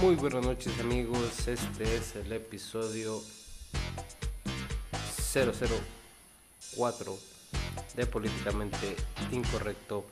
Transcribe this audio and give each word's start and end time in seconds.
Muy 0.00 0.14
buenas 0.14 0.44
noches 0.44 0.78
amigos, 0.78 1.48
este 1.48 1.96
es 1.96 2.16
el 2.16 2.30
episodio 2.32 3.22
004 5.32 7.18
de 7.94 8.06
Políticamente 8.06 8.94
Incorrecto. 9.32 10.04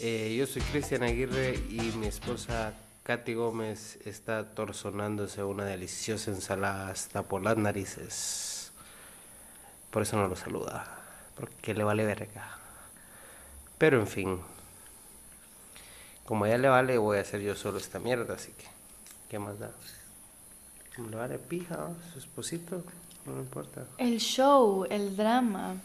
Eh, 0.00 0.34
yo 0.36 0.46
soy 0.46 0.62
Cristian 0.62 1.04
Aguirre 1.04 1.54
y 1.54 1.80
mi 1.96 2.08
esposa 2.08 2.74
Katy 3.04 3.34
Gómez 3.34 3.98
está 4.04 4.54
torzonándose 4.54 5.44
una 5.44 5.66
deliciosa 5.66 6.32
ensalada 6.32 6.88
hasta 6.88 7.22
por 7.22 7.42
las 7.42 7.56
narices. 7.56 8.72
Por 9.90 10.02
eso 10.02 10.16
no 10.16 10.26
lo 10.26 10.34
saluda, 10.34 10.98
porque 11.36 11.74
le 11.74 11.84
vale 11.84 12.04
verga. 12.04 12.58
Pero 13.78 14.00
en 14.00 14.08
fin, 14.08 14.40
como 16.24 16.46
ya 16.46 16.58
le 16.58 16.68
vale, 16.68 16.98
voy 16.98 17.18
a 17.18 17.20
hacer 17.20 17.40
yo 17.40 17.54
solo 17.54 17.78
esta 17.78 17.98
mierda, 17.98 18.34
así 18.34 18.52
que, 18.52 18.71
¿qué 19.32 19.38
más 19.38 19.58
da? 19.58 19.72
Como 20.94 21.08
le 21.08 21.16
vale 21.16 21.38
pija, 21.38 21.88
su 22.12 22.18
esposito, 22.18 22.84
no 23.24 23.32
me 23.32 23.40
importa. 23.40 23.86
El 23.96 24.20
show, 24.20 24.84
el 24.90 25.16
drama. 25.16 25.80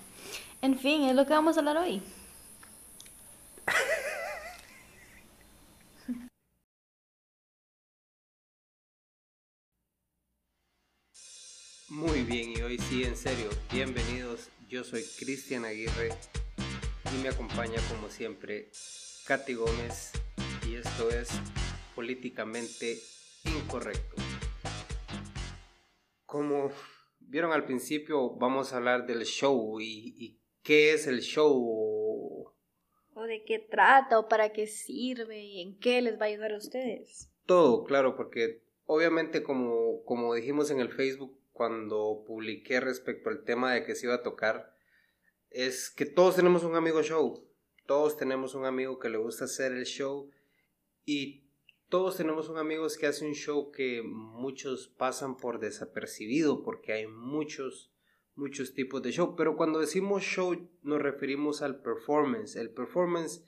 En 0.62 0.78
fin, 0.78 1.04
es 1.04 1.16
lo 1.16 1.26
que 1.26 1.32
vamos 1.32 1.56
a 1.56 1.60
hablar 1.62 1.78
hoy. 1.78 2.02
Muy 11.88 12.24
bien, 12.24 12.50
y 12.52 12.62
hoy 12.64 12.78
sí, 12.78 13.06
en 13.06 13.16
serio, 13.16 13.50
bienvenidos. 13.72 14.50
Yo 14.68 14.84
soy 14.84 15.06
Cristian 15.18 15.64
Aguirre 15.64 16.10
y 17.16 17.18
me 17.24 17.30
acompaña 17.30 17.80
como 17.88 18.10
siempre 18.10 18.70
Katy 19.26 19.54
Gómez 19.54 20.12
y 20.68 20.76
esto 20.76 21.10
es 21.12 21.30
Políticamente 21.96 23.02
Incorrecto. 23.56 24.16
Como 26.26 26.72
vieron 27.20 27.52
al 27.52 27.66
principio, 27.66 28.32
vamos 28.32 28.74
a 28.74 28.78
hablar 28.78 29.06
del 29.06 29.24
show 29.24 29.80
y, 29.80 30.16
y 30.18 30.42
qué 30.64 30.94
es 30.94 31.08
el 31.08 31.22
show. 31.22 32.54
O 33.14 33.24
de 33.24 33.44
qué 33.46 33.60
trata, 33.60 34.20
o 34.20 34.28
para 34.28 34.52
qué 34.54 34.68
sirve, 34.68 35.44
y 35.44 35.62
en 35.62 35.80
qué 35.80 36.02
les 36.02 36.20
va 36.20 36.26
a 36.26 36.30
ayudar 36.30 36.52
a 36.52 36.58
ustedes. 36.58 37.32
Todo, 37.46 37.84
claro, 37.84 38.16
porque 38.16 38.62
obviamente 38.86 39.44
como, 39.44 40.04
como 40.04 40.34
dijimos 40.34 40.70
en 40.72 40.80
el 40.80 40.92
Facebook 40.92 41.40
cuando 41.52 42.24
publiqué 42.28 42.80
respecto 42.80 43.30
al 43.30 43.44
tema 43.44 43.74
de 43.74 43.84
que 43.84 43.96
se 43.96 44.06
iba 44.06 44.16
a 44.16 44.24
tocar, 44.24 44.76
es 45.50 45.90
que 45.90 46.06
todos 46.06 46.36
tenemos 46.36 46.64
un 46.64 46.76
amigo 46.76 47.02
show, 47.02 47.48
todos 47.86 48.18
tenemos 48.18 48.54
un 48.54 48.66
amigo 48.66 49.00
que 49.00 49.10
le 49.10 49.18
gusta 49.18 49.46
hacer 49.46 49.72
el 49.72 49.86
show 49.86 50.30
y 51.06 51.47
todos 51.90 52.18
tenemos 52.18 52.50
un 52.50 52.58
amigo 52.58 52.86
que 53.00 53.08
hace 53.08 53.26
un 53.26 53.34
show 53.34 53.72
que 53.72 54.02
muchos 54.04 54.88
pasan 54.88 55.38
por 55.38 55.60
desapercibido 55.60 56.64
porque 56.64 56.94
hay 56.94 57.08
muchos 57.08 57.94
muchos 58.36 58.74
tipos 58.74 59.02
de 59.02 59.12
show, 59.12 59.36
pero 59.36 59.58
cuando 59.58 59.80
decimos 59.80 60.22
show 60.22 60.70
nos 60.84 61.02
referimos 61.02 61.62
al 61.64 61.82
performance. 61.82 62.56
El 62.56 62.70
performance 62.70 63.44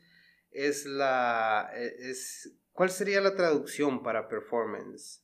es 0.52 0.86
la 0.86 1.70
es 1.74 2.58
¿cuál 2.72 2.90
sería 2.90 3.22
la 3.22 3.36
traducción 3.36 4.02
para 4.02 4.28
performance? 4.28 5.24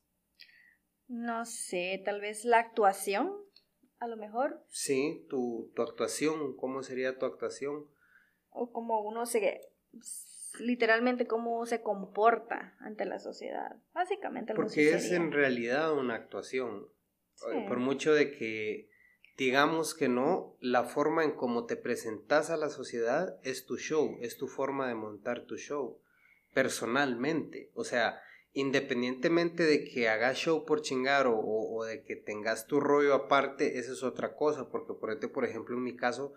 No 1.07 1.45
sé, 1.45 2.01
tal 2.03 2.21
vez 2.21 2.45
la 2.45 2.59
actuación, 2.59 3.31
a 3.99 4.07
lo 4.07 4.17
mejor. 4.17 4.63
Sí, 4.69 5.25
tu, 5.29 5.71
tu 5.75 5.81
actuación, 5.81 6.55
¿cómo 6.57 6.83
sería 6.83 7.17
tu 7.17 7.25
actuación? 7.25 7.87
O 8.49 8.71
como 8.71 9.01
uno 9.01 9.25
se 9.25 9.61
literalmente 10.59 11.27
cómo 11.27 11.65
se 11.65 11.81
comporta 11.81 12.75
ante 12.79 13.05
la 13.05 13.19
sociedad. 13.19 13.75
Básicamente 13.93 14.51
algo 14.51 14.63
Porque 14.63 14.93
es 14.93 15.11
en 15.11 15.31
realidad 15.31 15.93
una 15.93 16.15
actuación. 16.15 16.87
Por 17.67 17.79
mucho 17.79 18.13
de 18.13 18.31
que 18.31 18.89
digamos 19.37 19.93
que 19.93 20.07
no, 20.07 20.55
la 20.61 20.83
forma 20.83 21.23
en 21.23 21.33
cómo 21.33 21.65
te 21.65 21.75
presentas 21.75 22.49
a 22.49 22.57
la 22.57 22.69
sociedad 22.69 23.37
es 23.43 23.65
tu 23.65 23.77
show, 23.77 24.17
es 24.21 24.37
tu 24.37 24.47
forma 24.47 24.87
de 24.87 24.95
montar 24.95 25.45
tu 25.45 25.57
show, 25.57 25.99
personalmente. 26.53 27.71
O 27.73 27.83
sea, 27.83 28.21
independientemente 28.53 29.63
de 29.63 29.83
que 29.83 30.07
hagas 30.07 30.37
show 30.37 30.65
por 30.65 30.81
chingar 30.81 31.27
o, 31.27 31.37
o, 31.37 31.83
de 31.83 32.03
que 32.03 32.15
tengas 32.15 32.67
tu 32.67 32.79
rollo 32.79 33.13
aparte, 33.13 33.77
esa 33.77 33.91
es 33.91 34.03
otra 34.03 34.35
cosa, 34.35 34.69
porque 34.69 34.93
por, 34.93 35.31
por 35.31 35.45
ejemplo 35.45 35.75
en 35.75 35.83
mi 35.83 35.95
caso, 35.95 36.33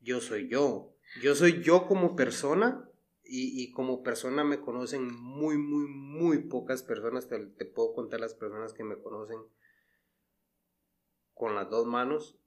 yo 0.00 0.20
soy 0.20 0.48
yo. 0.48 0.92
Yo 1.20 1.34
soy 1.34 1.62
yo 1.62 1.86
como 1.86 2.16
persona 2.16 2.88
y, 3.28 3.62
y 3.62 3.72
como 3.72 4.02
persona 4.02 4.44
me 4.44 4.60
conocen 4.60 5.12
muy, 5.14 5.56
muy, 5.58 5.86
muy 5.88 6.38
pocas 6.48 6.82
personas, 6.82 7.28
te, 7.28 7.38
te 7.46 7.64
puedo 7.64 7.94
contar 7.94 8.20
las 8.20 8.34
personas 8.34 8.72
que 8.72 8.84
me 8.84 9.00
conocen 9.00 9.38
con 11.34 11.54
las 11.54 11.68
dos 11.68 11.86
manos. 11.86 12.38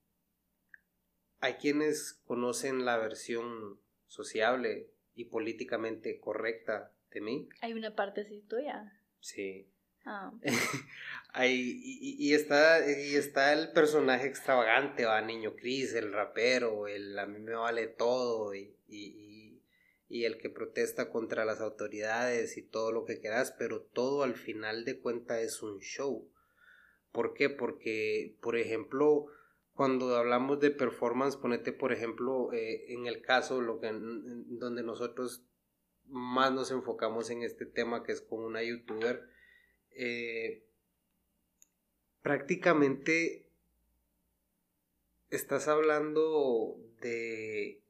Hay 1.40 1.54
quienes 1.54 2.22
conocen 2.26 2.86
la 2.86 2.98
versión 2.98 3.80
sociable 4.08 4.92
y 5.14 5.26
políticamente 5.26 6.20
correcta 6.20 6.94
de 7.12 7.22
mí. 7.22 7.50
Hay 7.62 7.74
una 7.74 7.96
parte 7.96 8.22
así 8.22 8.42
tuya. 8.42 9.00
Sí. 9.20 9.72
Hay, 11.34 11.82
y, 11.84 12.34
está, 12.34 12.80
y 12.90 13.16
está 13.16 13.54
el 13.54 13.72
personaje 13.72 14.28
extravagante, 14.28 15.06
va, 15.06 15.22
Niño 15.22 15.56
Cris, 15.56 15.94
el 15.94 16.12
rapero, 16.12 16.88
el 16.88 17.18
a 17.20 17.26
mí 17.28 17.40
me 17.40 17.54
vale 17.54 17.88
todo, 17.88 18.56
y, 18.56 18.76
y, 18.88 19.29
y, 20.10 20.26
el 20.26 20.38
que 20.38 20.50
protesta 20.50 21.10
contra 21.10 21.46
las 21.46 21.62
autoridades 21.62 22.58
y 22.58 22.64
todo 22.64 22.92
lo 22.92 23.06
que 23.06 23.20
quieras, 23.20 23.56
pero 23.58 23.82
todo 23.82 24.24
al 24.24 24.36
final 24.36 24.84
de 24.84 25.00
cuentas 25.00 25.40
es 25.40 25.62
un 25.62 25.80
show. 25.80 26.28
¿Por 27.12 27.34
qué? 27.34 27.50
Porque, 27.50 28.36
por 28.42 28.58
ejemplo, 28.58 29.28
cuando 29.74 30.16
hablamos 30.16 30.60
de 30.60 30.72
performance, 30.72 31.38
ponete, 31.38 31.72
por 31.72 31.94
ejemplo, 31.94 32.52
eh, 32.52 32.94
en 32.94 33.06
el 33.08 33.22
caso 33.22 33.62
lo 33.62 33.80
que, 33.80 33.90
donde 33.94 34.84
nosotros 34.84 35.46
más 36.06 36.52
nos 36.52 36.72
enfocamos 36.72 37.30
en 37.30 37.44
este 37.44 37.66
tema 37.66 38.04
que 38.04 38.12
es 38.12 38.22
con 38.22 38.44
una 38.44 38.64
youtuber, 38.64 39.30
eh, 39.92 40.66
prácticamente 42.22 43.50
estás 45.30 45.68
hablando 45.68 46.78
de 47.02 47.82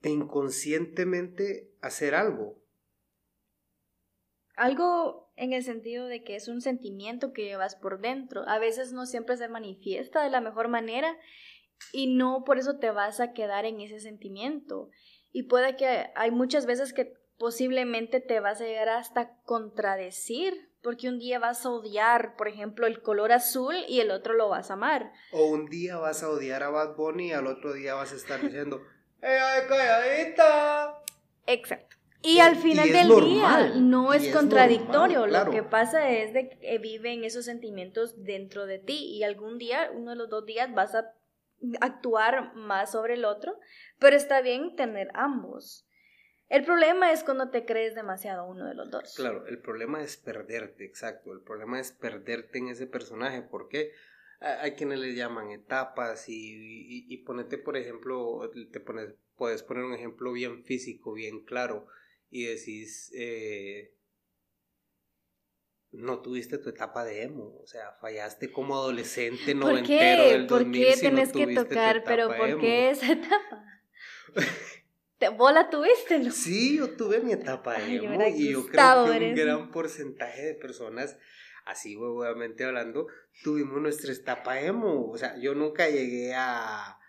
de 0.00 0.10
inconscientemente 0.10 1.72
hacer 1.80 2.14
algo. 2.14 2.58
Algo 4.56 5.32
en 5.36 5.52
el 5.52 5.64
sentido 5.64 6.06
de 6.06 6.22
que 6.22 6.36
es 6.36 6.48
un 6.48 6.60
sentimiento 6.60 7.32
que 7.32 7.44
llevas 7.44 7.76
por 7.76 8.00
dentro. 8.00 8.46
A 8.46 8.58
veces 8.58 8.92
no 8.92 9.06
siempre 9.06 9.36
se 9.36 9.48
manifiesta 9.48 10.22
de 10.22 10.30
la 10.30 10.40
mejor 10.40 10.68
manera 10.68 11.16
y 11.92 12.14
no 12.14 12.44
por 12.44 12.58
eso 12.58 12.78
te 12.78 12.90
vas 12.90 13.20
a 13.20 13.32
quedar 13.32 13.64
en 13.64 13.80
ese 13.80 14.00
sentimiento. 14.00 14.90
Y 15.32 15.44
puede 15.44 15.76
que 15.76 16.10
hay 16.14 16.30
muchas 16.30 16.66
veces 16.66 16.92
que 16.92 17.14
posiblemente 17.38 18.20
te 18.20 18.38
vas 18.40 18.60
a 18.60 18.64
llegar 18.64 18.90
hasta 18.90 19.40
contradecir, 19.44 20.70
porque 20.82 21.08
un 21.08 21.18
día 21.18 21.38
vas 21.38 21.64
a 21.64 21.70
odiar, 21.70 22.36
por 22.36 22.48
ejemplo, 22.48 22.86
el 22.86 23.00
color 23.00 23.32
azul 23.32 23.74
y 23.88 24.00
el 24.00 24.10
otro 24.10 24.34
lo 24.34 24.50
vas 24.50 24.70
a 24.70 24.74
amar. 24.74 25.10
O 25.32 25.46
un 25.46 25.66
día 25.70 25.96
vas 25.96 26.22
a 26.22 26.28
odiar 26.28 26.62
a 26.62 26.70
Bad 26.70 26.96
Bunny 26.96 27.28
y 27.28 27.32
al 27.32 27.46
otro 27.46 27.72
día 27.72 27.94
vas 27.94 28.12
a 28.12 28.16
estar 28.16 28.42
diciendo, 28.42 28.82
¡Eh, 29.22 29.38
ay, 29.38 29.62
calladita! 29.68 31.02
Exacto. 31.46 31.96
Y, 32.22 32.40
al 32.40 32.56
final 32.56 32.92
del 32.92 33.08
día 33.24 33.72
no 33.76 34.12
es 34.12 34.28
contradictorio, 34.28 35.26
lo 35.26 35.50
que 35.50 35.62
pasa 35.62 36.10
es 36.10 36.34
de 36.34 36.50
que 36.50 36.78
viven 36.78 37.24
esos 37.24 37.46
sentimientos 37.46 38.22
dentro 38.24 38.66
de 38.66 38.78
ti 38.78 39.16
y 39.16 39.22
algún 39.22 39.56
día, 39.56 39.90
uno 39.94 40.10
de 40.10 40.16
los 40.16 40.28
dos 40.28 40.44
días 40.44 40.72
vas 40.74 40.94
a 40.94 41.14
actuar 41.80 42.54
más 42.54 42.92
sobre 42.92 43.14
el 43.14 43.24
otro, 43.24 43.58
pero 43.98 44.16
está 44.16 44.42
bien 44.42 44.76
tener 44.76 45.10
ambos. 45.14 45.86
El 46.50 46.64
problema 46.64 47.12
es 47.12 47.22
cuando 47.22 47.50
te 47.50 47.64
crees 47.64 47.94
demasiado 47.94 48.44
uno 48.44 48.66
de 48.66 48.74
los 48.74 48.90
dos. 48.90 49.14
Claro, 49.14 49.46
el 49.46 49.60
problema 49.60 50.02
es 50.02 50.16
perderte, 50.16 50.84
exacto. 50.84 51.32
El 51.32 51.42
problema 51.42 51.78
es 51.78 51.92
perderte 51.92 52.58
en 52.58 52.68
ese 52.68 52.86
personaje. 52.86 53.40
porque 53.42 53.92
Hay 54.40 54.72
quienes 54.72 54.98
le 54.98 55.14
llaman 55.14 55.50
etapas 55.50 56.28
y, 56.28 57.06
y, 57.08 57.16
ponete, 57.18 57.58
por 57.58 57.76
ejemplo, 57.76 58.50
te 58.72 58.80
pones, 58.80 59.14
puedes 59.36 59.62
poner 59.62 59.84
un 59.84 59.94
ejemplo 59.94 60.32
bien 60.32 60.64
físico, 60.64 61.12
bien 61.12 61.44
claro, 61.44 61.86
y 62.30 62.44
decís, 62.44 63.12
eh, 63.14 63.94
no 65.92 66.20
tuviste 66.20 66.58
tu 66.58 66.70
etapa 66.70 67.04
de 67.04 67.24
emo, 67.24 67.58
o 67.62 67.66
sea, 67.66 67.92
fallaste 68.00 68.50
como 68.52 68.76
adolescente 68.76 69.54
noventero 69.54 70.24
del 70.28 70.46
2000 70.46 70.84
¿Por 70.84 70.94
qué 70.94 71.00
tenés 71.00 71.32
que 71.32 71.46
tocar, 71.54 72.04
pero 72.04 72.28
por 72.28 72.60
qué 72.60 72.90
esa 72.90 73.12
etapa? 73.12 73.64
¿Te, 75.18 75.28
¿Vos 75.28 75.52
la 75.52 75.68
tuviste, 75.68 76.18
no? 76.18 76.30
Sí, 76.30 76.78
yo 76.78 76.96
tuve 76.96 77.20
mi 77.20 77.32
etapa 77.32 77.78
de 77.78 77.96
emo 77.96 78.22
y 78.28 78.52
yo 78.52 78.66
creo 78.66 79.04
que 79.04 79.10
un 79.10 79.34
gran 79.34 79.70
porcentaje 79.70 80.42
de 80.42 80.54
personas, 80.54 81.18
así 81.70 81.96
obviamente 81.96 82.64
hablando, 82.64 83.06
tuvimos 83.42 83.80
nuestra 83.80 84.12
etapa 84.12 84.60
emo, 84.60 85.10
o 85.10 85.16
sea, 85.16 85.36
yo 85.38 85.54
nunca 85.54 85.88
llegué 85.88 86.34
a 86.34 87.00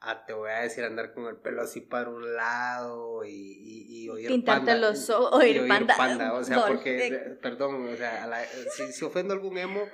a, 0.00 0.24
te 0.24 0.32
voy 0.32 0.50
a 0.50 0.60
decir, 0.60 0.82
andar 0.84 1.12
con 1.12 1.26
el 1.26 1.36
pelo 1.36 1.62
así 1.62 1.82
para 1.82 2.08
un 2.08 2.34
lado 2.34 3.22
y, 3.24 3.86
y, 3.88 4.08
oír 4.08 4.28
Pintarte 4.28 4.76
los 4.78 5.10
ojos, 5.10 5.32
oír, 5.32 5.68
panda. 5.68 6.32
O 6.32 6.42
sea, 6.42 6.64
porque, 6.68 7.36
perdón, 7.42 7.86
o 7.86 7.96
sea, 7.96 8.46
si, 8.74 8.92
si, 8.92 9.04
ofendo 9.04 9.34
algún 9.34 9.58
emo, 9.58 9.86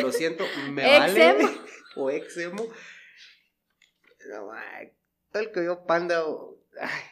lo 0.00 0.12
siento, 0.12 0.44
me 0.70 0.98
vale. 0.98 1.36
o 1.96 2.10
ex 2.10 2.38
emo. 2.38 2.66
No, 4.30 4.50
todo 5.30 5.42
el 5.42 5.52
que 5.52 5.60
vio 5.60 5.84
panda, 5.84 6.22
ay, 6.80 7.02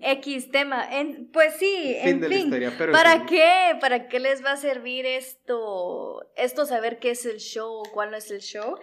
X 0.00 0.50
tema. 0.50 0.88
pues 1.32 1.54
sí, 1.56 1.96
en 1.98 2.22
fin. 2.24 2.50
¿Para 2.92 3.26
qué? 3.26 3.76
¿Para 3.80 4.08
qué 4.08 4.20
les 4.20 4.44
va 4.44 4.52
a 4.52 4.56
servir 4.56 5.06
esto? 5.06 6.30
Esto 6.36 6.66
saber 6.66 6.98
qué 6.98 7.10
es 7.10 7.26
el 7.26 7.38
show 7.38 7.80
o 7.80 7.92
cuál 7.92 8.10
no 8.10 8.16
es 8.16 8.30
el 8.30 8.40
show. 8.40 8.78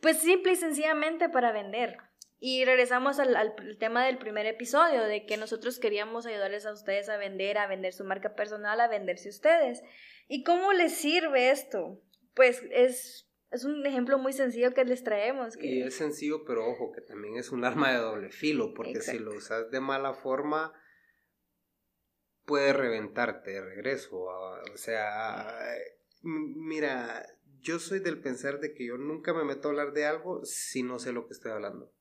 Pues 0.00 0.18
simple 0.18 0.52
y 0.52 0.56
sencillamente 0.56 1.28
para 1.28 1.52
vender. 1.52 1.98
Y 2.40 2.64
regresamos 2.64 3.20
al, 3.20 3.36
al, 3.36 3.54
tema 3.78 4.04
del 4.04 4.18
primer 4.18 4.46
episodio, 4.46 5.04
de 5.04 5.24
que 5.26 5.36
nosotros 5.36 5.78
queríamos 5.78 6.26
ayudarles 6.26 6.66
a 6.66 6.72
ustedes 6.72 7.08
a 7.08 7.16
vender, 7.16 7.56
a 7.56 7.68
vender 7.68 7.92
su 7.92 8.04
marca 8.04 8.34
personal, 8.34 8.80
a 8.80 8.88
venderse 8.88 9.28
ustedes. 9.28 9.82
¿Y 10.26 10.42
cómo 10.42 10.72
les 10.72 10.92
sirve 10.92 11.50
esto? 11.50 12.00
Pues 12.34 12.62
es 12.72 13.28
es 13.52 13.64
un 13.64 13.84
ejemplo 13.86 14.18
muy 14.18 14.32
sencillo 14.32 14.72
que 14.72 14.84
les 14.84 15.04
traemos. 15.04 15.56
Y 15.60 15.82
es 15.82 15.94
sencillo, 15.94 16.44
pero 16.44 16.66
ojo, 16.66 16.90
que 16.92 17.02
también 17.02 17.36
es 17.36 17.52
un 17.52 17.64
arma 17.64 17.92
de 17.92 17.98
doble 17.98 18.30
filo, 18.30 18.72
porque 18.74 19.00
si 19.00 19.18
lo 19.18 19.34
usas 19.34 19.70
de 19.70 19.80
mala 19.80 20.14
forma, 20.14 20.72
puede 22.44 22.72
reventarte 22.72 23.50
de 23.50 23.60
regreso. 23.60 24.20
O 24.22 24.76
sea, 24.76 25.54
mira, 26.22 27.26
yo 27.60 27.78
soy 27.78 28.00
del 28.00 28.20
pensar 28.20 28.58
de 28.58 28.72
que 28.72 28.86
yo 28.86 28.96
nunca 28.96 29.34
me 29.34 29.44
meto 29.44 29.68
a 29.68 29.70
hablar 29.70 29.92
de 29.92 30.06
algo 30.06 30.44
si 30.44 30.82
no 30.82 30.98
sé 30.98 31.12
lo 31.12 31.26
que 31.26 31.34
estoy 31.34 31.52
hablando. 31.52 31.92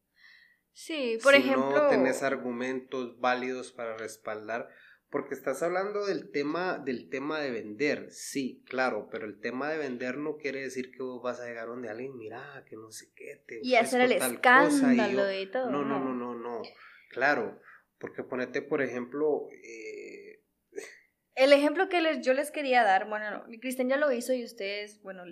Sí, 0.74 1.19
por 1.21 1.36
ejemplo. 1.36 1.69
Si 1.69 1.75
no 1.75 1.88
tenés 1.89 2.24
argumentos 2.24 3.19
válidos 3.19 3.74
para 3.74 3.97
respaldar. 3.97 4.69
Porque 5.11 5.33
estás 5.33 5.61
hablando 5.61 6.05
del 6.05 6.31
tema, 6.31 6.77
del 6.79 7.09
tema 7.09 7.41
de 7.41 7.51
vender, 7.51 8.09
sí, 8.11 8.63
claro, 8.65 9.09
pero 9.11 9.25
el 9.25 9.41
tema 9.41 9.69
de 9.69 9.77
vender 9.77 10.17
no 10.17 10.37
quiere 10.37 10.61
decir 10.61 10.89
que 10.89 11.03
vos 11.03 11.21
vas 11.21 11.41
a 11.41 11.45
llegar 11.45 11.67
donde 11.67 11.89
alguien, 11.89 12.15
mira, 12.15 12.63
que 12.69 12.77
no 12.77 12.91
sé 12.91 13.11
qué, 13.13 13.43
te 13.45 13.59
Y 13.61 13.75
hacer 13.75 13.99
el 13.99 14.13
escándalo 14.13 15.33
y, 15.33 15.51
todo. 15.51 15.69
No, 15.69 15.83
no, 15.83 15.99
no, 15.99 16.13
no, 16.13 16.33
no, 16.33 16.61
claro, 17.09 17.59
porque 17.99 18.23
ponete, 18.23 18.61
por 18.61 18.81
ejemplo... 18.81 19.49
Eh, 19.51 20.45
el 21.35 21.51
ejemplo 21.51 21.89
que 21.89 21.99
les, 21.99 22.25
yo 22.25 22.33
les 22.33 22.49
quería 22.49 22.83
dar, 22.83 23.09
bueno, 23.09 23.43
Cristian 23.59 23.89
ya 23.89 23.97
lo 23.97 24.13
hizo 24.13 24.31
y 24.33 24.45
ustedes, 24.45 25.01
bueno, 25.01 25.25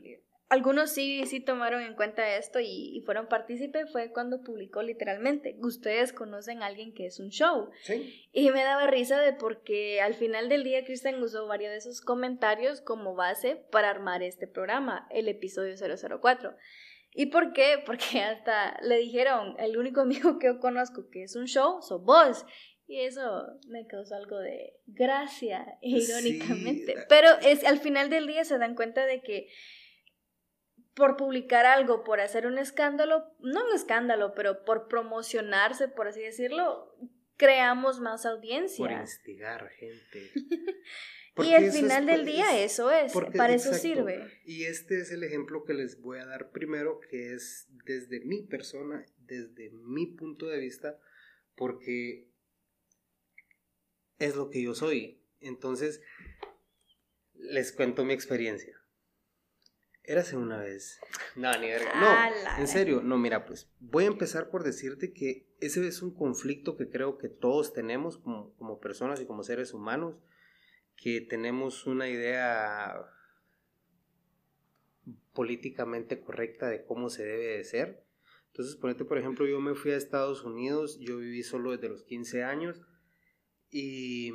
algunos 0.50 0.92
sí, 0.92 1.26
sí 1.28 1.40
tomaron 1.40 1.84
en 1.84 1.94
cuenta 1.94 2.36
esto 2.36 2.60
y, 2.60 3.02
fueron 3.06 3.28
partícipes, 3.28 3.92
fue 3.92 4.12
cuando 4.12 4.42
publicó 4.42 4.82
literalmente, 4.82 5.56
ustedes 5.62 6.12
conocen 6.12 6.64
a 6.64 6.66
alguien 6.66 6.94
que 6.94 7.06
es 7.06 7.20
un 7.20 7.30
show. 7.30 7.70
Sí. 7.84 8.28
Y 8.34 8.50
me 8.50 8.64
daba 8.64 8.88
risa 8.88 9.20
de 9.22 9.34
porque 9.34 10.02
al 10.02 10.16
final 10.16 10.50
del 10.50 10.64
día 10.64 10.84
Cristian 10.84 11.22
usó 11.22 11.48
varios 11.48 11.72
de 11.72 11.78
esos 11.78 12.02
comentarios 12.02 12.82
como 12.82 13.14
base 13.14 13.58
para 13.72 13.92
armar 13.92 14.24
este 14.24 14.48
programa, 14.48 15.08
el 15.12 15.28
episodio 15.28 15.76
004. 15.78 16.56
¿Y 17.14 17.28
por 17.28 17.54
qué? 17.54 17.82
Porque 17.86 18.22
hasta 18.22 18.80
le 18.82 18.98
dijeron, 18.98 19.56
el 19.60 19.78
único 19.78 20.02
amigo 20.02 20.40
que 20.40 20.48
yo 20.48 20.60
conozco 20.60 21.10
que 21.12 21.24
es 21.24 21.36
un 21.36 21.46
show, 21.46 21.82
sos 21.82 22.04
vos. 22.04 22.46
Y 22.88 23.02
eso 23.02 23.46
me 23.68 23.86
causó 23.86 24.16
algo 24.16 24.40
de 24.40 24.74
gracia, 24.88 25.78
irónicamente. 25.82 26.96
Pero 27.08 27.30
es, 27.44 27.64
al 27.64 27.78
final 27.78 28.10
del 28.10 28.26
día 28.26 28.44
se 28.46 28.58
dan 28.58 28.74
cuenta 28.74 29.06
de 29.06 29.22
que 29.22 29.48
por 30.94 31.18
publicar 31.18 31.66
algo, 31.66 32.04
por 32.04 32.20
hacer 32.20 32.46
un 32.46 32.58
escándalo, 32.58 33.34
no 33.40 33.66
un 33.66 33.76
escándalo, 33.76 34.34
pero 34.36 34.66
por 34.66 34.88
promocionarse, 34.88 35.88
por 35.88 36.08
así 36.08 36.22
decirlo, 36.22 36.94
creamos 37.38 38.00
más 38.00 38.26
audiencia. 38.26 38.86
Por 38.86 38.92
instigar 38.92 39.70
gente. 39.70 40.32
y 41.38 41.54
al 41.54 41.72
final 41.72 42.06
del 42.06 42.26
día 42.26 42.62
eso 42.62 42.92
es, 42.92 43.14
para 43.36 43.54
eso 43.54 43.74
sirve. 43.74 44.42
Y 44.44 44.66
este 44.66 45.00
es 45.00 45.12
el 45.12 45.24
ejemplo 45.24 45.64
que 45.64 45.74
les 45.74 46.02
voy 46.02 46.20
a 46.20 46.26
dar 46.26 46.52
primero, 46.52 47.00
que 47.00 47.34
es 47.34 47.68
desde 47.86 48.20
mi 48.22 48.44
persona, 48.44 49.06
desde 49.20 49.72
mi 49.72 50.08
punto 50.08 50.48
de 50.48 50.60
vista, 50.60 51.00
porque 51.56 52.30
es 54.18 54.36
lo 54.36 54.50
que 54.50 54.62
yo 54.62 54.76
soy. 54.76 55.24
Entonces, 55.40 56.02
les 57.34 57.72
cuento 57.72 58.04
mi 58.04 58.14
experiencia. 58.14 58.79
Érase 60.10 60.36
una 60.38 60.58
vez. 60.58 61.00
No, 61.36 61.56
ni 61.60 61.68
verga. 61.68 61.92
No, 61.94 62.58
en 62.60 62.68
serio, 62.68 63.04
no, 63.04 63.20
mira, 63.20 63.46
pues 63.46 63.70
voy 63.80 64.06
a 64.06 64.08
empezar 64.08 64.50
por 64.50 64.64
decirte 64.64 65.14
que 65.14 65.46
ese 65.60 65.88
es 65.88 66.02
un 66.02 66.16
conflicto 66.16 66.78
que 66.78 66.90
creo 66.90 67.20
que 67.20 67.30
todos 67.30 67.74
tenemos 67.74 68.18
como, 68.18 68.56
como 68.56 68.80
personas 68.80 69.22
y 69.22 69.28
como 69.28 69.44
seres 69.44 69.72
humanos, 69.72 70.16
que 70.98 71.22
tenemos 71.22 71.86
una 71.86 72.10
idea 72.10 72.92
políticamente 75.36 76.20
correcta 76.24 76.70
de 76.70 76.84
cómo 76.86 77.12
se 77.12 77.24
debe 77.24 77.58
de 77.58 77.64
ser. 77.64 78.04
Entonces, 78.48 78.78
ponete, 78.78 79.06
por 79.06 79.20
ejemplo, 79.20 79.46
yo 79.46 79.62
me 79.62 79.76
fui 79.76 79.92
a 79.92 79.98
Estados 79.98 80.44
Unidos, 80.44 80.98
yo 81.00 81.18
viví 81.18 81.44
solo 81.44 81.70
desde 81.70 81.88
los 81.88 82.02
15 82.02 82.44
años 82.44 82.82
y 83.70 84.32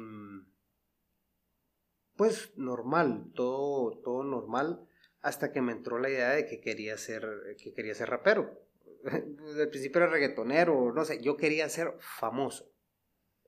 pues 2.15 2.57
normal, 2.57 3.33
todo, 3.35 3.99
todo 4.05 4.23
normal 4.23 4.89
hasta 5.25 5.53
que 5.53 5.63
me 5.63 5.73
entró 5.73 5.99
la 5.99 6.11
idea 6.11 6.31
de 6.33 6.45
que 6.45 6.61
quería 6.61 6.99
ser, 6.99 7.27
que 7.57 7.73
quería 7.73 7.95
ser 7.95 8.11
rapero. 8.11 8.61
Desde 9.03 9.63
el 9.63 9.71
principio 9.71 10.03
era 10.03 10.13
reggaetonero, 10.13 10.93
no 10.93 11.05
sé, 11.07 11.19
yo 11.23 11.39
quería 11.39 11.67
ser 11.71 11.95
famoso. 11.99 12.71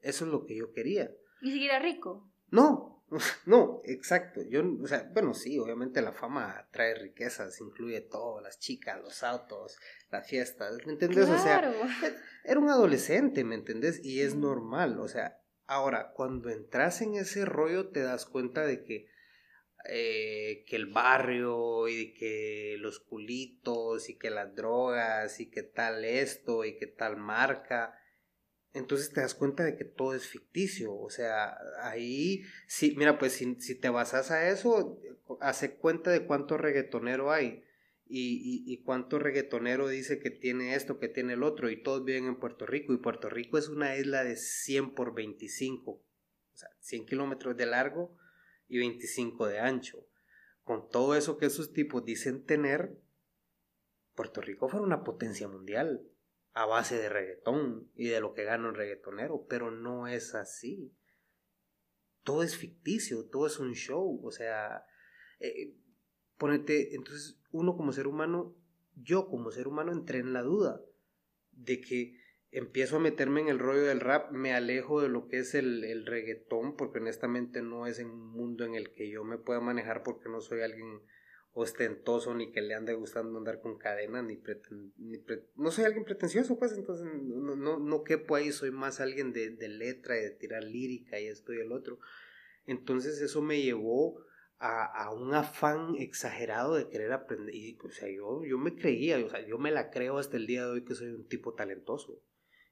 Eso 0.01 0.25
es 0.25 0.31
lo 0.31 0.47
que 0.47 0.57
yo 0.57 0.73
quería. 0.73 1.11
¿Ni 1.43 1.53
siquiera 1.53 1.79
rico? 1.79 2.33
No, 2.51 3.05
no, 3.45 3.83
exacto. 3.85 4.41
Yo, 4.49 4.63
o 4.83 4.87
sea, 4.87 5.11
bueno, 5.13 5.35
sí, 5.35 5.59
obviamente 5.59 6.01
la 6.01 6.13
fama 6.13 6.67
trae 6.73 6.95
riquezas, 6.95 7.61
incluye 7.61 8.01
todo, 8.01 8.41
las 8.41 8.59
chicas, 8.59 8.99
los 9.03 9.23
autos, 9.23 9.79
las 10.11 10.27
fiestas, 10.27 10.79
¿me 10.87 10.95
entendés? 10.95 11.29
O 11.29 11.39
sea, 11.39 11.63
era 12.43 12.59
un 12.59 12.71
adolescente, 12.71 13.45
¿me 13.45 13.55
entendés? 13.55 14.03
Y 14.03 14.23
es 14.23 14.35
normal, 14.35 14.99
o 14.99 15.09
sea, 15.09 15.43
ahora, 15.67 16.13
cuando 16.15 16.49
entras 16.49 17.03
en 17.03 17.17
ese 17.17 17.45
rollo 17.45 17.91
te 17.91 18.01
das 18.01 18.25
cuenta 18.25 18.65
de 18.65 18.83
que 18.83 19.15
eh, 19.89 20.65
que 20.67 20.77
el 20.77 20.87
barrio 20.87 21.89
y 21.89 22.13
que 22.15 22.77
los 22.79 23.01
culitos 23.01 24.09
y 24.09 24.17
que 24.17 24.31
las 24.31 24.55
drogas 24.55 25.41
y 25.41 25.51
que 25.51 25.63
tal 25.63 26.05
esto 26.05 26.65
y 26.65 26.77
que 26.77 26.87
tal 26.87 27.17
marca. 27.17 27.99
Entonces 28.73 29.13
te 29.13 29.21
das 29.21 29.35
cuenta 29.35 29.65
de 29.65 29.77
que 29.77 29.85
todo 29.85 30.15
es 30.15 30.27
ficticio. 30.27 30.95
O 30.95 31.11
sea, 31.11 31.57
ahí, 31.81 32.43
sí, 32.67 32.95
mira, 32.97 33.19
pues 33.19 33.33
si, 33.33 33.55
si 33.61 33.75
te 33.75 33.89
basas 33.89 34.31
a 34.31 34.49
eso, 34.51 35.01
hace 35.41 35.77
cuenta 35.77 36.11
de 36.11 36.27
cuánto 36.27 36.59
reggaetonero 36.59 37.33
hay. 37.33 37.65
Y, 38.09 38.65
y, 38.69 38.73
y, 38.73 38.83
cuánto 38.85 39.19
reggaetonero 39.19 39.89
dice 39.89 40.21
que 40.21 40.31
tiene 40.31 40.77
esto, 40.77 41.01
que 41.01 41.09
tiene 41.09 41.33
el 41.33 41.43
otro, 41.43 41.71
y 41.71 41.83
todos 41.83 42.05
viven 42.05 42.27
en 42.27 42.39
Puerto 42.39 42.65
Rico, 42.65 42.93
y 42.93 42.99
Puerto 42.99 43.29
Rico 43.29 43.59
es 43.59 43.69
una 43.69 43.97
isla 43.97 44.23
de 44.23 44.37
100 44.37 44.95
por 44.95 45.13
25, 45.13 45.91
o 45.91 46.03
sea, 46.53 46.69
100 46.83 47.07
kilómetros 47.07 47.57
de 47.57 47.67
largo, 47.67 48.17
y 48.69 48.79
25 48.79 49.47
de 49.47 49.61
ancho. 49.61 50.07
Con 50.65 50.89
todo 50.89 51.15
eso 51.15 51.39
que 51.39 51.47
esos 51.47 51.73
tipos 51.73 52.05
dicen 52.05 52.45
tener, 52.45 52.99
Puerto 54.15 54.41
Rico 54.41 54.69
fue 54.69 54.81
una 54.81 55.05
potencia 55.05 55.47
mundial 55.47 56.03
a 56.53 56.65
base 56.65 56.97
de 56.97 57.09
reggaetón 57.09 57.91
y 57.95 58.09
de 58.09 58.21
lo 58.21 58.33
que 58.33 58.45
gana 58.45 58.69
un 58.69 58.75
reggaetonero, 58.75 59.47
pero 59.47 59.71
no 59.71 60.07
es 60.07 60.35
así. 60.35 60.93
Todo 62.23 62.43
es 62.43 62.57
ficticio, 62.57 63.29
todo 63.29 63.47
es 63.47 63.59
un 63.59 63.75
show, 63.75 64.21
o 64.25 64.31
sea, 64.33 64.87
eh, 65.39 65.77
ponete, 66.39 66.95
entonces 66.95 67.39
uno 67.53 67.77
como 67.77 67.93
ser 67.93 68.07
humano, 68.07 68.57
yo 68.95 69.29
como 69.29 69.51
ser 69.51 69.69
humano 69.69 69.93
entré 69.93 70.19
en 70.19 70.33
la 70.33 70.43
duda 70.43 70.81
de 71.53 71.81
que 71.81 72.19
empiezo 72.57 72.97
a 72.97 73.01
meterme 73.01 73.43
en 73.43 73.49
el 73.49 73.59
rollo 73.59 73.83
del 73.83 74.01
rap, 74.01 74.33
me 74.33 74.55
alejo 74.55 75.03
de 75.03 75.11
lo 75.11 75.29
que 75.29 75.41
es 75.41 75.55
el, 75.55 75.85
el, 75.85 76.07
reggaetón, 76.07 76.75
porque 76.75 77.01
honestamente 77.01 77.61
no 77.61 77.87
es 77.87 77.99
un 77.99 78.31
mundo 78.33 78.65
en 78.65 78.75
el 78.75 78.95
que 78.95 79.11
yo 79.11 79.25
me 79.25 79.37
pueda 79.37 79.61
manejar 79.61 80.03
porque 80.03 80.31
no 80.31 80.41
soy 80.41 80.63
alguien 80.63 81.03
ostentoso 81.53 82.35
ni 82.35 82.51
que 82.53 82.63
le 82.63 82.75
ande 82.75 82.95
gustando 82.95 83.37
andar 83.37 83.61
con 83.61 83.77
cadena, 83.77 84.23
ni, 84.23 84.41
ni 84.97 85.19
no 85.57 85.71
soy 85.71 85.85
alguien 85.85 86.05
pretencioso, 86.05 86.59
pues 86.59 86.73
entonces 86.73 87.07
no, 87.07 87.57
no, 87.57 87.79
no 87.79 88.05
quepo 88.05 88.37
ahí, 88.37 88.51
soy 88.53 88.71
más 88.71 89.01
alguien 89.01 89.35
de, 89.35 89.51
de 89.51 89.69
letra 89.69 90.19
y 90.19 90.23
de 90.23 90.31
tirar 90.31 90.65
lírica 90.65 91.21
y 91.21 91.27
esto 91.27 91.53
y 91.53 91.61
el 91.61 91.73
otro. 91.73 91.99
Entonces 92.65 93.21
eso 93.21 93.43
me 93.43 93.61
llevó 93.61 94.25
a, 94.59 94.85
a, 94.87 95.13
un 95.13 95.35
afán 95.35 95.97
exagerado 95.97 96.75
de 96.75 96.89
querer 96.89 97.13
aprender. 97.13 97.55
Y, 97.55 97.79
o 97.85 97.91
sea, 97.91 98.09
yo, 98.09 98.45
yo 98.47 98.57
me 98.57 98.75
creía, 98.75 99.23
o 99.23 99.29
sea, 99.29 99.47
yo 99.47 99.59
me 99.59 99.71
la 99.71 99.91
creo 99.91 100.17
hasta 100.17 100.39
el 100.39 100.47
día 100.47 100.65
de 100.65 100.71
hoy 100.71 100.85
que 100.85 100.95
soy 100.95 101.09
un 101.09 101.29
tipo 101.29 101.53
talentoso. 101.53 102.23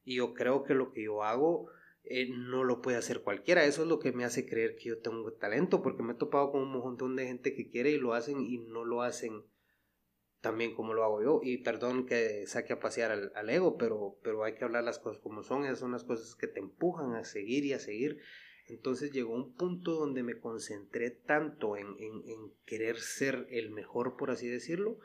Y 0.05 0.17
yo 0.17 0.35
creo 0.35 0.63
que 0.63 0.75
lo 0.75 0.93
que 0.93 1.05
yo 1.05 1.23
hago 1.23 1.69
eh, 2.05 2.29
no 2.29 2.65
lo 2.65 2.83
puede 2.83 2.99
hacer 2.99 3.23
cualquiera. 3.23 3.65
Eso 3.65 3.83
es 3.83 3.89
lo 3.89 3.99
que 3.99 4.13
me 4.13 4.25
hace 4.25 4.47
creer 4.47 4.77
que 4.77 4.91
yo 4.91 4.99
tengo 4.99 5.33
talento, 5.33 5.83
porque 5.83 6.03
me 6.03 6.13
he 6.13 6.17
topado 6.17 6.53
con 6.53 6.63
un 6.63 6.73
montón 6.73 7.17
de 7.17 7.27
gente 7.27 7.55
que 7.55 7.69
quiere 7.69 7.91
y 7.91 7.99
lo 7.99 8.15
hacen 8.15 8.41
y 8.41 8.59
no 8.59 8.85
lo 8.85 9.03
hacen 9.03 9.45
también 10.41 10.75
como 10.75 10.93
lo 10.93 11.03
hago 11.03 11.23
yo. 11.23 11.41
Y 11.43 11.59
perdón 11.59 12.05
que 12.05 12.47
saque 12.47 12.75
a 12.75 12.81
pasear 12.81 13.33
al, 13.35 13.51
ego, 13.51 13.79
pero, 13.79 14.19
pero 14.23 14.45
hay 14.45 14.55
que 14.55 14.65
hablar 14.65 14.85
las 14.85 14.99
cosas 14.99 15.21
como 15.23 15.43
son. 15.43 15.65
Esas 15.65 15.79
son 15.79 15.93
las 15.93 16.05
cosas 16.05 16.35
que 16.35 16.47
te 16.47 16.61
empujan 16.61 17.15
a 17.15 17.25
seguir 17.25 17.65
y 17.65 17.73
a 17.73 17.79
seguir. 17.79 18.21
Entonces 18.67 19.13
llegó 19.13 19.35
un 19.35 19.55
punto 19.55 19.93
donde 19.93 20.23
me 20.23 20.39
concentré 20.39 21.11
tanto 21.11 21.77
en, 21.77 21.87
en, 21.99 22.53
querer 22.65 22.99
ser 22.99 23.47
el 23.51 23.71
mejor, 23.71 24.17
por 24.17 24.31
así 24.31 24.49
decirlo, 24.49 24.99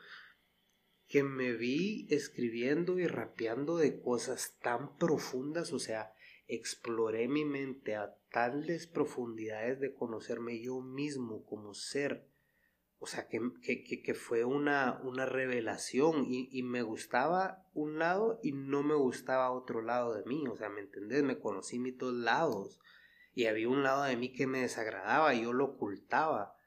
que 1.09 1.23
me 1.23 1.53
vi 1.53 2.05
escribiendo 2.11 2.99
y 2.99 3.07
rapeando 3.07 3.77
de 3.77 3.99
cosas 3.99 4.55
tan 4.61 4.95
profundas, 4.97 5.73
o 5.73 5.79
sea, 5.79 6.13
exploré 6.47 7.27
mi 7.27 7.45
mente 7.45 7.95
a 7.95 8.15
tales 8.31 8.85
profundidades 8.85 9.79
de 9.79 9.93
conocerme 9.93 10.61
yo 10.61 10.81
mismo 10.81 11.43
como 11.45 11.73
ser. 11.73 12.27
O 12.99 13.07
sea, 13.07 13.27
que, 13.27 13.39
que, 13.63 14.03
que 14.03 14.13
fue 14.13 14.43
una, 14.43 14.99
una 15.03 15.25
revelación 15.25 16.25
y, 16.27 16.47
y, 16.51 16.63
me 16.63 16.81
gustaba 16.83 17.65
un 17.73 17.97
lado 17.97 18.39
y 18.43 18.51
no 18.51 18.83
me 18.83 18.93
gustaba 18.93 19.51
otro 19.51 19.81
lado 19.81 20.13
de 20.13 20.25
mí. 20.25 20.45
O 20.47 20.57
sea, 20.57 20.69
¿me 20.69 20.81
entendés? 20.81 21.23
Me 21.23 21.39
conocí 21.39 21.79
mis 21.79 21.97
dos 21.97 22.13
lados 22.13 22.79
y 23.33 23.45
había 23.45 23.69
un 23.69 23.83
lado 23.83 24.03
de 24.03 24.17
mí 24.17 24.33
que 24.33 24.47
me 24.47 24.61
desagradaba 24.61 25.33
y 25.33 25.43
yo 25.43 25.53
lo 25.53 25.65
ocultaba. 25.65 26.58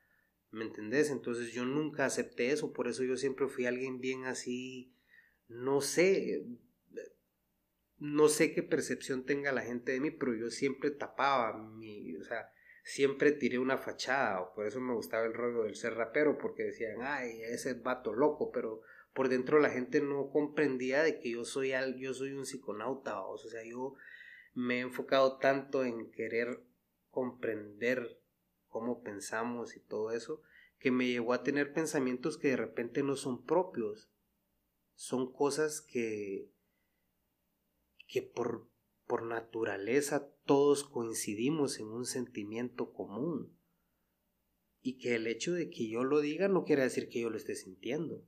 ¿Me 0.52 0.64
entendés? 0.66 1.10
Entonces 1.10 1.52
yo 1.52 1.64
nunca 1.64 2.04
acepté 2.04 2.52
eso, 2.52 2.72
por 2.72 2.86
eso 2.86 3.02
yo 3.04 3.16
siempre 3.16 3.48
fui 3.48 3.64
alguien 3.64 4.00
bien 4.00 4.26
así, 4.26 4.94
no 5.48 5.80
sé, 5.80 6.46
no 7.96 8.28
sé 8.28 8.52
qué 8.52 8.62
percepción 8.62 9.24
tenga 9.24 9.50
la 9.50 9.62
gente 9.62 9.92
de 9.92 10.00
mí, 10.00 10.10
pero 10.10 10.34
yo 10.34 10.50
siempre 10.50 10.90
tapaba 10.90 11.56
mi, 11.56 12.14
o 12.16 12.24
sea, 12.24 12.52
siempre 12.84 13.32
tiré 13.32 13.58
una 13.58 13.78
fachada, 13.78 14.52
por 14.54 14.66
eso 14.66 14.78
me 14.78 14.92
gustaba 14.92 15.24
el 15.24 15.32
rollo 15.32 15.62
del 15.62 15.74
ser 15.74 15.94
rapero, 15.94 16.36
porque 16.36 16.64
decían, 16.64 16.98
ay, 17.00 17.40
ese 17.44 17.72
vato 17.74 18.12
loco, 18.12 18.50
pero 18.52 18.82
por 19.14 19.30
dentro 19.30 19.58
la 19.58 19.70
gente 19.70 20.02
no 20.02 20.30
comprendía 20.30 21.02
de 21.02 21.18
que 21.18 21.30
yo 21.30 21.44
soy 21.44 21.72
yo 21.98 22.12
soy 22.12 22.32
un 22.32 22.44
psiconauta, 22.44 23.20
o 23.22 23.38
sea, 23.38 23.64
yo 23.64 23.94
me 24.52 24.78
he 24.78 24.80
enfocado 24.80 25.38
tanto 25.38 25.82
en 25.84 26.10
querer 26.10 26.60
comprender 27.08 28.21
cómo 28.72 29.02
pensamos 29.02 29.76
y 29.76 29.80
todo 29.80 30.10
eso, 30.10 30.42
que 30.80 30.90
me 30.90 31.06
llevó 31.06 31.34
a 31.34 31.44
tener 31.44 31.72
pensamientos 31.72 32.36
que 32.36 32.48
de 32.48 32.56
repente 32.56 33.04
no 33.04 33.14
son 33.14 33.44
propios, 33.44 34.10
son 34.94 35.32
cosas 35.32 35.80
que 35.80 36.50
que 38.12 38.20
por, 38.20 38.68
por 39.06 39.24
naturaleza 39.24 40.30
todos 40.44 40.84
coincidimos 40.84 41.78
en 41.80 41.86
un 41.86 42.04
sentimiento 42.04 42.92
común. 42.92 43.58
Y 44.82 44.98
que 44.98 45.14
el 45.14 45.26
hecho 45.26 45.54
de 45.54 45.70
que 45.70 45.88
yo 45.88 46.04
lo 46.04 46.20
diga 46.20 46.48
no 46.48 46.64
quiere 46.64 46.82
decir 46.82 47.08
que 47.08 47.20
yo 47.20 47.30
lo 47.30 47.38
esté 47.38 47.54
sintiendo. 47.54 48.22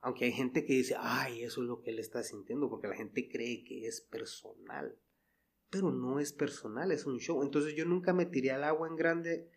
Aunque 0.00 0.26
hay 0.26 0.32
gente 0.32 0.66
que 0.66 0.74
dice, 0.74 0.94
ay, 0.98 1.42
eso 1.42 1.62
es 1.62 1.68
lo 1.68 1.80
que 1.80 1.90
él 1.90 1.98
está 1.98 2.22
sintiendo, 2.22 2.68
porque 2.68 2.88
la 2.88 2.96
gente 2.96 3.28
cree 3.30 3.64
que 3.64 3.86
es 3.86 4.02
personal. 4.02 4.98
Pero 5.70 5.90
no 5.90 6.20
es 6.20 6.32
personal, 6.32 6.92
es 6.92 7.06
un 7.06 7.18
show. 7.18 7.42
Entonces 7.42 7.74
yo 7.74 7.84
nunca 7.84 8.12
me 8.12 8.26
tiré 8.26 8.52
al 8.52 8.64
agua 8.64 8.88
en 8.88 8.96
grande 8.96 9.50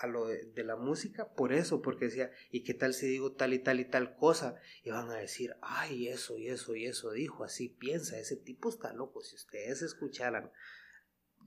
a 0.00 0.06
lo 0.06 0.26
de, 0.26 0.64
la 0.64 0.76
música 0.76 1.32
por 1.34 1.52
eso, 1.52 1.82
porque 1.82 2.06
decía, 2.06 2.30
¿y 2.50 2.62
qué 2.62 2.74
tal 2.74 2.94
si 2.94 3.06
digo 3.06 3.32
tal 3.32 3.52
y 3.52 3.58
tal 3.58 3.80
y 3.80 3.84
tal 3.84 4.14
cosa? 4.16 4.56
Y 4.84 4.90
van 4.90 5.10
a 5.10 5.16
decir, 5.16 5.56
ay, 5.60 6.08
eso 6.08 6.38
y 6.38 6.48
eso 6.48 6.76
y 6.76 6.86
eso 6.86 7.10
dijo, 7.10 7.44
así 7.44 7.68
piensa, 7.68 8.18
ese 8.18 8.36
tipo 8.36 8.68
está 8.68 8.92
loco. 8.92 9.20
Si 9.22 9.34
ustedes 9.34 9.82
escucharan, 9.82 10.52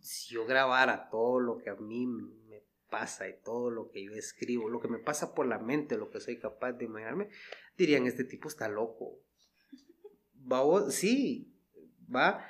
si 0.02 0.34
yo 0.34 0.46
grabara 0.46 1.10
todo 1.10 1.40
lo 1.40 1.60
que 1.60 1.70
a 1.70 1.76
mí 1.76 2.08
me 2.08 2.64
pasa 2.90 3.30
y 3.30 3.42
todo 3.42 3.72
lo 3.72 3.90
que 3.90 4.04
yo 4.04 4.14
escribo, 4.14 4.70
lo 4.70 4.82
que 4.82 4.90
me 4.90 5.00
pasa 5.00 5.34
por 5.34 5.48
la 5.48 5.60
mente, 5.60 5.98
lo 5.98 6.10
que 6.10 6.20
soy 6.20 6.38
capaz 6.38 6.74
de 6.74 6.86
imaginarme, 6.86 7.30
dirían, 7.78 8.06
este 8.06 8.26
tipo 8.26 8.50
está 8.50 8.68
loco. 8.68 9.20
¿Va? 10.52 10.92
Sí, 10.92 11.56
va. 12.14 12.46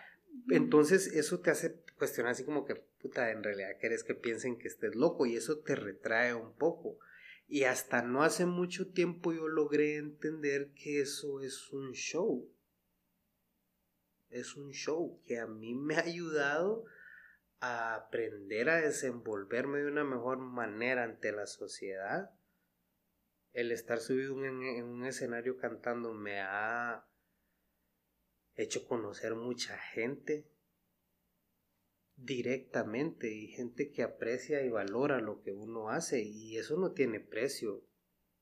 Entonces 0.49 1.07
eso 1.07 1.39
te 1.39 1.51
hace 1.51 1.83
cuestionar 1.97 2.31
así 2.31 2.43
como 2.43 2.65
que, 2.65 2.75
puta, 2.75 3.31
en 3.31 3.43
realidad 3.43 3.77
querés 3.79 4.03
que 4.03 4.15
piensen 4.15 4.57
que 4.57 4.67
estés 4.67 4.95
loco 4.95 5.25
y 5.25 5.35
eso 5.35 5.59
te 5.59 5.75
retrae 5.75 6.33
un 6.33 6.55
poco. 6.55 6.97
Y 7.47 7.65
hasta 7.65 8.01
no 8.01 8.23
hace 8.23 8.45
mucho 8.45 8.91
tiempo 8.91 9.33
yo 9.33 9.47
logré 9.47 9.97
entender 9.97 10.71
que 10.73 11.01
eso 11.01 11.41
es 11.41 11.71
un 11.71 11.91
show. 11.91 12.49
Es 14.29 14.55
un 14.55 14.71
show 14.71 15.21
que 15.25 15.39
a 15.39 15.47
mí 15.47 15.75
me 15.75 15.95
ha 15.95 16.01
ayudado 16.01 16.85
a 17.59 17.95
aprender 17.95 18.69
a 18.69 18.81
desenvolverme 18.81 19.79
de 19.79 19.91
una 19.91 20.05
mejor 20.05 20.39
manera 20.39 21.03
ante 21.03 21.31
la 21.31 21.45
sociedad. 21.45 22.31
El 23.51 23.71
estar 23.71 23.99
subido 23.99 24.43
en, 24.45 24.63
en 24.63 24.85
un 24.85 25.05
escenario 25.05 25.57
cantando 25.57 26.13
me 26.13 26.39
ha 26.39 27.05
hecho 28.61 28.87
conocer 28.87 29.35
mucha 29.35 29.77
gente, 29.77 30.47
directamente 32.15 33.31
y 33.33 33.47
gente 33.47 33.91
que 33.91 34.03
aprecia 34.03 34.63
y 34.63 34.69
valora 34.69 35.19
lo 35.19 35.41
que 35.41 35.51
uno 35.51 35.89
hace 35.89 36.21
y 36.21 36.57
eso 36.57 36.77
no 36.77 36.91
tiene 36.91 37.19
precio. 37.19 37.83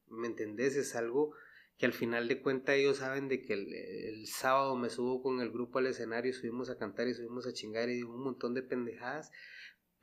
¿Me 0.07 0.27
entendés? 0.27 0.75
Es 0.75 0.95
algo 0.95 1.33
que 1.77 1.85
al 1.85 1.93
final 1.93 2.27
de 2.27 2.41
cuentas 2.41 2.75
ellos 2.75 2.97
saben 2.97 3.29
de 3.29 3.41
que 3.41 3.53
el, 3.53 4.27
sábado 4.27 4.75
me 4.75 4.89
subo 4.89 5.23
con 5.23 5.39
el 5.39 5.49
grupo 5.49 5.79
al 5.79 5.87
escenario, 5.87 6.33
subimos 6.33 6.69
a 6.69 6.77
cantar 6.77 7.07
y 7.07 7.13
subimos 7.13 7.47
a 7.47 7.53
chingar 7.53 7.89
y 7.89 7.95
digo 7.95 8.13
un 8.13 8.23
montón 8.23 8.53
de 8.53 8.63
pendejadas, 8.63 9.31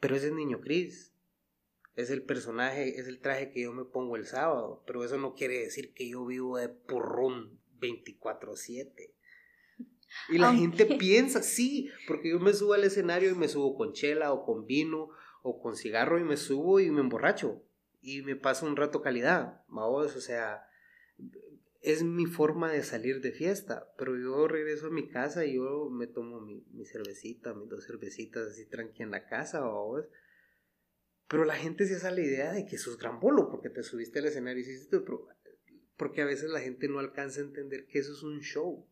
pero 0.00 0.16
ese 0.16 0.28
es 0.28 0.32
Niño 0.32 0.60
Cris. 0.60 1.12
Es 1.94 2.10
el 2.10 2.22
personaje, 2.22 2.98
es 3.00 3.08
el 3.08 3.20
traje 3.20 3.50
que 3.50 3.62
yo 3.62 3.72
me 3.72 3.84
pongo 3.84 4.16
el 4.16 4.26
sábado, 4.26 4.82
pero 4.86 5.02
eso 5.02 5.16
no 5.16 5.34
quiere 5.34 5.60
decir 5.60 5.94
que 5.94 6.08
yo 6.08 6.26
vivo 6.26 6.58
de 6.58 6.68
porrón 6.68 7.58
24/7. 7.78 9.15
Y 10.28 10.38
la 10.38 10.54
gente 10.54 10.86
piensa, 10.98 11.42
sí, 11.42 11.90
porque 12.06 12.30
yo 12.30 12.40
me 12.40 12.52
subo 12.52 12.74
al 12.74 12.84
escenario 12.84 13.30
y 13.30 13.34
me 13.34 13.48
subo 13.48 13.76
con 13.76 13.92
chela 13.92 14.32
o 14.32 14.44
con 14.44 14.66
vino 14.66 15.10
o 15.42 15.60
con 15.60 15.76
cigarro 15.76 16.18
y 16.18 16.24
me 16.24 16.36
subo 16.36 16.80
y 16.80 16.90
me 16.90 17.00
emborracho 17.00 17.62
y 18.06 18.22
me 18.22 18.36
paso 18.36 18.66
un 18.66 18.76
rato 18.76 19.02
calidad, 19.02 19.64
vamos, 19.66 20.14
o 20.14 20.20
sea, 20.20 20.64
es 21.82 22.04
mi 22.04 22.26
forma 22.26 22.70
de 22.70 22.84
salir 22.84 23.20
de 23.20 23.32
fiesta, 23.32 23.92
pero 23.98 24.16
yo 24.16 24.46
regreso 24.46 24.86
a 24.86 24.90
mi 24.90 25.08
casa 25.08 25.44
y 25.44 25.54
yo 25.54 25.90
me 25.90 26.06
tomo 26.06 26.40
mi, 26.40 26.62
cervecita, 26.84 27.52
mis 27.52 27.68
dos 27.68 27.84
cervecitas 27.84 28.46
así 28.46 28.66
tranqui 28.66 29.02
en 29.02 29.10
la 29.10 29.26
casa, 29.26 29.60
vamos. 29.60 30.04
Pero 31.28 31.44
la 31.44 31.56
gente 31.56 31.84
se 31.86 31.96
hace 31.96 32.12
la 32.12 32.20
idea 32.20 32.52
de 32.52 32.64
que 32.64 32.76
eso 32.76 32.92
es 32.92 32.96
gran 32.96 33.18
bolo 33.18 33.48
porque 33.50 33.70
te 33.70 33.82
subiste 33.82 34.20
al 34.20 34.26
escenario 34.26 34.60
y 34.60 34.62
hiciste, 34.62 35.00
pero 35.00 35.26
porque 35.96 36.22
a 36.22 36.26
veces 36.26 36.50
la 36.50 36.60
gente 36.60 36.88
no 36.88 37.00
alcanza 37.00 37.40
a 37.40 37.44
entender 37.44 37.86
que 37.86 37.98
eso 37.98 38.12
es 38.12 38.22
un 38.22 38.40
show. 38.40 38.86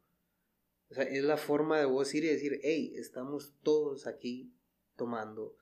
Es 0.96 1.24
la 1.24 1.36
forma 1.36 1.78
de 1.78 1.86
vos 1.86 2.14
ir 2.14 2.24
y 2.24 2.28
decir, 2.28 2.60
hey, 2.62 2.94
estamos 2.96 3.54
todos 3.62 4.06
aquí 4.06 4.52
tomando 4.96 5.56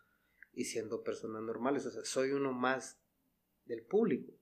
y 0.53 0.65
siendo 0.65 1.03
personas 1.03 1.43
normales. 1.43 1.87
O 1.87 1.91
sea, 1.91 2.05
soy 2.05 2.33
uno 2.33 2.53
más 2.53 3.01
del 3.65 3.83
público. 3.83 4.33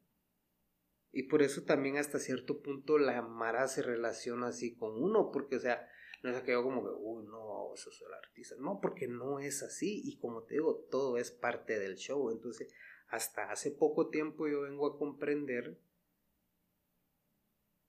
Y 1.13 1.25
por 1.25 1.43
eso 1.43 1.63
también 1.65 1.97
hasta 1.97 2.19
cierto 2.19 2.61
punto 2.63 2.99
la 2.99 3.21
Mara 3.23 3.67
se 3.67 3.83
relaciona 3.83 4.49
así 4.49 4.77
con 4.77 5.03
uno, 5.03 5.31
porque, 5.33 5.57
o 5.57 5.61
sea, 5.61 5.89
no 6.23 6.31
es 6.31 6.43
que 6.43 6.53
yo 6.53 6.63
como 6.63 6.83
que, 6.83 6.91
uy, 6.91 7.25
no, 7.27 7.75
eso 7.75 7.91
es 7.91 8.03
el 8.03 8.13
artista. 8.13 8.55
No, 8.59 8.81
porque 8.81 9.09
no 9.09 9.41
es 9.41 9.63
así. 9.63 10.03
Y 10.05 10.19
como 10.19 10.43
te 10.43 10.55
digo, 10.55 10.87
todo 10.91 11.17
es 11.17 11.31
parte 11.31 11.79
del 11.79 11.97
show. 11.97 12.31
Entonces, 12.31 12.73
hasta 13.09 13.51
hace 13.51 13.71
poco 13.71 14.09
tiempo 14.09 14.47
yo 14.47 14.63
vengo 14.63 14.87
a 14.87 14.99
comprender 14.99 15.79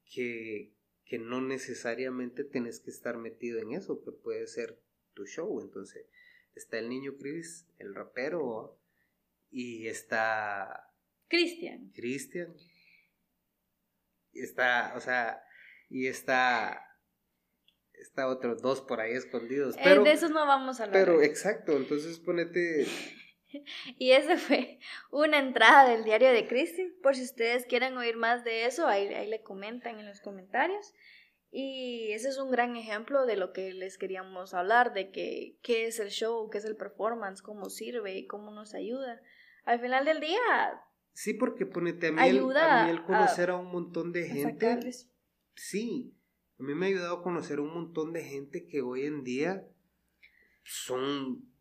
que, 0.06 0.74
que 1.12 1.20
no 1.20 1.42
necesariamente 1.42 2.46
tienes 2.46 2.80
que 2.80 2.90
estar 2.90 3.18
metido 3.18 3.60
en 3.60 3.74
eso, 3.74 4.02
que 4.02 4.14
puede 4.14 4.48
ser 4.48 4.80
tu 5.14 5.26
show. 5.26 5.60
Entonces, 5.60 6.06
está 6.56 6.80
el 6.80 6.88
niño 6.88 7.18
Chris, 7.20 7.68
el 7.80 7.94
rapero, 7.94 8.80
y 9.50 9.88
está... 9.88 10.90
Cristian. 11.28 11.92
Cristian. 11.94 12.56
Y 14.32 14.40
está, 14.42 14.94
o 14.96 15.02
sea, 15.02 15.44
y 15.90 16.08
está... 16.08 16.98
Está 17.92 18.30
otros 18.30 18.62
dos 18.62 18.80
por 18.80 19.02
ahí 19.02 19.12
escondidos. 19.12 19.76
Eh, 19.76 19.82
pero, 19.84 20.06
de 20.06 20.14
esos 20.14 20.32
no 20.32 20.48
vamos 20.48 20.80
a 20.80 20.86
hablar. 20.86 21.06
Pero 21.06 21.22
exacto, 21.22 21.76
entonces 21.76 22.20
ponete 22.20 22.88
Y 23.98 24.12
esa 24.12 24.38
fue 24.38 24.80
una 25.12 25.40
entrada 25.40 25.90
del 25.90 26.04
diario 26.04 26.32
de 26.32 26.48
Cristi. 26.48 26.88
Por 27.02 27.16
si 27.16 27.24
ustedes 27.24 27.66
quieren 27.66 27.98
oír 27.98 28.18
más 28.18 28.44
de 28.44 28.66
eso, 28.66 28.88
ahí, 28.88 29.08
ahí 29.08 29.30
le 29.30 29.42
comentan 29.42 30.00
en 30.00 30.06
los 30.06 30.22
comentarios. 30.22 30.94
Y 31.52 32.12
ese 32.14 32.30
es 32.30 32.38
un 32.38 32.50
gran 32.50 32.78
ejemplo 32.78 33.26
de 33.26 33.36
lo 33.36 33.52
que 33.52 33.74
les 33.74 33.98
queríamos 33.98 34.54
hablar, 34.54 34.94
de 34.94 35.12
que, 35.12 35.58
qué 35.62 35.88
es 35.88 36.00
el 36.00 36.10
show, 36.10 36.50
qué 36.50 36.60
es 36.60 36.66
el 36.66 36.78
performance, 36.78 37.42
cómo 37.42 37.70
sirve 37.70 38.18
y 38.18 38.26
cómo 38.26 38.52
nos 38.52 38.74
ayuda. 38.74 39.22
Al 39.66 39.82
final 39.82 40.06
del 40.06 40.22
día... 40.22 40.40
Sí, 41.14 41.34
porque 41.34 41.66
ponete 41.66 42.08
a 42.08 42.12
mí, 42.14 42.22
ayuda 42.22 42.90
el, 42.90 43.04
conocer 43.04 43.50
a, 43.50 43.58
un 43.58 43.70
montón 43.70 44.14
de 44.14 44.30
gente. 44.30 44.80
Sí, 45.56 46.16
a 46.58 46.64
mí 46.64 46.74
me 46.74 46.86
ha 46.86 46.90
ayudado 46.90 47.18
a 47.18 47.24
conocer 47.24 47.60
a 47.60 47.64
un 47.64 47.74
montón 47.74 48.14
de 48.14 48.24
gente 48.24 48.66
que 48.66 48.82
hoy 48.82 49.06
en 49.06 49.26
día 49.26 49.68
son 50.64 51.52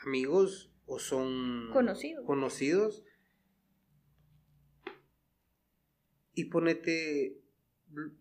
amigos 0.00 0.70
o 0.88 0.98
son 0.98 1.70
conocidos. 2.24 3.04
Y 6.34 6.46
ponete, 6.46 7.36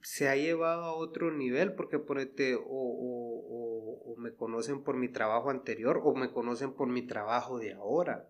se 0.01 0.27
ha 0.27 0.35
llevado 0.35 0.83
a 0.83 0.93
otro 0.93 1.31
nivel 1.31 1.73
porque 1.73 1.97
ponete 1.99 2.55
o, 2.55 2.63
o, 2.65 4.15
me 4.17 4.33
conocen 4.33 4.83
por 4.83 4.97
mi 4.97 5.09
trabajo 5.09 5.49
anterior 5.49 6.01
o 6.03 6.15
me 6.15 6.31
conocen 6.31 6.73
por 6.73 6.87
mi 6.87 7.05
trabajo 7.05 7.59
de 7.59 7.73
ahora, 7.73 8.27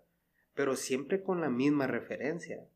pero 0.54 0.76
siempre 0.76 1.24
con 1.24 1.42
la 1.42 1.50
misma 1.50 1.88
referencia. 1.88 2.68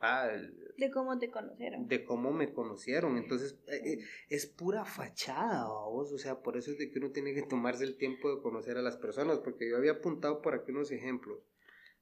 Ah, 0.00 0.30
de 0.76 0.90
cómo 0.90 1.18
te 1.18 1.30
conocieron. 1.30 1.88
De 1.88 2.04
cómo 2.04 2.32
me 2.32 2.52
conocieron. 2.52 3.16
Entonces, 3.16 3.58
eh, 3.66 3.80
eh, 3.84 4.04
es 4.28 4.46
pura 4.46 4.84
fachada, 4.84 5.66
vos. 5.66 6.12
O 6.12 6.18
sea, 6.18 6.40
por 6.40 6.56
eso 6.56 6.70
es 6.70 6.78
de 6.78 6.90
que 6.90 6.98
uno 6.98 7.10
tiene 7.10 7.34
que 7.34 7.42
tomarse 7.42 7.84
el 7.84 7.96
tiempo 7.96 8.34
de 8.34 8.40
conocer 8.40 8.76
a 8.76 8.82
las 8.82 8.96
personas, 8.96 9.38
porque 9.38 9.68
yo 9.68 9.76
había 9.76 9.92
apuntado 9.92 10.40
por 10.40 10.54
aquí 10.54 10.70
unos 10.70 10.92
ejemplos 10.92 11.40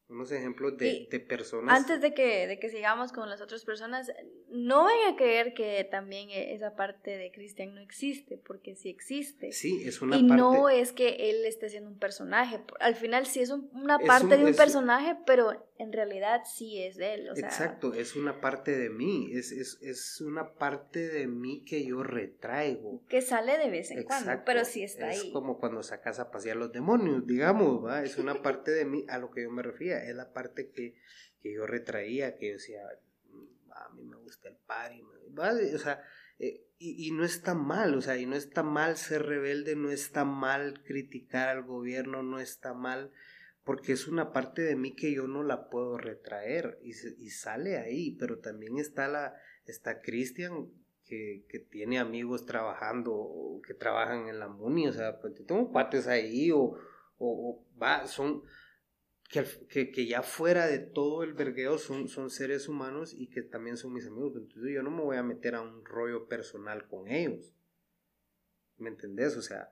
unos 0.08 0.30
ejemplos 0.30 0.76
de, 0.78 1.08
de, 1.10 1.20
personas. 1.20 1.76
Antes 1.76 2.00
de 2.00 2.14
que, 2.14 2.46
de 2.46 2.60
que 2.60 2.68
sigamos 2.68 3.12
con 3.12 3.28
las 3.28 3.40
otras 3.40 3.64
personas, 3.64 4.12
no 4.48 4.84
vayan 4.84 5.14
a 5.14 5.16
creer 5.16 5.52
que 5.52 5.82
también 5.90 6.30
e, 6.30 6.54
esa 6.54 6.76
parte 6.76 7.16
de 7.16 7.32
Cristian 7.32 7.74
no 7.74 7.80
existe, 7.80 8.38
porque 8.38 8.76
sí 8.76 8.88
existe. 8.88 9.50
Sí, 9.50 9.82
es 9.84 10.00
una 10.02 10.16
y 10.16 10.22
no 10.22 10.68
es 10.68 10.92
que 10.92 11.30
él 11.30 11.44
esté 11.44 11.70
siendo 11.70 11.90
un 11.90 11.98
personaje. 11.98 12.60
Al 12.78 12.94
final 12.94 13.26
sí 13.26 13.40
es 13.40 13.50
una 13.50 13.98
parte 13.98 14.36
de 14.36 14.44
un 14.44 14.54
personaje, 14.54 15.16
pero 15.26 15.66
en 15.78 15.92
realidad 15.92 16.42
sí 16.44 16.82
es 16.82 16.96
de 16.96 17.14
él. 17.14 17.28
Exacto, 17.36 17.94
es 17.94 18.16
una 18.16 18.40
parte 18.40 18.76
de 18.76 18.90
mí, 18.90 19.30
es, 19.32 19.52
es, 19.52 19.78
es, 19.82 20.20
una 20.20 20.54
parte 20.54 21.08
de 21.08 21.26
mí 21.26 21.64
que 21.64 21.84
yo 21.84 22.02
retraigo. 22.02 23.04
Que 23.08 23.22
sale 23.22 23.58
de 23.58 23.70
vez 23.70 23.90
en 23.90 24.04
cuando, 24.04 24.32
pero 24.44 24.64
sí 24.64 24.82
está 24.82 25.08
ahí. 25.08 25.18
Es 25.18 25.32
como 25.32 25.58
cuando 25.58 25.82
sacas 25.82 26.18
a 26.18 26.30
pasear 26.30 26.56
los 26.56 26.72
demonios, 26.72 27.26
digamos, 27.26 27.84
¿va? 27.84 28.02
Es 28.02 28.18
una 28.18 28.42
parte 28.42 28.70
de 28.70 28.84
mí 28.84 29.04
a 29.08 29.18
lo 29.18 29.30
que 29.30 29.42
yo 29.42 29.50
me 29.50 29.62
refiero 29.62 29.98
es 29.98 30.14
la 30.14 30.32
parte 30.32 30.70
que, 30.70 30.94
yo 31.42 31.66
retraía, 31.66 32.36
que 32.36 32.48
yo 32.48 32.52
decía, 32.54 32.82
mm, 33.28 33.72
a 33.72 33.88
mí 33.94 34.04
me 34.04 34.16
gusta 34.16 34.48
el 34.48 34.56
party, 34.56 35.02
o 35.74 35.78
sea, 35.78 36.02
eh, 36.38 36.66
y, 36.78 37.10
no 37.12 37.24
está 37.24 37.54
mal, 37.54 37.94
o 37.94 38.02
sea, 38.02 38.18
y 38.18 38.26
no 38.26 38.36
está 38.36 38.62
mal 38.62 38.96
ser 38.96 39.24
rebelde, 39.24 39.76
no 39.76 39.90
está 39.90 40.24
mal 40.24 40.82
criticar 40.82 41.48
al 41.48 41.62
gobierno, 41.62 42.22
no 42.22 42.38
está 42.38 42.74
mal, 42.74 43.12
porque 43.66 43.92
es 43.92 44.06
una 44.06 44.32
parte 44.32 44.62
de 44.62 44.76
mí 44.76 44.94
que 44.94 45.12
yo 45.12 45.26
no 45.26 45.42
la 45.42 45.68
puedo 45.68 45.98
retraer 45.98 46.78
y, 46.84 46.92
sale 47.30 47.78
ahí, 47.78 48.12
pero 48.12 48.38
también 48.38 48.78
está 48.78 49.08
la, 49.08 49.34
está 49.66 50.00
Cristian 50.00 50.70
que, 51.04 51.44
que, 51.48 51.58
tiene 51.58 51.98
amigos 51.98 52.46
trabajando, 52.46 53.60
que 53.66 53.74
trabajan 53.74 54.28
en 54.28 54.38
la 54.38 54.46
MUNI, 54.46 54.86
o 54.86 54.92
sea, 54.92 55.20
pues, 55.20 55.34
tengo 55.44 55.72
cuates 55.72 56.06
ahí 56.06 56.52
o, 56.52 56.78
o 57.18 57.66
son, 58.06 58.44
que, 59.28 59.90
que, 59.90 60.06
ya 60.06 60.22
fuera 60.22 60.68
de 60.68 60.78
todo 60.78 61.24
el 61.24 61.34
vergueo 61.34 61.78
son, 61.78 62.06
son 62.06 62.30
seres 62.30 62.68
humanos 62.68 63.14
y 63.14 63.30
que 63.30 63.42
también 63.42 63.76
son 63.76 63.92
mis 63.92 64.06
amigos. 64.06 64.34
Entonces 64.36 64.72
yo 64.72 64.84
no 64.84 64.92
me 64.92 65.02
voy 65.02 65.16
a 65.16 65.24
meter 65.24 65.56
a 65.56 65.62
un 65.62 65.84
rollo 65.84 66.28
personal 66.28 66.86
con 66.86 67.08
ellos. 67.08 67.52
¿Me 68.76 68.90
entendés? 68.90 69.36
O 69.36 69.42
sea, 69.42 69.70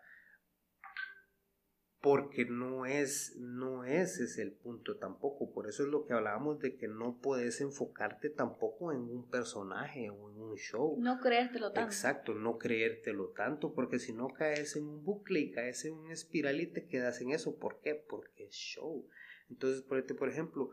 porque 2.05 2.45
no 2.45 2.85
es, 2.85 3.35
no 3.39 3.87
ese 3.87 4.25
es 4.25 4.37
el 4.37 4.53
punto 4.53 4.99
tampoco. 4.99 5.51
Por 5.55 5.67
eso 5.67 5.85
es 5.85 5.89
lo 5.89 6.05
que 6.05 6.13
hablábamos 6.13 6.59
de 6.59 6.77
que 6.77 6.87
no 6.87 7.19
puedes 7.19 7.63
enfocarte 7.63 8.29
tampoco 8.29 8.93
en 8.93 8.99
un 8.99 9.31
personaje 9.31 10.11
o 10.11 10.31
en 10.31 10.39
un 10.39 10.55
show. 10.57 10.99
No 11.01 11.19
creértelo 11.19 11.73
tanto. 11.73 11.89
Exacto, 11.89 12.35
no 12.35 12.59
creértelo 12.59 13.31
tanto, 13.31 13.73
porque 13.73 13.99
si 13.99 14.13
no 14.13 14.29
caes 14.29 14.77
en 14.77 14.85
un 14.85 15.03
bucle 15.03 15.41
y 15.41 15.51
caes 15.51 15.87
en 15.87 15.95
una 15.95 16.13
espiral 16.13 16.61
y 16.61 16.67
te 16.67 16.87
quedas 16.87 17.23
en 17.23 17.31
eso. 17.31 17.59
¿Por 17.59 17.81
qué? 17.81 17.95
Porque 17.95 18.49
es 18.49 18.55
show. 18.55 19.09
Entonces, 19.49 19.81
por, 19.81 19.99
este, 19.99 20.13
por 20.13 20.29
ejemplo, 20.29 20.73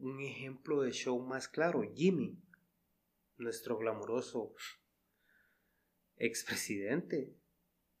un 0.00 0.20
ejemplo 0.20 0.82
de 0.82 0.90
show 0.90 1.18
más 1.18 1.48
claro, 1.48 1.80
Jimmy, 1.94 2.38
nuestro 3.38 3.78
glamuroso 3.78 4.54
expresidente. 6.16 7.34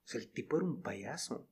O 0.04 0.08
sea, 0.08 0.20
el 0.20 0.30
tipo 0.30 0.58
era 0.58 0.66
un 0.66 0.82
payaso. 0.82 1.48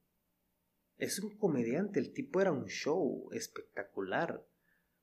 Es 0.96 1.18
un 1.18 1.36
comediante, 1.36 2.00
el 2.00 2.12
tipo 2.12 2.40
era 2.40 2.52
un 2.52 2.66
show 2.66 3.28
espectacular. 3.32 4.44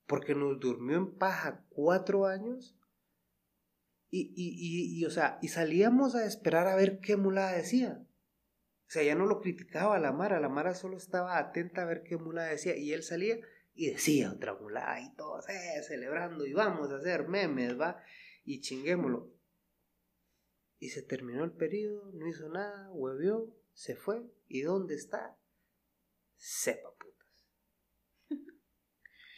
Porque 0.05 0.35
nos 0.35 0.59
durmió 0.59 0.97
en 0.97 1.17
paja 1.17 1.65
cuatro 1.69 2.25
años 2.25 2.75
y, 4.09 4.33
y, 4.35 4.99
y, 4.99 5.05
o 5.05 5.09
sea, 5.09 5.39
y 5.41 5.47
salíamos 5.47 6.15
a 6.15 6.25
esperar 6.25 6.67
a 6.67 6.75
ver 6.75 6.99
qué 6.99 7.15
mula 7.15 7.53
decía. 7.53 8.05
O 8.87 8.91
sea, 8.91 9.03
ya 9.03 9.15
no 9.15 9.25
lo 9.25 9.39
criticaba 9.39 9.99
la 9.99 10.11
Mara, 10.11 10.41
la 10.41 10.49
Mara 10.49 10.75
solo 10.75 10.97
estaba 10.97 11.37
atenta 11.37 11.83
a 11.83 11.85
ver 11.85 12.03
qué 12.03 12.17
mula 12.17 12.43
decía 12.43 12.75
y 12.75 12.91
él 12.91 13.03
salía 13.03 13.37
y 13.73 13.89
decía 13.89 14.33
otra 14.33 14.53
mula 14.53 14.99
y 14.99 15.15
todos 15.15 15.47
eh, 15.47 15.81
celebrando 15.87 16.45
y 16.45 16.51
vamos 16.51 16.91
a 16.91 16.97
hacer 16.97 17.29
memes, 17.29 17.79
va, 17.79 18.03
y 18.43 18.59
chinguémoslo. 18.59 19.31
Y 20.77 20.89
se 20.89 21.03
terminó 21.03 21.45
el 21.45 21.53
periodo, 21.53 22.11
no 22.11 22.27
hizo 22.27 22.49
nada, 22.49 22.91
huevió, 22.91 23.55
se 23.71 23.95
fue. 23.95 24.29
¿Y 24.49 24.63
dónde 24.63 24.95
está? 24.95 25.37
Sepa 26.41 26.91
putas. 26.97 27.45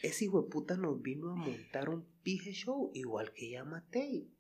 Ese 0.02 0.24
hijo 0.24 0.42
de 0.42 0.50
puta 0.50 0.78
nos 0.78 1.02
vino 1.02 1.32
a 1.32 1.36
montar 1.36 1.90
un 1.90 2.06
pije 2.24 2.54
show, 2.54 2.92
igual 2.94 3.34
que 3.34 3.50
ya 3.50 3.66
Matei. 3.66 4.32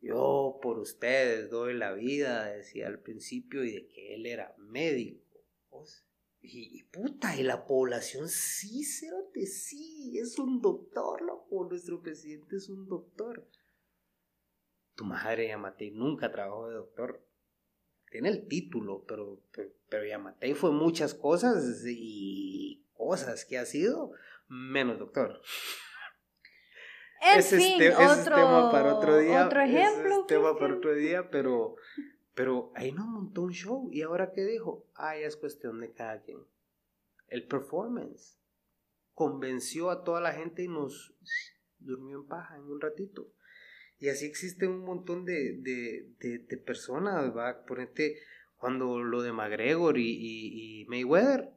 Yo 0.00 0.60
por 0.62 0.78
ustedes 0.78 1.50
doy 1.50 1.74
la 1.74 1.92
vida, 1.92 2.46
decía 2.46 2.86
al 2.86 3.00
principio, 3.00 3.64
y 3.64 3.72
de 3.72 3.88
que 3.88 4.14
él 4.14 4.26
era 4.26 4.54
médico. 4.58 5.26
Y, 6.40 6.84
puta, 6.84 7.36
y 7.36 7.42
la 7.42 7.66
población 7.66 8.28
sí, 8.28 8.84
cerote, 8.84 9.44
sí, 9.46 10.16
es 10.20 10.38
un 10.38 10.60
doctor, 10.60 11.20
loco. 11.22 11.66
Nuestro 11.68 12.00
presidente 12.00 12.56
es 12.56 12.68
un 12.68 12.86
doctor. 12.86 13.50
Tu 14.94 15.04
madre 15.04 15.48
Yamatei 15.48 15.90
nunca 15.90 16.30
trabajó 16.30 16.68
de 16.68 16.76
doctor. 16.76 17.26
Tiene 18.10 18.28
el 18.28 18.46
título, 18.48 19.04
pero, 19.06 19.40
pero, 19.52 19.70
pero 19.88 20.06
Yamatei 20.06 20.54
fue 20.54 20.72
muchas 20.72 21.14
cosas 21.14 21.84
y 21.86 22.84
cosas 22.94 23.44
que 23.44 23.58
ha 23.58 23.66
sido 23.66 24.12
menos 24.48 24.98
doctor. 24.98 25.40
En 27.20 27.38
ese 27.38 27.56
fin, 27.56 27.82
otro, 27.92 28.34
tema 28.34 28.70
para 28.70 28.94
otro 28.94 29.18
día. 29.18 29.46
Otro 29.46 29.60
ejemplo. 29.62 30.20
es 30.20 30.26
tema 30.26 30.58
para 30.58 30.74
otro 30.74 30.94
día, 30.94 31.30
pero, 31.30 31.76
pero 32.34 32.72
ahí 32.74 32.92
no 32.92 33.06
montó 33.06 33.42
un 33.42 33.52
show. 33.52 33.88
¿Y 33.90 34.02
ahora 34.02 34.32
qué 34.32 34.44
dijo? 34.44 34.86
Ah, 34.94 35.16
es 35.16 35.36
cuestión 35.36 35.80
de 35.80 35.92
cada 35.92 36.22
quien. 36.22 36.38
El 37.28 37.46
performance. 37.46 38.38
Convenció 39.14 39.90
a 39.90 40.04
toda 40.04 40.20
la 40.20 40.32
gente 40.32 40.62
y 40.62 40.68
nos 40.68 41.14
durmió 41.78 42.18
en 42.18 42.26
paja 42.26 42.56
en 42.56 42.64
un 42.64 42.80
ratito. 42.80 43.28
Y 43.98 44.08
así 44.08 44.26
existen 44.26 44.70
un 44.70 44.84
montón 44.84 45.24
de, 45.24 45.56
de, 45.58 46.14
de, 46.20 46.56
personas, 46.58 47.34
va. 47.34 47.64
Ponete 47.64 48.18
cuando 48.56 49.02
lo 49.02 49.22
de 49.22 49.32
McGregor 49.32 49.98
y, 49.98 50.10
y, 50.10 50.82
y 50.82 50.84
Mayweather 50.86 51.56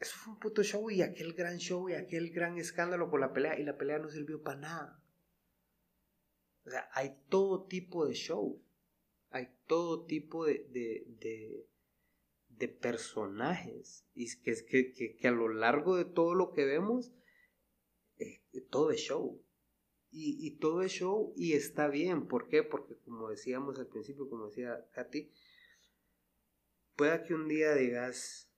eso 0.00 0.16
fue 0.16 0.34
un 0.34 0.38
puto 0.38 0.62
show 0.62 0.90
y 0.90 1.02
aquel 1.02 1.32
gran 1.32 1.58
show 1.58 1.88
y 1.88 1.94
aquel 1.94 2.30
gran 2.30 2.56
escándalo 2.58 3.10
por 3.10 3.20
la 3.20 3.32
pelea 3.32 3.58
y 3.58 3.64
la 3.64 3.76
pelea 3.76 3.98
no 3.98 4.08
sirvió 4.08 4.42
para 4.42 4.60
nada. 4.60 5.02
O 6.64 6.70
sea, 6.70 6.88
hay 6.92 7.16
todo 7.28 7.66
tipo 7.66 8.06
de 8.06 8.14
show. 8.14 8.62
Hay 9.30 9.48
todo 9.66 10.04
tipo 10.06 10.46
de, 10.46 10.64
de, 10.70 11.66
de, 12.48 12.68
personajes. 12.68 14.06
Y 14.14 14.28
que, 14.40 14.54
que, 14.64 15.16
que, 15.16 15.28
a 15.28 15.32
lo 15.32 15.48
largo 15.48 15.96
de 15.96 16.04
todo 16.04 16.34
lo 16.34 16.52
que 16.52 16.64
vemos, 16.64 17.12
eh, 18.18 18.42
todo 18.70 18.90
es 18.92 19.00
show. 19.00 19.42
Y, 20.10 20.38
y, 20.46 20.58
todo 20.58 20.82
es 20.82 20.92
show 20.92 21.34
y 21.36 21.52
está 21.52 21.88
bien. 21.88 22.28
¿Por 22.28 22.48
qué? 22.48 22.62
Porque 22.62 22.96
como 23.04 23.28
decíamos 23.28 23.78
al 23.78 23.88
principio, 23.88 24.28
como 24.28 24.46
decía 24.46 24.88
Katy, 24.92 25.30
pueda 26.96 27.22
que 27.22 27.34
un 27.34 27.46
día 27.46 27.74
digas, 27.74 28.50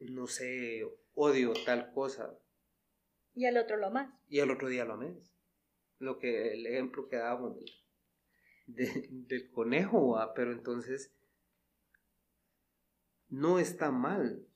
no 0.00 0.26
sé, 0.26 0.82
odio 1.14 1.52
tal 1.64 1.92
cosa. 1.92 2.38
Y 3.34 3.46
al 3.46 3.56
otro 3.56 3.76
lo 3.76 3.90
más. 3.90 4.12
Y 4.28 4.40
al 4.40 4.50
otro 4.50 4.68
día 4.68 4.84
lo 4.84 4.94
ames. 4.94 5.32
Lo 5.98 6.18
que 6.18 6.54
el 6.54 6.66
ejemplo 6.66 7.08
que 7.08 7.16
dábamos 7.16 7.58
del 8.66 9.50
conejo, 9.50 10.18
pero 10.34 10.52
entonces 10.52 11.14
no 13.28 13.58
está 13.58 13.90
mal. 13.90 14.47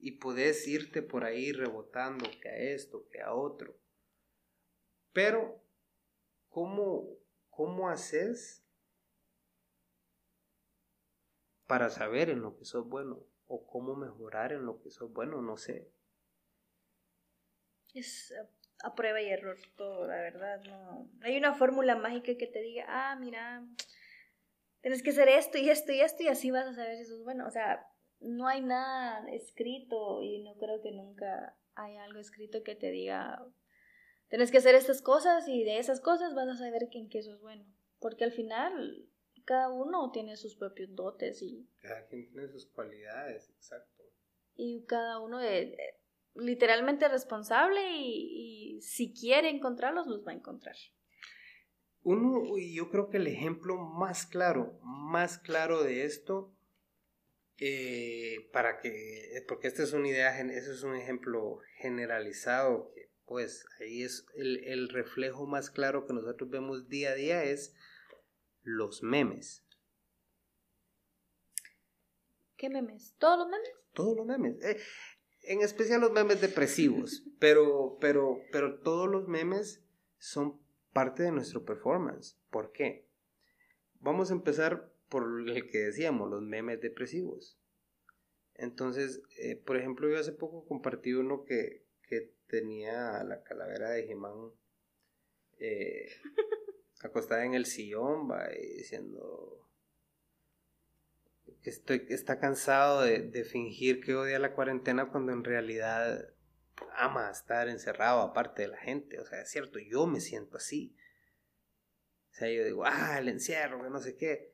Y 0.00 0.12
puedes 0.12 0.66
irte 0.66 1.02
por 1.02 1.24
ahí 1.24 1.52
rebotando 1.52 2.28
que 2.42 2.48
a 2.48 2.56
esto, 2.56 3.06
que 3.10 3.20
a 3.20 3.34
otro. 3.34 3.78
Pero, 5.12 5.62
¿cómo, 6.48 7.18
cómo 7.50 7.88
haces 7.88 8.64
para 11.66 11.90
saber 11.90 12.30
en 12.30 12.40
lo 12.40 12.56
que 12.56 12.64
sos 12.64 12.88
bueno? 12.88 13.30
o 13.52 13.66
cómo 13.66 13.96
mejorar 13.96 14.52
en 14.52 14.64
lo 14.64 14.80
que 14.80 14.90
sos 14.90 15.12
bueno, 15.12 15.42
no 15.42 15.56
sé. 15.56 15.90
Es 17.92 18.32
a, 18.84 18.94
prueba 18.94 19.20
y 19.20 19.28
error 19.28 19.58
todo, 19.76 20.06
la 20.06 20.20
verdad, 20.20 20.62
no. 20.62 21.10
Hay 21.22 21.36
una 21.36 21.52
fórmula 21.54 21.96
mágica 21.96 22.36
que 22.38 22.46
te 22.46 22.62
diga, 22.62 22.84
ah, 22.86 23.16
mira, 23.16 23.66
tienes 24.82 25.02
que 25.02 25.10
hacer 25.10 25.28
esto 25.28 25.58
y 25.58 25.68
esto 25.68 25.90
y 25.90 26.00
esto 26.00 26.22
y 26.22 26.28
así 26.28 26.52
vas 26.52 26.68
a 26.68 26.74
saber 26.74 26.96
si 26.98 27.06
sos 27.06 27.24
bueno. 27.24 27.44
O 27.44 27.50
sea, 27.50 27.89
no 28.20 28.46
hay 28.46 28.60
nada 28.62 29.28
escrito 29.30 30.22
y 30.22 30.42
no 30.42 30.54
creo 30.56 30.80
que 30.82 30.92
nunca 30.92 31.56
hay 31.74 31.96
algo 31.96 32.20
escrito 32.20 32.62
que 32.62 32.74
te 32.74 32.90
diga, 32.90 33.46
tienes 34.28 34.50
que 34.50 34.58
hacer 34.58 34.74
estas 34.74 35.02
cosas 35.02 35.48
y 35.48 35.64
de 35.64 35.78
esas 35.78 36.00
cosas 36.00 36.34
vas 36.34 36.48
a 36.48 36.56
saber 36.56 36.88
que 36.90 36.98
en 36.98 37.08
qué 37.08 37.18
eso 37.18 37.34
es 37.34 37.40
bueno. 37.40 37.64
Porque 37.98 38.24
al 38.24 38.32
final 38.32 39.08
cada 39.44 39.70
uno 39.70 40.10
tiene 40.12 40.36
sus 40.36 40.54
propios 40.56 40.94
dotes 40.94 41.42
y... 41.42 41.68
Cada 41.80 42.06
quien 42.06 42.30
tiene 42.30 42.48
sus 42.48 42.66
cualidades, 42.66 43.50
exacto. 43.50 44.04
Y 44.54 44.84
cada 44.86 45.18
uno 45.18 45.40
es 45.40 45.74
literalmente 46.34 47.08
responsable 47.08 47.80
y, 47.90 48.76
y 48.76 48.82
si 48.82 49.12
quiere 49.12 49.48
encontrarlos, 49.48 50.06
los 50.06 50.26
va 50.26 50.32
a 50.32 50.36
encontrar. 50.36 50.76
Uno, 52.02 52.56
y 52.56 52.74
yo 52.74 52.90
creo 52.90 53.10
que 53.10 53.18
el 53.18 53.26
ejemplo 53.26 53.76
más 53.76 54.26
claro, 54.26 54.78
más 54.82 55.38
claro 55.38 55.82
de 55.82 56.04
esto 56.04 56.54
eh, 57.60 58.48
para 58.52 58.80
que, 58.80 59.44
porque 59.46 59.68
esta 59.68 59.82
es 59.82 59.92
una 59.92 60.08
idea, 60.08 60.40
eso 60.40 60.72
es 60.72 60.82
un 60.82 60.96
ejemplo 60.96 61.58
generalizado, 61.76 62.90
que 62.94 63.10
pues 63.26 63.66
ahí 63.80 64.02
es 64.02 64.26
el, 64.34 64.64
el, 64.64 64.88
reflejo 64.88 65.46
más 65.46 65.70
claro 65.70 66.06
que 66.06 66.14
nosotros 66.14 66.48
vemos 66.48 66.88
día 66.88 67.10
a 67.10 67.14
día 67.14 67.44
es 67.44 67.74
los 68.62 69.02
memes. 69.02 69.62
¿Qué 72.56 72.70
memes? 72.70 73.14
¿Todos 73.18 73.38
los 73.38 73.48
memes? 73.48 73.70
Todos 73.92 74.16
los 74.16 74.26
memes. 74.26 74.62
Eh, 74.64 74.80
en 75.42 75.60
especial 75.60 76.00
los 76.00 76.12
memes 76.12 76.40
depresivos, 76.40 77.22
pero, 77.38 77.98
pero, 78.00 78.40
pero 78.52 78.80
todos 78.80 79.08
los 79.08 79.28
memes 79.28 79.82
son 80.18 80.58
parte 80.92 81.22
de 81.22 81.32
nuestro 81.32 81.64
performance. 81.64 82.38
¿Por 82.50 82.72
qué? 82.72 83.06
Vamos 84.00 84.30
a 84.30 84.34
empezar 84.34 84.89
por 85.10 85.48
el 85.48 85.68
que 85.70 85.78
decíamos, 85.78 86.30
los 86.30 86.40
memes 86.40 86.80
depresivos. 86.80 87.58
Entonces, 88.54 89.22
eh, 89.38 89.56
por 89.56 89.76
ejemplo, 89.76 90.08
yo 90.08 90.18
hace 90.18 90.32
poco 90.32 90.64
compartí 90.66 91.12
uno 91.12 91.44
que, 91.44 91.84
que 92.02 92.32
tenía 92.46 93.22
la 93.24 93.42
calavera 93.42 93.90
de 93.90 94.06
Jimán 94.06 94.52
eh, 95.58 96.10
acostada 97.02 97.44
en 97.44 97.54
el 97.54 97.66
sillón, 97.66 98.30
va, 98.30 98.48
y 98.54 98.76
diciendo 98.76 99.66
que 101.62 101.70
estoy, 101.70 102.06
está 102.08 102.38
cansado 102.38 103.02
de, 103.02 103.20
de, 103.20 103.44
fingir 103.44 104.00
que 104.00 104.14
odia 104.14 104.38
la 104.38 104.54
cuarentena 104.54 105.10
cuando 105.10 105.32
en 105.32 105.44
realidad 105.44 106.32
ama 106.96 107.30
estar 107.30 107.68
encerrado 107.68 108.20
aparte 108.20 108.62
de 108.62 108.68
la 108.68 108.78
gente. 108.78 109.18
O 109.20 109.26
sea, 109.26 109.42
es 109.42 109.50
cierto, 109.50 109.78
yo 109.78 110.06
me 110.06 110.20
siento 110.20 110.56
así. 110.56 110.96
O 112.30 112.34
sea, 112.34 112.50
yo 112.50 112.64
digo, 112.64 112.84
ah, 112.84 113.18
el 113.18 113.28
encierro, 113.28 113.82
que 113.82 113.90
no 113.90 113.98
sé 114.00 114.16
qué. 114.16 114.49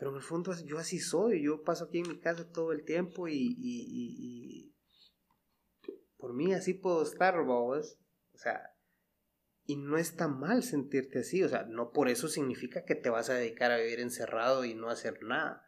Pero 0.00 0.12
en 0.12 0.16
el 0.16 0.22
fondo 0.22 0.54
yo 0.64 0.78
así 0.78 0.98
soy, 0.98 1.44
yo 1.44 1.62
paso 1.62 1.84
aquí 1.84 1.98
en 1.98 2.08
mi 2.08 2.18
casa 2.18 2.50
todo 2.50 2.72
el 2.72 2.86
tiempo 2.86 3.28
y, 3.28 3.54
y, 3.58 4.74
por 6.16 6.32
mí 6.32 6.54
así 6.54 6.72
puedo 6.72 7.02
estar, 7.02 7.44
vos. 7.44 7.98
O 8.32 8.38
sea, 8.38 8.62
y 9.66 9.76
no 9.76 9.98
está 9.98 10.26
mal 10.26 10.62
sentirte 10.62 11.18
así, 11.18 11.42
o 11.42 11.50
sea, 11.50 11.64
no 11.64 11.92
por 11.92 12.08
eso 12.08 12.28
significa 12.28 12.86
que 12.86 12.94
te 12.94 13.10
vas 13.10 13.28
a 13.28 13.34
dedicar 13.34 13.72
a 13.72 13.76
vivir 13.76 14.00
encerrado 14.00 14.64
y 14.64 14.74
no 14.74 14.88
hacer 14.88 15.22
nada. 15.22 15.66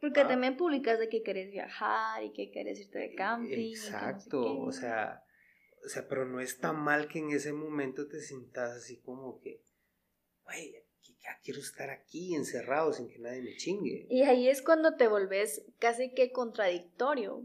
Porque 0.00 0.24
también 0.24 0.56
publicas 0.56 0.98
de 0.98 1.10
que 1.10 1.22
querés 1.22 1.50
viajar 1.50 2.24
y 2.24 2.32
que 2.32 2.50
querés 2.50 2.80
irte 2.80 3.00
de 3.00 3.14
camping. 3.14 3.68
Exacto, 3.68 4.60
o 4.60 4.72
sea, 4.72 5.22
o 5.84 5.88
sea, 5.90 6.08
pero 6.08 6.24
no 6.24 6.40
está 6.40 6.72
mal 6.72 7.06
que 7.06 7.18
en 7.18 7.32
ese 7.32 7.52
momento 7.52 8.08
te 8.08 8.18
sientas 8.20 8.78
así 8.78 8.98
como 9.02 9.38
que, 9.42 9.62
güey, 10.44 10.81
ya 11.22 11.38
quiero 11.42 11.60
estar 11.60 11.90
aquí 11.90 12.34
encerrado 12.34 12.92
sin 12.92 13.08
que 13.08 13.18
nadie 13.18 13.42
me 13.42 13.56
chingue. 13.56 14.06
Y 14.10 14.22
ahí 14.22 14.48
es 14.48 14.62
cuando 14.62 14.96
te 14.96 15.08
volvés 15.08 15.64
casi 15.78 16.12
que 16.12 16.32
contradictorio, 16.32 17.44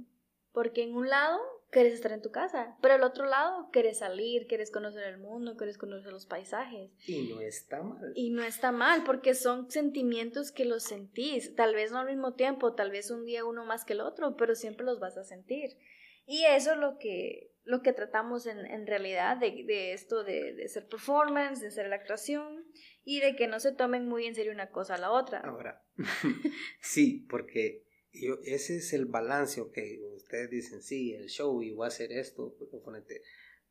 porque 0.51 0.83
en 0.83 0.95
un 0.95 1.09
lado 1.09 1.39
quieres 1.69 1.93
estar 1.93 2.11
en 2.11 2.21
tu 2.21 2.31
casa, 2.31 2.77
pero 2.81 2.95
al 2.95 3.03
otro 3.03 3.25
lado 3.25 3.69
quieres 3.71 3.99
salir, 3.99 4.47
quieres 4.47 4.71
conocer 4.71 5.03
el 5.03 5.17
mundo, 5.17 5.57
quieres 5.57 5.77
conocer 5.77 6.11
los 6.11 6.25
paisajes. 6.25 6.91
Y 7.05 7.33
no 7.33 7.41
está 7.41 7.83
mal. 7.83 8.11
Y 8.15 8.29
no 8.31 8.43
está 8.43 8.71
mal, 8.71 9.03
porque 9.03 9.35
son 9.35 9.69
sentimientos 9.69 10.51
que 10.51 10.65
los 10.65 10.83
sentís, 10.83 11.55
tal 11.55 11.75
vez 11.75 11.91
no 11.91 11.99
al 11.99 12.07
mismo 12.07 12.33
tiempo, 12.33 12.73
tal 12.73 12.91
vez 12.91 13.11
un 13.11 13.25
día 13.25 13.45
uno 13.45 13.65
más 13.65 13.85
que 13.85 13.93
el 13.93 14.01
otro, 14.01 14.35
pero 14.37 14.55
siempre 14.55 14.85
los 14.85 14.99
vas 14.99 15.17
a 15.17 15.23
sentir. 15.23 15.77
Y 16.25 16.43
eso 16.43 16.73
es 16.73 16.77
lo 16.77 16.97
que, 16.97 17.51
lo 17.63 17.81
que 17.81 17.93
tratamos 17.93 18.47
en, 18.47 18.65
en 18.65 18.87
realidad 18.87 19.37
de, 19.37 19.63
de 19.65 19.93
esto 19.93 20.23
de, 20.23 20.53
de, 20.53 20.67
ser 20.67 20.87
performance, 20.87 21.61
de 21.61 21.71
ser 21.71 21.87
la 21.87 21.95
actuación 21.95 22.65
y 23.07 23.21
de 23.21 23.37
que 23.37 23.47
no 23.47 23.61
se 23.61 23.71
tomen 23.71 24.05
muy 24.05 24.25
en 24.25 24.35
serio 24.35 24.51
una 24.51 24.69
cosa 24.69 24.95
a 24.95 24.97
la 24.97 25.11
otra. 25.11 25.39
Ahora, 25.39 25.81
sí, 26.81 27.25
porque 27.29 27.85
yo, 28.11 28.37
ese 28.43 28.75
es 28.75 28.91
el 28.91 29.05
balance, 29.05 29.61
ok, 29.61 29.77
ustedes 30.13 30.49
dicen, 30.49 30.81
sí, 30.81 31.13
el 31.13 31.29
show 31.29 31.63
y 31.63 31.71
voy 31.71 31.85
a 31.85 31.87
hacer 31.87 32.11
esto, 32.11 32.53
ponete, 32.83 33.21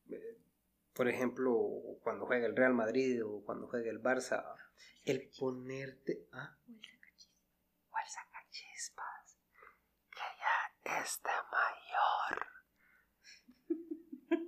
eh, 0.09 0.39
por 0.95 1.11
ejemplo, 1.11 1.55
cuando 2.03 2.25
juega 2.25 2.47
el 2.47 2.57
Real 2.57 2.73
Madrid 2.73 3.23
o 3.27 3.45
cuando 3.45 3.69
juega 3.69 3.91
el 3.91 4.01
Barça, 4.01 4.43
el 5.05 5.29
ponerte... 5.39 6.27
¿ah? 6.33 6.57
El 6.67 6.81
sacachispas, 8.09 9.39
que 10.13 10.23
ya 10.39 11.03
está 11.03 11.45
mayor. 11.53 12.47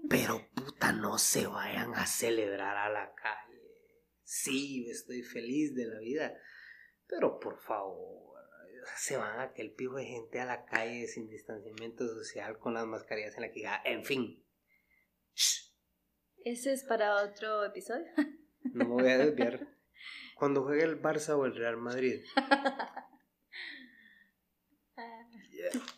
Pero 0.08 0.48
puta, 0.54 0.92
no 0.92 1.18
se 1.18 1.46
vayan 1.46 1.94
a 1.94 2.06
celebrar 2.06 2.76
a 2.76 2.88
la 2.88 3.14
calle 3.14 3.47
sí, 4.28 4.86
estoy 4.90 5.22
feliz 5.22 5.74
de 5.74 5.86
la 5.86 5.98
vida, 6.00 6.38
pero 7.06 7.40
por 7.40 7.58
favor, 7.58 8.34
se 8.96 9.16
van 9.16 9.40
a 9.40 9.44
aquel 9.44 9.72
pijo 9.72 9.96
de 9.96 10.04
gente 10.04 10.38
a 10.38 10.44
la 10.44 10.66
calle 10.66 11.06
sin 11.06 11.28
distanciamiento 11.28 12.06
social 12.06 12.58
con 12.58 12.74
las 12.74 12.86
mascarillas 12.86 13.34
en 13.36 13.42
la 13.42 13.50
que 13.52 13.64
en 13.84 14.04
fin. 14.04 14.44
Ese 16.44 16.72
es 16.72 16.84
para 16.84 17.22
otro 17.24 17.64
episodio. 17.64 18.06
No 18.74 18.84
me 18.84 19.02
voy 19.02 19.08
a 19.08 19.18
desviar. 19.18 19.68
Cuando 20.34 20.64
juegue 20.64 20.82
el 20.82 21.00
Barça 21.00 21.38
o 21.38 21.46
el 21.46 21.54
Real 21.54 21.76
Madrid. 21.76 22.20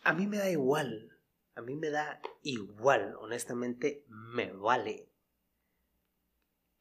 A 0.05 0.13
mí 0.13 0.27
me 0.27 0.37
da 0.37 0.51
igual. 0.51 1.19
A 1.55 1.63
mí 1.63 1.75
me 1.75 1.91
da 1.91 2.21
igual. 2.43 3.17
Honestamente, 3.19 4.05
me 4.09 4.53
vale. 4.53 5.10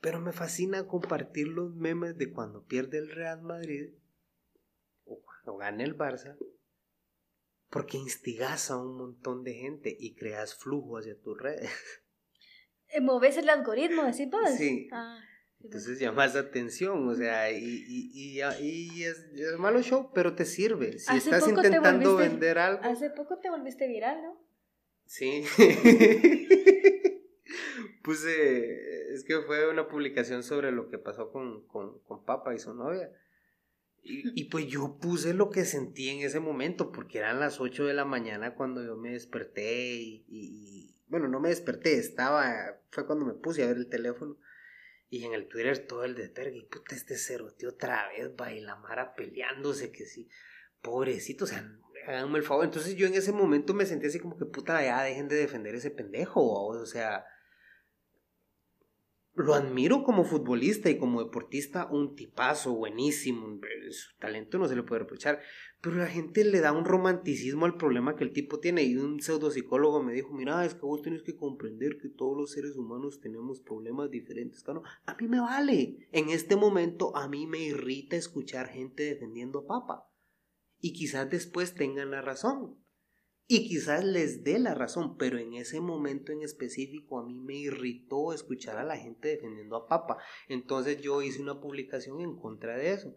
Pero 0.01 0.21
me 0.21 0.31
fascina 0.31 0.87
compartir 0.87 1.47
los 1.47 1.75
memes 1.75 2.17
de 2.17 2.31
cuando 2.31 2.63
pierde 2.63 2.99
el 2.99 3.09
Real 3.09 3.41
Madrid 3.41 3.89
o 5.05 5.21
cuando 5.21 5.57
gana 5.57 5.83
el 5.83 5.97
Barça, 5.97 6.37
porque 7.69 7.97
instigas 7.97 8.71
a 8.71 8.77
un 8.77 8.95
montón 8.95 9.43
de 9.43 9.53
gente 9.53 9.95
y 9.97 10.15
creas 10.15 10.55
flujo 10.55 10.97
hacia 10.97 11.19
tus 11.19 11.39
redes. 11.39 11.69
Eh, 12.91 13.01
¿Moves 13.01 13.37
el 13.37 13.47
algoritmo, 13.49 14.01
así 14.01 14.25
pues? 14.25 14.55
Sí. 14.55 14.87
Ah, 14.91 15.19
Entonces 15.61 15.99
llamas 15.99 16.35
atención, 16.35 17.07
o 17.07 17.13
sea, 17.13 17.51
y, 17.51 17.85
y, 17.87 18.41
y, 18.41 19.03
es, 19.03 19.29
es, 19.35 19.59
malo 19.59 19.83
show, 19.83 20.09
pero 20.11 20.33
te 20.33 20.43
sirve. 20.43 20.97
Si 20.97 21.17
estás 21.17 21.47
intentando 21.47 22.15
vender 22.15 22.57
algo. 22.57 22.83
Hace 22.83 23.11
poco 23.11 23.37
te 23.37 23.51
volviste 23.51 23.87
viral, 23.87 24.23
¿no? 24.23 24.41
Sí. 25.05 25.43
Puse, 28.09 29.13
es 29.13 29.23
que 29.23 29.39
fue 29.41 29.69
una 29.69 29.87
publicación 29.87 30.41
sobre 30.41 30.71
lo 30.71 30.89
que 30.89 30.97
pasó 30.97 31.31
con, 31.31 31.67
con, 31.67 31.99
con 31.99 32.25
Papa 32.25 32.55
y 32.55 32.57
su 32.57 32.73
novia. 32.73 33.11
Y, 34.01 34.31
y, 34.33 34.45
pues 34.45 34.65
yo 34.65 34.97
puse 34.99 35.35
lo 35.35 35.51
que 35.51 35.63
sentí 35.63 36.09
en 36.09 36.25
ese 36.25 36.39
momento, 36.39 36.91
porque 36.91 37.19
eran 37.19 37.39
las 37.39 37.59
8 37.59 37.85
de 37.85 37.93
la 37.93 38.05
mañana 38.05 38.55
cuando 38.55 38.83
yo 38.83 38.97
me 38.97 39.11
desperté 39.11 39.93
y, 39.93 40.95
bueno, 41.07 41.27
no 41.27 41.39
me 41.39 41.49
desperté, 41.49 41.99
estaba, 41.99 42.81
fue 42.89 43.05
cuando 43.05 43.25
me 43.25 43.35
puse 43.35 43.61
a 43.61 43.67
ver 43.67 43.77
el 43.77 43.89
teléfono 43.89 44.39
y 45.07 45.25
en 45.25 45.33
el 45.33 45.47
Twitter 45.47 45.77
todo 45.85 46.03
el 46.03 46.15
desvergue, 46.15 46.63
puta, 46.63 46.95
este 46.95 47.15
cerote 47.15 47.67
otra 47.67 48.07
vez, 48.07 48.31
va 48.41 48.51
y 48.51 48.59
la 48.59 48.75
Mara 48.77 49.13
peleándose, 49.13 49.91
que 49.91 50.07
sí, 50.07 50.27
pobrecito, 50.81 51.43
o 51.43 51.47
sea, 51.47 51.63
háganme 52.07 52.39
el 52.39 52.43
favor. 52.43 52.65
Entonces 52.65 52.95
yo 52.95 53.05
en 53.05 53.13
ese 53.13 53.33
momento 53.33 53.75
me 53.75 53.85
sentí 53.85 54.07
así 54.07 54.19
como 54.19 54.35
que 54.35 54.45
puta, 54.45 54.83
ya 54.83 55.03
dejen 55.03 55.27
de 55.27 55.35
defender 55.35 55.75
ese 55.75 55.91
pendejo, 55.91 56.41
o 56.41 56.85
sea, 56.87 57.23
lo 59.43 59.53
admiro 59.53 60.03
como 60.03 60.23
futbolista 60.23 60.89
y 60.89 60.97
como 60.97 61.23
deportista, 61.23 61.87
un 61.91 62.15
tipazo 62.15 62.73
buenísimo, 62.73 63.59
su 63.91 64.17
talento 64.17 64.57
no 64.57 64.67
se 64.67 64.75
le 64.75 64.83
puede 64.83 64.99
reprochar, 64.99 65.39
pero 65.81 65.95
la 65.95 66.07
gente 66.07 66.43
le 66.43 66.59
da 66.59 66.71
un 66.71 66.85
romanticismo 66.85 67.65
al 67.65 67.77
problema 67.77 68.15
que 68.15 68.23
el 68.23 68.33
tipo 68.33 68.59
tiene 68.59 68.83
y 68.83 68.97
un 68.97 69.21
pseudopsicólogo 69.21 70.03
me 70.03 70.13
dijo, 70.13 70.33
mira, 70.33 70.65
es 70.65 70.73
que 70.73 70.81
vos 70.81 71.01
tienes 71.01 71.23
que 71.23 71.35
comprender 71.35 71.97
que 72.01 72.09
todos 72.09 72.37
los 72.37 72.51
seres 72.51 72.75
humanos 72.75 73.19
tenemos 73.21 73.61
problemas 73.61 74.09
diferentes, 74.09 74.63
a 75.05 75.15
mí 75.15 75.27
me 75.27 75.39
vale, 75.39 76.07
en 76.11 76.29
este 76.29 76.55
momento 76.55 77.15
a 77.15 77.27
mí 77.27 77.47
me 77.47 77.59
irrita 77.59 78.15
escuchar 78.15 78.67
gente 78.67 79.03
defendiendo 79.03 79.59
a 79.59 79.67
Papa. 79.67 80.09
Y 80.79 80.93
quizás 80.93 81.29
después 81.29 81.73
tengan 81.73 82.11
la 82.11 82.21
razón, 82.21 82.77
y 83.51 83.67
quizás 83.67 84.03
les 84.03 84.43
dé 84.43 84.59
la 84.59 84.75
razón, 84.75 85.17
pero 85.17 85.39
en 85.39 85.55
ese 85.55 85.81
momento 85.81 86.31
en 86.31 86.43
específico 86.43 87.17
a 87.17 87.25
mí 87.25 87.33
me 87.33 87.55
irritó 87.55 88.31
escuchar 88.31 88.77
a 88.77 88.83
la 88.83 88.95
gente 88.95 89.29
defendiendo 89.29 89.75
a 89.75 89.87
Papa. 89.87 90.19
Entonces 90.47 91.01
yo 91.01 91.23
hice 91.23 91.41
una 91.41 91.59
publicación 91.59 92.21
en 92.21 92.37
contra 92.37 92.77
de 92.77 92.93
eso. 92.93 93.15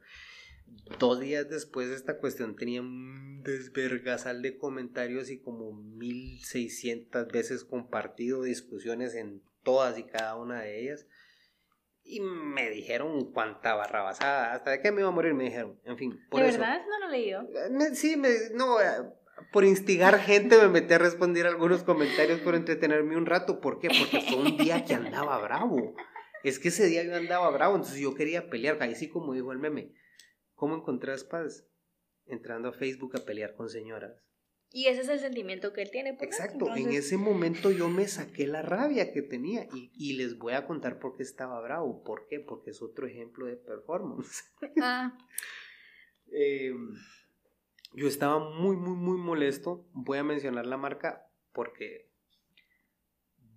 dos 0.98 1.20
días 1.20 1.50
después 1.50 1.90
esta 1.90 2.16
cuestión 2.16 2.56
tenía 2.56 2.80
un 2.80 3.42
desvergasal 3.42 4.40
de 4.40 4.56
comentarios 4.56 5.28
y 5.28 5.38
como 5.38 5.74
1600 5.74 7.28
veces 7.28 7.64
compartido 7.64 8.42
discusiones 8.42 9.14
en 9.14 9.42
todas 9.62 9.98
y 9.98 10.04
cada 10.04 10.36
una 10.36 10.62
de 10.62 10.80
ellas. 10.80 11.06
Y 12.04 12.20
me 12.20 12.70
dijeron 12.70 13.32
cuánta 13.34 13.74
barrabasada, 13.74 14.54
hasta 14.54 14.70
de 14.70 14.80
que 14.80 14.92
me 14.92 15.02
iba 15.02 15.10
a 15.10 15.12
morir 15.12 15.34
me 15.34 15.44
dijeron, 15.44 15.78
en 15.84 15.98
fin. 15.98 16.18
Por 16.30 16.40
¿De 16.40 16.52
verdad? 16.52 16.80
No 16.88 17.00
lo 17.00 17.08
he 17.08 17.18
leído. 17.18 17.42
Eh, 17.42 17.94
sí, 17.94 18.16
me, 18.16 18.30
no, 18.54 18.80
eh, 18.80 19.12
por 19.52 19.64
instigar 19.64 20.18
gente 20.20 20.58
me 20.58 20.68
metí 20.68 20.92
a 20.94 20.98
responder 20.98 21.46
algunos 21.46 21.82
comentarios 21.82 22.40
por 22.40 22.54
entretenerme 22.54 23.16
un 23.16 23.26
rato. 23.26 23.60
¿Por 23.60 23.78
qué? 23.78 23.88
Porque 23.88 24.20
fue 24.20 24.38
un 24.38 24.56
día 24.56 24.84
que 24.84 24.94
andaba 24.94 25.38
bravo. 25.38 25.94
Es 26.42 26.58
que 26.58 26.68
ese 26.68 26.86
día 26.86 27.04
yo 27.04 27.14
andaba 27.14 27.50
bravo, 27.50 27.76
entonces 27.76 28.00
yo 28.00 28.14
quería 28.14 28.50
pelear, 28.50 28.82
ahí 28.82 28.94
sí 28.94 29.08
como 29.08 29.32
dijo 29.32 29.52
el 29.52 29.58
meme. 29.58 29.92
¿Cómo 30.54 30.76
encontrás 30.76 31.24
paz? 31.24 31.66
Entrando 32.26 32.68
a 32.68 32.72
Facebook 32.72 33.16
a 33.16 33.24
pelear 33.24 33.54
con 33.54 33.68
señoras. 33.68 34.22
Y 34.74 34.86
ese 34.86 35.02
es 35.02 35.08
el 35.08 35.20
sentimiento 35.20 35.72
que 35.72 35.82
él 35.82 35.90
tiene. 35.90 36.14
Pues, 36.14 36.30
Exacto, 36.30 36.74
en 36.74 36.92
ese 36.92 37.18
momento 37.18 37.70
yo 37.70 37.88
me 37.88 38.08
saqué 38.08 38.46
la 38.46 38.62
rabia 38.62 39.12
que 39.12 39.22
tenía 39.22 39.68
y, 39.72 40.14
les 40.14 40.38
voy 40.38 40.54
a 40.54 40.66
contar 40.66 40.98
por 40.98 41.16
qué 41.16 41.22
estaba 41.22 41.60
bravo. 41.60 42.02
¿Por 42.02 42.26
qué? 42.26 42.40
Porque 42.40 42.70
es 42.70 42.80
otro 42.80 43.06
ejemplo 43.06 43.46
de 43.46 43.56
performance. 43.56 44.42
Ah. 44.80 45.16
Em, 46.34 46.94
yo 47.94 48.08
estaba 48.08 48.38
muy, 48.38 48.76
muy, 48.76 48.96
muy 48.96 49.18
molesto. 49.18 49.86
Voy 49.92 50.18
a 50.18 50.24
mencionar 50.24 50.66
la 50.66 50.76
marca 50.76 51.26
porque 51.52 52.10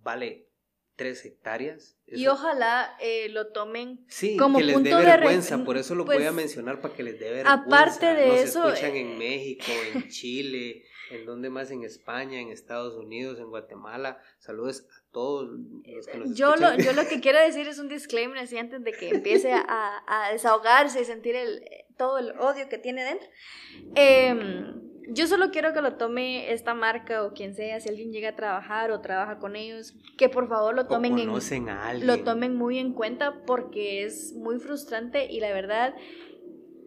vale 0.02 0.48
tres 0.96 1.24
hectáreas. 1.24 1.98
Y 2.06 2.26
ojalá 2.26 2.96
eh, 3.00 3.28
lo 3.28 3.52
tomen 3.52 4.04
sí, 4.08 4.36
como 4.36 4.58
que 4.58 4.64
les 4.64 4.82
dé 4.82 4.94
vergüenza, 4.94 5.64
por 5.64 5.76
eso 5.76 5.94
lo 5.94 6.04
voy 6.04 6.16
a 6.16 6.18
pues, 6.18 6.32
mencionar 6.32 6.80
para 6.80 6.94
que 6.94 7.02
les 7.02 7.18
dé 7.18 7.30
vergüenza. 7.30 7.52
Aparte 7.52 8.06
de 8.06 8.28
Nos 8.28 8.40
eso, 8.40 8.68
escuchan 8.68 8.96
en 8.96 9.18
México, 9.18 9.66
en 9.94 10.08
Chile, 10.08 10.84
en 11.10 11.26
donde 11.26 11.50
más, 11.50 11.70
en 11.70 11.84
España, 11.84 12.40
en 12.40 12.48
Estados 12.48 12.94
Unidos, 12.94 13.38
en 13.38 13.50
Guatemala. 13.50 14.18
Saludos 14.38 14.86
a 14.90 15.04
todos 15.12 15.50
los 15.84 16.06
que 16.06 16.18
nos 16.18 16.34
yo 16.34 16.56
Lo, 16.56 16.76
yo 16.78 16.92
lo 16.92 17.06
que 17.06 17.20
quiero 17.20 17.40
decir 17.40 17.68
es 17.68 17.78
un 17.78 17.88
disclaimer 17.88 18.38
así 18.38 18.56
antes 18.56 18.82
de 18.82 18.92
que 18.92 19.10
empiece 19.10 19.52
a, 19.52 20.02
a 20.06 20.32
desahogarse 20.32 21.02
y 21.02 21.04
sentir 21.04 21.36
el, 21.36 21.62
todo 21.96 22.18
el 22.18 22.32
odio 22.38 22.68
que 22.68 22.78
tiene 22.78 23.04
dentro. 23.04 23.28
Eh, 23.94 24.34
yo 25.08 25.26
solo 25.26 25.50
quiero 25.50 25.72
que 25.72 25.80
lo 25.80 25.94
tome 25.94 26.52
esta 26.52 26.74
marca 26.74 27.24
o 27.24 27.32
quien 27.32 27.54
sea, 27.54 27.80
si 27.80 27.88
alguien 27.88 28.12
llega 28.12 28.30
a 28.30 28.36
trabajar 28.36 28.90
o 28.90 29.00
trabaja 29.00 29.38
con 29.38 29.56
ellos, 29.56 29.94
que 30.18 30.28
por 30.28 30.48
favor 30.48 30.74
lo 30.74 30.86
tomen 30.86 31.18
en, 31.18 31.28
lo 32.06 32.18
tomen 32.24 32.56
muy 32.56 32.78
en 32.78 32.92
cuenta 32.92 33.42
porque 33.46 34.04
es 34.04 34.34
muy 34.34 34.58
frustrante 34.58 35.26
y 35.30 35.40
la 35.40 35.52
verdad 35.52 35.94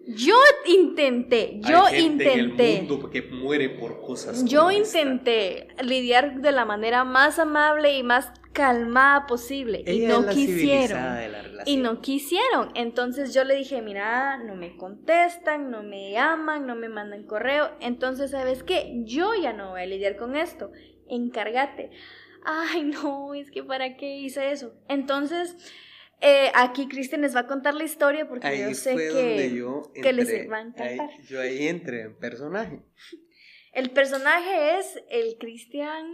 yo 0.08 0.36
intenté, 0.66 1.60
yo 1.62 1.84
intenté. 1.96 2.88
porque 3.00 3.22
muere 3.22 3.70
por 3.70 4.02
cosas. 4.02 4.44
Yo 4.44 4.72
intenté 4.72 5.68
lidiar 5.84 6.42
de 6.42 6.52
la 6.52 6.66
manera 6.66 7.04
más 7.04 7.38
amable 7.38 7.96
y 7.96 8.02
más 8.02 8.32
calmada 8.60 9.26
posible 9.26 9.84
y 9.88 10.00
no 10.00 10.28
quisieron. 10.28 11.02
y 11.66 11.78
no 11.78 12.02
quisieron. 12.02 12.72
Entonces 12.76 13.34
yo 13.34 13.46
le 13.46 13.56
dije, 13.56 13.82
mira, 13.82 14.38
no 14.38 14.56
me 14.56 14.76
contestan, 14.76 15.72
no 15.72 15.82
me 15.82 16.12
llaman, 16.12 16.68
no 16.68 16.76
me 16.76 16.90
mandan 16.90 17.24
correo. 17.24 17.72
Entonces, 17.80 18.32
¿sabes 18.32 18.64
qué? 18.64 18.92
Yo 19.06 19.32
ya 19.42 19.54
no 19.54 19.70
voy 19.72 19.82
a 19.82 19.86
lidiar 19.86 20.18
con 20.18 20.36
esto. 20.36 20.72
Encárgate. 21.08 21.92
Ay, 22.44 22.84
no, 22.84 23.34
es 23.34 23.50
que 23.50 23.64
¿para 23.64 23.96
qué 23.96 24.18
hice 24.18 24.52
eso? 24.52 24.74
Entonces, 24.90 25.56
eh, 26.20 26.52
aquí 26.54 26.90
Cristian 26.90 27.22
les 27.22 27.34
va 27.34 27.42
a 27.42 27.48
contar 27.48 27.76
la 27.76 27.86
historia 27.86 28.28
porque 28.28 28.60
yo 28.60 28.76
sé 28.76 28.96
que, 28.96 30.02
que 30.02 30.14
les 30.14 30.52
va 30.52 30.58
a 30.58 30.62
encantar. 30.62 31.10
yo 31.30 31.40
ahí 31.40 31.68
entré 31.68 32.02
en 32.02 32.18
personaje. 32.18 32.82
El 33.72 33.92
personaje 33.92 34.80
es 34.80 35.02
el 35.10 35.38
Cristian 35.40 36.14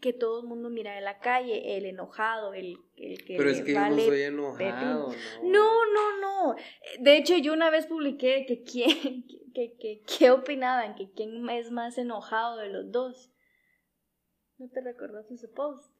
que 0.00 0.12
todo 0.12 0.40
el 0.40 0.46
mundo 0.46 0.70
mira 0.70 0.98
en 0.98 1.04
la 1.04 1.18
calle, 1.18 1.76
el 1.76 1.86
enojado, 1.86 2.54
el, 2.54 2.78
el 2.96 3.24
que... 3.24 3.36
Pero 3.36 3.50
es 3.50 3.62
que 3.62 3.72
yo 3.74 3.88
no 3.88 4.00
soy 4.00 4.22
enojado, 4.22 5.08
¿no? 5.42 5.48
No, 5.50 5.92
no, 5.92 6.20
no. 6.20 6.56
De 7.00 7.16
hecho, 7.16 7.36
yo 7.38 7.52
una 7.52 7.70
vez 7.70 7.86
publiqué 7.86 8.44
que 8.46 8.62
quién, 8.62 9.26
que, 9.54 9.76
que, 9.78 10.02
qué 10.06 10.30
opinaban, 10.30 10.94
que 10.94 11.10
quién 11.12 11.48
es 11.50 11.70
más 11.70 11.98
enojado 11.98 12.58
de 12.58 12.68
los 12.68 12.90
dos. 12.90 13.32
¿No 14.58 14.68
te 14.68 14.80
recordás 14.80 15.30
ese 15.30 15.48
post? 15.48 15.92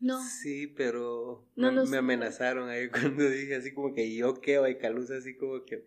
No. 0.00 0.20
Sí, 0.22 0.66
pero 0.66 1.46
me, 1.54 1.70
me, 1.70 1.96
amenazaron 1.96 2.68
ahí 2.68 2.88
cuando 2.90 3.28
dije 3.28 3.56
así 3.56 3.72
como 3.72 3.94
que 3.94 4.14
yo 4.14 4.40
quedo 4.40 4.68
y 4.68 4.78
Calusa 4.78 5.16
así 5.16 5.36
como 5.36 5.64
que... 5.64 5.86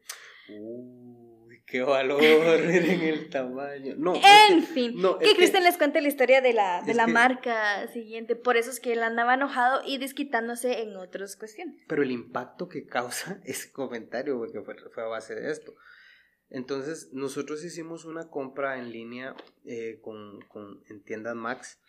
Uh, 0.50 1.26
qué 1.67 1.82
valor 1.82 2.23
en 2.23 3.01
el 3.01 3.30
tamaño. 3.30 3.93
No, 3.97 4.15
en 4.49 4.63
fin, 4.63 4.99
que 5.19 5.36
Cristian 5.36 5.63
les 5.63 5.77
cuente 5.77 6.01
la 6.01 6.08
historia 6.08 6.41
de 6.41 6.53
la, 6.53 6.82
de 6.82 6.93
la 6.95 7.06
marca 7.06 7.88
siguiente. 7.89 8.36
Por 8.36 8.58
eso 8.58 8.71
es 8.71 8.80
que 8.80 8.93
él 8.93 9.03
andaba 9.03 9.36
enojado 9.36 9.82
y 9.86 9.99
desquitándose 9.99 10.82
en 10.82 10.95
otras 10.95 11.36
cuestiones. 11.36 11.84
Pero 11.88 12.01
el 12.01 12.12
impacto 12.12 12.67
que 12.67 12.88
causa 12.88 13.39
ese 13.45 13.71
comentario, 13.71 14.38
porque 14.38 14.62
fue, 14.62 14.75
fue 14.91 15.03
a 15.03 15.08
base 15.08 15.36
de 15.36 15.51
esto. 15.51 15.75
Entonces, 16.49 17.10
nosotros 17.12 17.63
hicimos 17.65 18.06
una 18.06 18.30
compra 18.30 18.80
en 18.80 18.89
línea 18.91 19.36
eh, 19.65 19.99
con, 20.01 20.39
con, 20.47 20.82
en 20.89 21.03
tiendas 21.03 21.36
Max. 21.36 21.80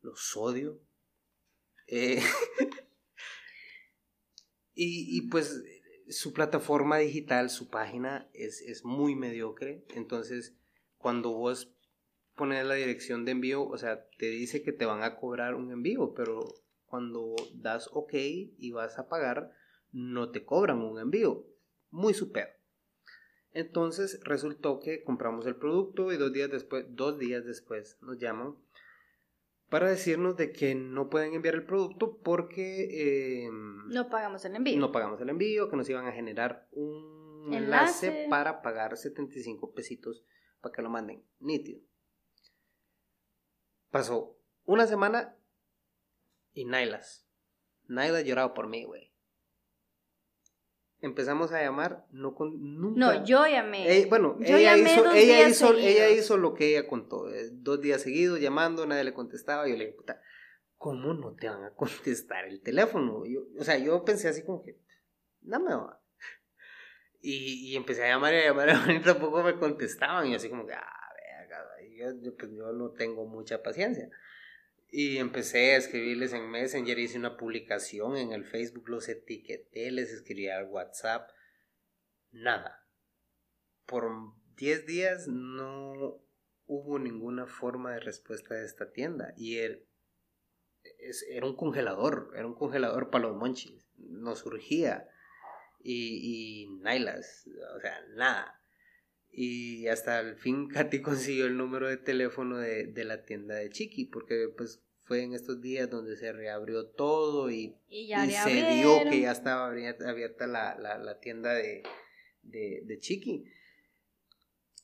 Los 0.00 0.36
odio. 0.36 0.80
Eh, 1.88 2.22
y, 4.74 5.18
y 5.18 5.22
pues 5.22 5.60
su 6.08 6.32
plataforma 6.32 6.98
digital, 6.98 7.50
su 7.50 7.68
página 7.68 8.28
es, 8.32 8.84
muy 8.84 9.14
mediocre. 9.14 9.84
Entonces, 9.94 10.56
cuando 10.96 11.32
vos 11.32 11.74
pones 12.34 12.64
la 12.66 12.74
dirección 12.74 13.24
de 13.24 13.32
envío, 13.32 13.66
o 13.66 13.76
sea, 13.78 14.06
te 14.18 14.26
dice 14.26 14.62
que 14.62 14.72
te 14.72 14.86
van 14.86 15.02
a 15.02 15.16
cobrar 15.16 15.54
un 15.54 15.70
envío, 15.70 16.14
pero 16.14 16.40
cuando 16.86 17.34
das 17.54 17.88
OK 17.92 18.14
y 18.14 18.70
vas 18.72 18.98
a 18.98 19.08
pagar, 19.08 19.50
no 19.90 20.30
te 20.30 20.44
cobran 20.44 20.80
un 20.80 20.98
envío. 20.98 21.46
Muy 21.90 22.14
super. 22.14 22.60
Entonces 23.52 24.20
resultó 24.24 24.80
que 24.80 25.02
compramos 25.04 25.46
el 25.46 25.56
producto 25.56 26.10
y 26.12 26.16
dos 26.16 26.32
días 26.32 26.50
después, 26.50 26.86
dos 26.88 27.18
días 27.18 27.44
después 27.44 27.98
nos 28.00 28.18
llaman 28.18 28.56
para 29.72 29.88
decirnos 29.88 30.36
de 30.36 30.52
que 30.52 30.74
no 30.74 31.08
pueden 31.08 31.32
enviar 31.32 31.54
el 31.54 31.64
producto 31.64 32.18
porque... 32.18 33.46
Em, 33.46 33.88
no 33.88 34.10
pagamos 34.10 34.44
el 34.44 34.54
envío. 34.54 34.78
No 34.78 34.92
pagamos 34.92 35.18
el 35.22 35.30
envío, 35.30 35.70
que 35.70 35.76
nos 35.76 35.88
iban 35.88 36.06
a 36.06 36.12
generar 36.12 36.68
un 36.72 37.54
enlace, 37.54 38.26
para 38.28 38.60
pagar 38.60 38.98
75 38.98 39.72
pesitos 39.72 40.26
para 40.60 40.74
que 40.74 40.82
lo 40.82 40.90
manden. 40.90 41.24
Nítido. 41.40 41.80
Pasó 43.90 44.36
una 44.66 44.86
semana 44.86 45.38
y 46.52 46.66
Nailas. 46.66 47.26
Naila 47.88 48.20
llorado 48.20 48.52
por 48.52 48.68
mí, 48.68 48.84
güey 48.84 49.11
empezamos 51.02 51.52
a 51.52 51.60
llamar, 51.60 52.06
no 52.12 52.34
con 52.34 52.80
nunca. 52.80 52.98
No, 52.98 53.24
yo 53.24 53.44
llamé. 53.46 54.06
bueno, 54.08 54.38
ella, 54.40 54.76
hizo, 54.76 55.12
ella, 55.12 55.48
hizo, 55.48 55.76
ella 55.76 56.08
hizo 56.10 56.36
lo 56.38 56.54
que 56.54 56.70
ella 56.70 56.86
contó. 56.86 57.28
Eh, 57.28 57.50
dos 57.52 57.80
días 57.80 58.00
seguidos 58.00 58.40
llamando, 58.40 58.86
nadie 58.86 59.04
le 59.04 59.12
contestaba. 59.12 59.68
Yo 59.68 59.76
le 59.76 59.86
dije, 59.86 59.96
puta, 59.96 60.22
¿cómo 60.76 61.12
no 61.12 61.34
te 61.34 61.48
van 61.48 61.64
a 61.64 61.70
contestar 61.74 62.46
el 62.46 62.62
teléfono? 62.62 63.26
Yo, 63.26 63.42
o 63.58 63.64
sea, 63.64 63.76
yo 63.78 64.04
pensé 64.04 64.28
así 64.28 64.44
como 64.44 64.62
que, 64.62 64.78
no 65.42 65.60
me 65.60 65.74
va. 65.74 65.98
Y, 67.24 67.70
y 67.70 67.76
empecé 67.76 68.04
a 68.04 68.08
llamar 68.08 68.34
y 68.34 68.36
a 68.38 68.44
llamar 68.46 68.90
y 68.90 69.00
tampoco 69.00 69.42
me 69.42 69.56
contestaban. 69.56 70.26
Y 70.28 70.36
así 70.36 70.48
como 70.48 70.66
que, 70.66 70.74
ah, 70.74 71.08
verga, 71.38 71.64
yo, 72.20 72.36
pues 72.36 72.50
yo 72.52 72.72
no 72.72 72.90
tengo 72.90 73.26
mucha 73.26 73.62
paciencia. 73.62 74.08
Y 74.94 75.16
empecé 75.16 75.72
a 75.72 75.78
escribirles 75.78 76.34
en 76.34 76.50
Messenger, 76.50 76.98
hice 76.98 77.16
una 77.16 77.38
publicación 77.38 78.18
en 78.18 78.32
el 78.32 78.44
Facebook, 78.44 78.90
los 78.90 79.08
etiqueté, 79.08 79.90
les 79.90 80.12
escribí 80.12 80.50
al 80.50 80.66
WhatsApp. 80.66 81.30
Nada. 82.30 82.86
Por 83.86 84.04
10 84.56 84.84
días 84.84 85.28
no 85.28 86.22
hubo 86.66 86.98
ninguna 86.98 87.46
forma 87.46 87.94
de 87.94 88.00
respuesta 88.00 88.54
de 88.54 88.66
esta 88.66 88.92
tienda. 88.92 89.32
Y 89.34 89.60
er, 89.60 89.86
era 91.30 91.46
un 91.46 91.56
congelador, 91.56 92.30
era 92.36 92.46
un 92.46 92.54
congelador 92.54 93.08
para 93.08 93.28
los 93.28 93.36
monchis. 93.38 93.88
No 93.96 94.36
surgía. 94.36 95.08
Y, 95.80 96.66
y 96.66 96.68
Nailas, 96.80 97.48
o 97.74 97.80
sea, 97.80 97.98
nada. 98.10 98.61
Y 99.32 99.88
hasta 99.88 100.20
el 100.20 100.36
fin 100.36 100.68
Katy 100.68 101.00
consiguió 101.00 101.46
el 101.46 101.56
número 101.56 101.88
de 101.88 101.96
teléfono 101.96 102.58
de, 102.58 102.92
la 103.04 103.24
tienda 103.24 103.54
de 103.56 103.70
Chiqui, 103.70 104.04
porque 104.04 104.48
pues 104.56 104.82
fue 105.04 105.22
en 105.22 105.32
estos 105.32 105.60
días 105.60 105.90
donde 105.90 106.16
se 106.16 106.32
reabrió 106.32 106.86
todo 106.86 107.50
y, 107.50 107.74
se 107.88 108.74
vio 108.74 109.10
que 109.10 109.20
ya 109.20 109.32
estaba 109.32 109.66
abierta 109.66 110.46
la, 110.46 110.78
la, 110.78 111.20
tienda 111.20 111.54
de, 111.54 111.82
de, 112.42 112.98
Chiqui. 113.00 113.44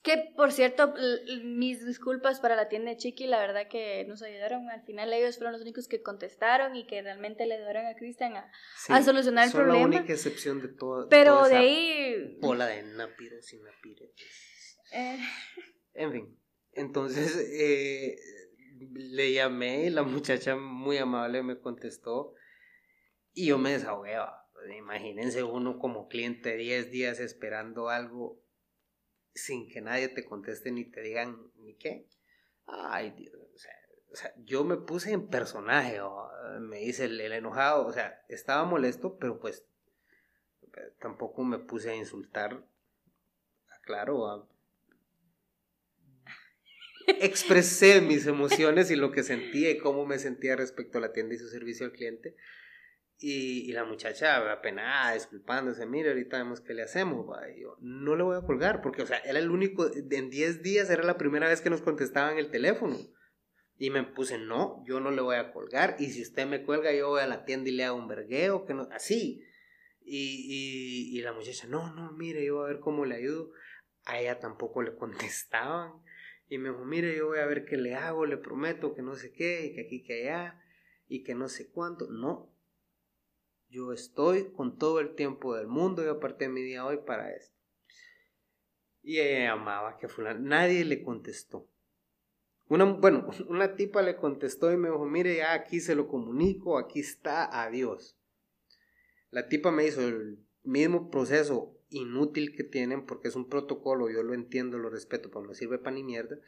Que 0.03 0.33
por 0.37 0.53
cierto, 0.53 0.95
mis 1.43 1.85
disculpas 1.85 2.41
para 2.41 2.55
la 2.55 2.69
tienda 2.69 2.91
de 2.91 2.97
Chiqui, 2.97 3.27
la 3.27 3.41
verdad 3.41 3.69
que 3.69 4.05
nos 4.07 4.23
ayudaron. 4.23 4.71
Al 4.71 4.83
final 4.85 5.13
ellos 5.13 5.37
fueron 5.37 5.53
los 5.53 5.63
únicos 5.63 5.89
que 5.89 6.03
contestaron 6.03 6.77
y 6.77 6.87
que 6.87 7.03
realmente 7.03 7.47
le 7.47 7.57
ayudaron 7.57 7.87
a 7.87 7.95
Cristian 7.97 8.35
a, 8.37 9.03
solucionar 9.03 9.47
el 9.47 9.53
problema. 9.53 9.79
Es 9.79 9.81
la 9.81 9.99
única 9.99 10.13
excepción 10.13 10.63
de 10.63 10.69
todo. 10.69 11.09
Pero 11.09 11.49
de 11.49 11.57
ahí. 11.57 12.39
Bola 12.41 12.67
de 12.67 12.85
nápiros 12.85 13.53
y 13.53 13.59
napires. 13.59 14.13
Eh. 14.93 15.19
En 15.95 16.13
fin. 16.13 16.39
Entonces 16.73 17.37
eh, 17.53 18.17
le 18.93 19.33
llamé 19.33 19.87
y 19.87 19.91
la 19.91 20.05
muchacha 20.05 20.55
muy 20.57 20.97
amable 20.99 21.43
me 21.43 21.59
contestó 21.59 22.35
y 23.33 23.47
yo 23.47 23.59
me 23.59 23.73
desahogué. 23.73 24.17
Imagínense 24.77 25.43
uno 25.43 25.79
como 25.79 26.09
cliente 26.09 26.57
10 26.57 26.91
días 26.91 27.21
esperando 27.21 27.89
algo 27.89 28.41
sin 29.39 29.69
que 29.69 29.81
nadie 29.81 30.09
te 30.09 30.25
conteste 30.25 30.71
ni 30.71 30.85
te 30.85 31.01
digan 31.01 31.51
ni 31.57 31.75
qué. 31.75 32.07
Ay, 32.67 33.13
Dios, 33.13 33.35
o 34.11 34.17
sea, 34.17 34.33
yo 34.45 34.65
me 34.65 34.77
puse 34.77 35.13
en 35.13 35.29
personaje, 35.29 36.01
me 36.61 36.79
dice 36.79 37.05
el, 37.05 37.21
enojado, 37.21 37.87
o 37.87 37.93
sea, 37.93 38.25
estaba 38.29 38.65
molesto, 38.65 39.19
pero 39.19 39.39
pues 39.39 39.65
tampoco 40.99 41.45
me 41.45 41.59
puse 41.59 41.91
a 41.91 41.97
insultar, 41.97 42.65
claro, 43.83 44.49
expresé 47.07 48.01
mis 48.01 48.27
emociones 48.27 48.91
y 48.91 48.97
lo 48.97 49.13
que 49.13 49.23
sentía 49.23 49.71
y 49.71 49.79
cómo 49.79 50.07
me 50.07 50.19
sentía 50.19 50.57
respecto 50.57 50.99
a 50.99 51.01
la 51.01 51.13
tienda 51.13 51.35
y 51.35 51.39
su 51.39 51.49
servicio 51.49 51.87
al 51.87 51.93
cliente. 51.93 52.37
Y, 53.21 53.73
la 53.73 53.85
muchacha 53.85 54.53
apenada, 54.53 55.15
disculpándose, 55.15 55.87
mire, 55.87 56.11
ahorita 56.11 56.39
vemos 56.39 56.61
qué 56.61 56.73
le 56.73 56.83
hacemos, 56.83 57.27
Y 57.53 57.63
yo, 57.63 57.77
no 57.81 58.15
le 58.15 58.23
voy 58.23 58.37
a 58.37 58.43
colgar, 58.43 58.81
porque, 58.81 59.03
o 59.03 59.07
sea, 59.07 59.19
era 59.19 59.41
el 59.41 59.51
único, 59.51 59.91
en 59.93 60.31
10 60.31 60.63
días 60.63 60.89
era 60.89 61.03
la 61.03 61.19
primera 61.19 61.49
vez 61.49 61.61
que 61.61 61.69
nos 61.69 61.83
contestaban 61.83 62.39
el 62.39 62.53
teléfono. 62.53 62.97
Y 63.77 63.91
me 63.91 64.05
puse, 64.05 64.39
no, 64.39 64.85
yo 64.87 65.01
no 65.01 65.11
le 65.11 65.21
voy 65.21 65.35
a 65.35 65.53
colgar, 65.53 65.97
y 65.99 66.11
si 66.11 66.23
usted 66.23 66.47
me 66.47 66.65
cuelga, 66.65 66.93
yo 66.93 67.09
voy 67.09 67.21
a 67.21 67.27
la 67.27 67.45
tienda 67.45 67.71
y 67.71 67.73
le 67.73 67.85
hago 67.85 67.97
un 67.97 68.07
vergueo, 68.07 68.65
que 68.67 68.75
no, 68.75 68.89
así. 68.93 69.45
Y, 70.01 71.11
y, 71.13 71.19
y 71.19 71.21
la 71.23 71.33
muchacha, 71.33 71.67
no, 71.67 71.93
no, 71.95 72.13
mire, 72.13 72.45
yo 72.45 72.57
voy 72.57 72.67
a 72.67 72.73
ver 72.73 72.81
cómo 72.81 73.05
le 73.05 73.17
ayudo. 73.17 73.51
A 74.05 74.21
ella 74.21 74.39
tampoco 74.39 74.81
le 74.83 74.95
contestaban. 74.97 75.93
Y 76.49 76.59
me 76.59 76.71
dijo, 76.71 76.85
mire, 76.85 77.17
yo 77.17 77.27
voy 77.27 77.41
a 77.41 77.47
ver 77.47 77.65
qué 77.65 77.77
le 77.77 77.95
hago, 77.97 78.27
le 78.27 78.37
prometo 78.37 78.95
que 78.95 79.03
no 79.03 79.17
sé 79.17 79.33
qué, 79.33 79.67
y 79.67 79.75
que 79.75 79.81
aquí, 79.81 80.05
que 80.05 80.23
allá, 80.23 80.63
y 81.09 81.25
que 81.25 81.35
no 81.35 81.49
sé 81.49 81.71
cuánto. 81.71 82.07
No, 82.09 82.55
yo 83.71 83.93
estoy 83.93 84.51
con 84.53 84.79
todo 84.79 85.01
el 85.01 85.15
tiempo 85.15 85.55
del 85.55 85.67
mundo 85.67 86.05
y 86.05 86.09
aparté 86.09 86.49
mi 86.49 86.63
día 86.63 86.85
hoy 86.85 86.99
para 87.05 87.35
esto. 87.35 87.57
Y 89.03 89.21
ella 89.21 89.55
llamaba 89.55 89.97
que 89.99 90.09
fulano, 90.09 90.41
nadie 90.41 90.85
le 90.85 91.03
contestó. 91.03 91.69
Una, 92.69 92.85
bueno, 92.85 93.29
una 93.49 93.77
tipa 93.77 94.03
le 94.03 94.17
contestó 94.17 94.73
y 94.73 94.77
me 94.77 94.89
dijo, 94.89 95.05
mire, 95.07 95.37
ya 95.37 95.55
aquí 95.55 95.81
se 95.81 95.95
lo 95.95 96.09
comunico, 96.09 96.79
aquí 96.79 97.01
está, 97.01 97.63
adiós. 97.63 98.19
La 99.31 99.49
tipa 99.49 99.71
me 99.71 99.87
hizo 99.87 100.07
el 100.07 100.45
mismo 100.63 101.11
proceso 101.11 101.75
inútil 101.91 102.55
que 102.55 102.65
tienen, 102.65 103.07
porque 103.07 103.29
es 103.29 103.37
un 103.37 103.49
protocolo, 103.49 104.11
yo 104.11 104.23
lo 104.23 104.35
entiendo, 104.35 104.79
lo 104.79 104.91
respeto, 104.91 105.31
pero 105.31 105.47
no 105.47 105.55
sirve 105.55 105.79
para 105.79 105.97
ni 105.97 106.03
mierda. 106.03 106.39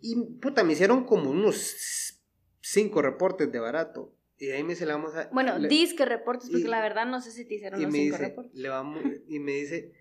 Y 0.00 0.16
puta, 0.40 0.64
me 0.64 0.72
hicieron 0.72 1.04
como 1.04 1.30
unos 1.30 2.18
cinco 2.60 3.02
reportes 3.02 3.52
de 3.52 3.60
barato. 3.60 4.14
Y 4.38 4.50
ahí 4.50 4.62
me 4.62 4.70
dice, 4.70 4.86
le 4.86 4.92
vamos 4.92 5.14
a... 5.14 5.28
Bueno, 5.28 5.58
dis 5.58 5.94
que 5.94 6.04
reportes, 6.04 6.50
porque 6.50 6.68
la 6.68 6.80
verdad 6.80 7.06
no 7.06 7.20
sé 7.20 7.30
si 7.30 7.44
te 7.46 7.54
hicieron 7.54 7.80
los 7.80 7.92
cinco 7.92 8.16
reportes. 8.16 8.54
Le 8.54 8.68
vamos, 8.68 9.02
y 9.28 9.38
me 9.38 9.52
dice, 9.52 9.92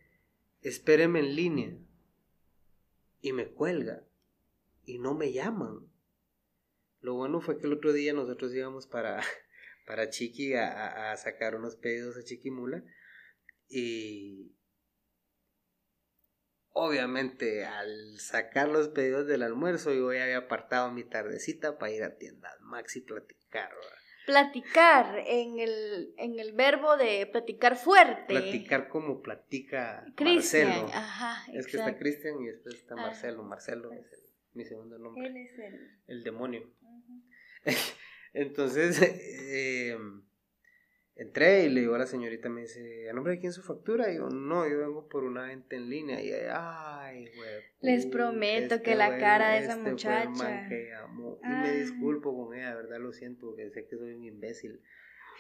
espéreme 0.62 1.20
en 1.20 1.36
línea. 1.36 1.78
Y 3.22 3.34
me 3.34 3.48
cuelga. 3.52 4.04
Y 4.84 4.98
no 4.98 5.13
me 5.13 5.32
llaman. 5.32 5.91
Lo 7.02 7.15
bueno 7.15 7.41
fue 7.41 7.60
que 7.60 7.67
el 7.67 7.74
otro 7.74 7.94
día 7.94 8.13
nosotros 8.13 8.54
íbamos 8.54 8.88
para, 8.88 9.22
para 9.86 10.10
Chiqui 10.10 10.56
a, 10.56 11.12
a 11.12 11.17
sacar 11.17 11.56
unos 11.56 11.76
pedidos 11.76 12.17
a 12.17 12.24
Chiquimula. 12.24 12.84
Y 13.67 14.56
obviamente 16.74 17.65
al 17.65 18.20
sacar 18.20 18.70
los 18.70 18.89
pedidos 18.89 19.28
del 19.28 19.44
almuerzo 19.44 19.94
yo 19.94 20.13
ya 20.13 20.24
había 20.24 20.38
apartado 20.38 20.91
mi 20.91 21.04
tardecita 21.04 21.78
para 21.78 21.91
ir 21.91 22.04
a 22.04 22.17
tiendas 22.17 22.60
Maxi 22.62 23.02
platicar. 23.02 23.72
Platicar 24.26 25.24
en 25.26 25.60
el, 25.60 26.14
en 26.18 26.40
el 26.40 26.54
verbo 26.54 26.96
de 26.98 27.28
platicar 27.32 27.76
fuerte. 27.76 28.26
Platicar 28.28 28.88
como 28.88 29.22
platica 29.22 30.06
Marcelo. 30.20 30.90
es 31.54 31.68
que 31.68 31.78
está 31.78 31.98
Cristian 31.98 32.42
y 32.42 32.48
después 32.48 32.76
está 32.76 32.96
Marcelo. 32.96 33.44
Marcelo 33.44 33.92
es 33.94 34.34
mi 34.54 34.66
segundo 34.66 34.98
nombre. 34.98 35.28
Él 35.28 35.38
es 35.38 35.60
el, 35.60 36.00
el 36.08 36.24
demonio. 36.24 36.70
Entonces, 38.34 39.02
eh, 39.02 39.98
entré 41.22 41.66
y 41.66 41.70
le 41.70 41.82
digo 41.82 41.96
a 41.96 42.00
la 42.00 42.08
señorita, 42.08 42.50
me 42.50 42.62
dice, 42.62 43.10
¿a 43.10 43.14
nombre 43.14 43.34
de 43.34 43.40
quién 43.40 43.54
su 43.54 43.62
factura? 43.62 44.12
Y 44.12 44.18
yo, 44.18 44.30
no, 44.30 44.68
yo 44.68 44.80
vengo 44.80 45.08
por 45.08 45.24
una 45.24 45.44
venta 45.44 45.76
en 45.76 45.90
línea. 45.90 46.22
Y 46.22 46.32
ay, 46.52 47.30
güey. 47.36 47.50
Les 47.82 48.06
prometo 48.06 48.76
este 48.76 48.82
que 48.82 48.96
la 48.96 49.18
cara 49.18 49.52
de 49.52 49.60
esa 49.60 49.78
este 49.78 49.90
muchacha. 49.90 50.68
Y 50.70 51.48
me 51.48 51.72
disculpo 51.74 52.36
con 52.36 52.58
ella, 52.58 52.76
verdad 52.76 53.00
lo 53.00 53.14
siento, 53.14 53.48
porque 53.48 53.70
sé 53.70 53.86
que 53.86 53.98
soy 53.98 54.14
un 54.14 54.24
imbécil. 54.24 54.82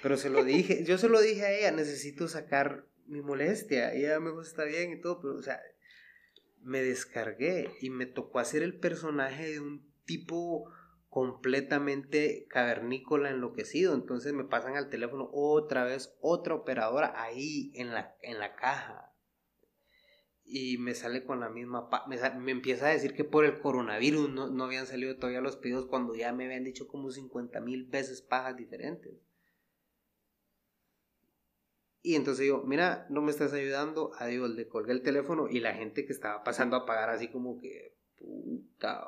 Pero 0.01 0.17
se 0.17 0.29
lo 0.29 0.43
dije, 0.43 0.83
yo 0.83 0.97
se 0.97 1.09
lo 1.09 1.21
dije 1.21 1.45
a 1.45 1.51
ella, 1.51 1.71
necesito 1.71 2.27
sacar 2.27 2.85
mi 3.07 3.21
molestia. 3.21 3.95
Y 3.95 4.05
ella 4.05 4.19
me 4.19 4.29
dijo, 4.29 4.41
está 4.41 4.63
bien 4.63 4.93
y 4.93 5.01
todo, 5.01 5.21
pero, 5.21 5.35
o 5.35 5.41
sea, 5.41 5.61
me 6.63 6.81
descargué 6.81 7.71
y 7.81 7.89
me 7.89 8.05
tocó 8.05 8.39
hacer 8.39 8.63
el 8.63 8.77
personaje 8.77 9.51
de 9.51 9.59
un 9.59 9.91
tipo 10.05 10.71
completamente 11.11 12.47
cavernícola 12.49 13.29
enloquecido. 13.29 13.93
Entonces 13.93 14.31
me 14.31 14.45
pasan 14.45 14.77
al 14.77 14.89
teléfono 14.89 15.29
otra 15.33 15.83
vez 15.83 16.15
otra 16.21 16.55
operadora 16.55 17.21
ahí 17.21 17.73
en 17.75 17.93
la, 17.93 18.15
en 18.21 18.39
la 18.39 18.55
caja. 18.55 19.13
Y 20.45 20.77
me 20.77 20.95
sale 20.95 21.25
con 21.25 21.41
la 21.41 21.49
misma... 21.49 21.89
Me, 22.07 22.17
me, 22.39 22.51
empieza 22.51 22.87
a 22.87 22.91
decir 22.91 23.13
que 23.13 23.25
por 23.25 23.43
el 23.43 23.59
coronavirus 23.59 24.29
no, 24.29 24.47
no, 24.47 24.63
habían 24.63 24.87
salido 24.87 25.17
todavía 25.17 25.41
los 25.41 25.57
pedidos 25.57 25.85
cuando 25.85 26.15
ya 26.15 26.31
me 26.31 26.45
habían 26.45 26.63
dicho 26.63 26.87
como 26.87 27.11
50 27.11 27.59
mil 27.59 27.87
veces 27.87 28.21
pajas 28.21 28.55
diferentes. 28.55 29.13
Y 32.01 32.15
entonces 32.15 32.43
digo, 32.43 32.63
mira, 32.65 33.05
no 33.09 33.21
me 33.21 33.31
estás 33.31 33.51
ayudando. 33.51 34.11
Adiós, 34.17 34.49
le 34.51 34.69
colgué 34.69 34.93
el 34.93 35.03
teléfono 35.03 35.49
y 35.49 35.59
la 35.59 35.73
gente 35.73 36.05
que 36.05 36.13
estaba 36.13 36.41
pasando 36.45 36.77
a 36.77 36.85
pagar 36.85 37.09
así 37.09 37.27
como 37.27 37.59
que 37.59 37.97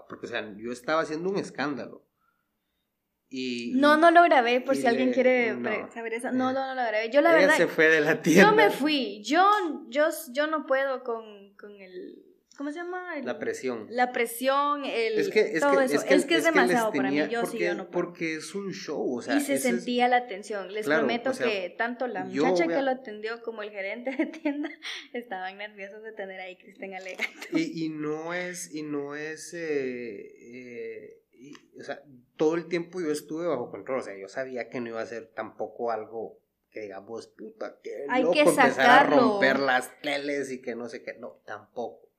porque 0.07 0.25
o 0.25 0.29
sea, 0.29 0.53
yo 0.57 0.71
estaba 0.71 1.01
haciendo 1.01 1.29
un 1.29 1.37
escándalo. 1.37 2.07
Y, 3.29 3.73
no, 3.75 3.97
no 3.97 4.11
lo 4.11 4.21
grabé, 4.23 4.61
por 4.61 4.75
si 4.75 4.85
alguien 4.85 5.11
quiere 5.11 5.55
saber 5.91 6.13
eso. 6.13 6.31
No, 6.31 6.53
no, 6.53 6.67
no 6.67 6.75
lo 6.75 6.87
grabé. 6.87 7.09
Yo 7.09 7.19
la 7.21 7.31
ella 7.31 7.47
verdad. 7.47 7.57
se 7.57 7.67
fue 7.67 7.87
de 7.87 8.01
la 8.01 8.21
tienda. 8.21 8.49
Yo 8.49 8.55
me 8.55 8.69
fui. 8.69 9.23
Yo, 9.23 9.43
yo, 9.87 10.09
yo 10.31 10.45
no 10.45 10.67
puedo 10.67 11.03
con, 11.03 11.55
con 11.55 11.71
el 11.81 12.22
¿Cómo 12.55 12.71
se 12.71 12.77
llama? 12.77 13.19
la 13.23 13.39
presión. 13.39 13.87
La 13.89 14.11
presión, 14.11 14.85
el, 14.85 15.17
es 15.17 15.29
que, 15.29 15.53
es 15.53 15.59
todo 15.59 15.81
eso. 15.81 15.95
Es 16.07 16.25
que 16.25 16.35
es, 16.35 16.43
demasiado 16.43 16.91
para 16.91 17.09
mí. 17.09 17.27
Yo 17.27 17.45
sí, 17.47 17.57
yo 17.57 17.73
no 17.73 17.89
puedo. 17.89 18.07
Porque 18.07 18.35
es 18.35 18.53
un 18.53 18.71
show, 18.71 19.17
o 19.17 19.21
sea. 19.23 19.35
Y 19.35 19.41
se 19.41 19.57
sentía 19.57 20.07
la 20.07 20.27
tensión. 20.27 20.71
Les 20.71 20.85
prometo 20.85 21.31
que 21.31 21.73
tanto 21.75 22.07
la 22.07 22.25
muchacha 22.25 22.67
que 22.67 22.81
lo 22.81 22.91
atendió 22.91 23.41
como 23.41 23.63
el 23.63 23.71
gerente 23.71 24.11
de 24.11 24.27
tienda 24.27 24.69
estaban 25.13 25.57
nerviosos 25.57 26.03
de 26.03 26.11
tener 26.11 26.39
ahí 26.39 26.55
Cristian 26.57 26.93
alegando. 26.93 27.23
Y, 27.53 27.85
y 27.85 27.89
no 27.89 28.33
es, 28.33 28.73
y 28.73 28.83
no 28.83 29.15
es, 29.15 29.53
eh, 29.53 30.33
eh, 30.41 31.21
o 31.79 31.83
sea, 31.83 32.03
todo 32.35 32.55
el 32.55 32.67
tiempo 32.67 33.01
yo 33.01 33.11
estuve 33.11 33.47
bajo 33.47 33.71
control. 33.71 33.99
O 33.99 34.03
sea, 34.03 34.15
yo 34.17 34.27
sabía 34.27 34.69
que 34.69 34.79
no 34.79 34.89
iba 34.89 35.01
a 35.01 35.05
ser 35.05 35.31
tampoco 35.33 35.91
algo 35.91 36.39
que 36.69 36.81
digamos, 36.81 37.27
puta, 37.27 37.79
que 37.83 38.05
Hay 38.09 38.25
que 38.31 38.41
empezar 38.41 38.89
a 38.89 39.03
romper 39.03 39.59
las 39.59 40.01
teles 40.01 40.51
y 40.51 40.59
que 40.59 40.75
no 40.75 40.89
sé 40.89 41.03
qué. 41.03 41.13
No, 41.19 41.39
tampoco. 41.45 42.09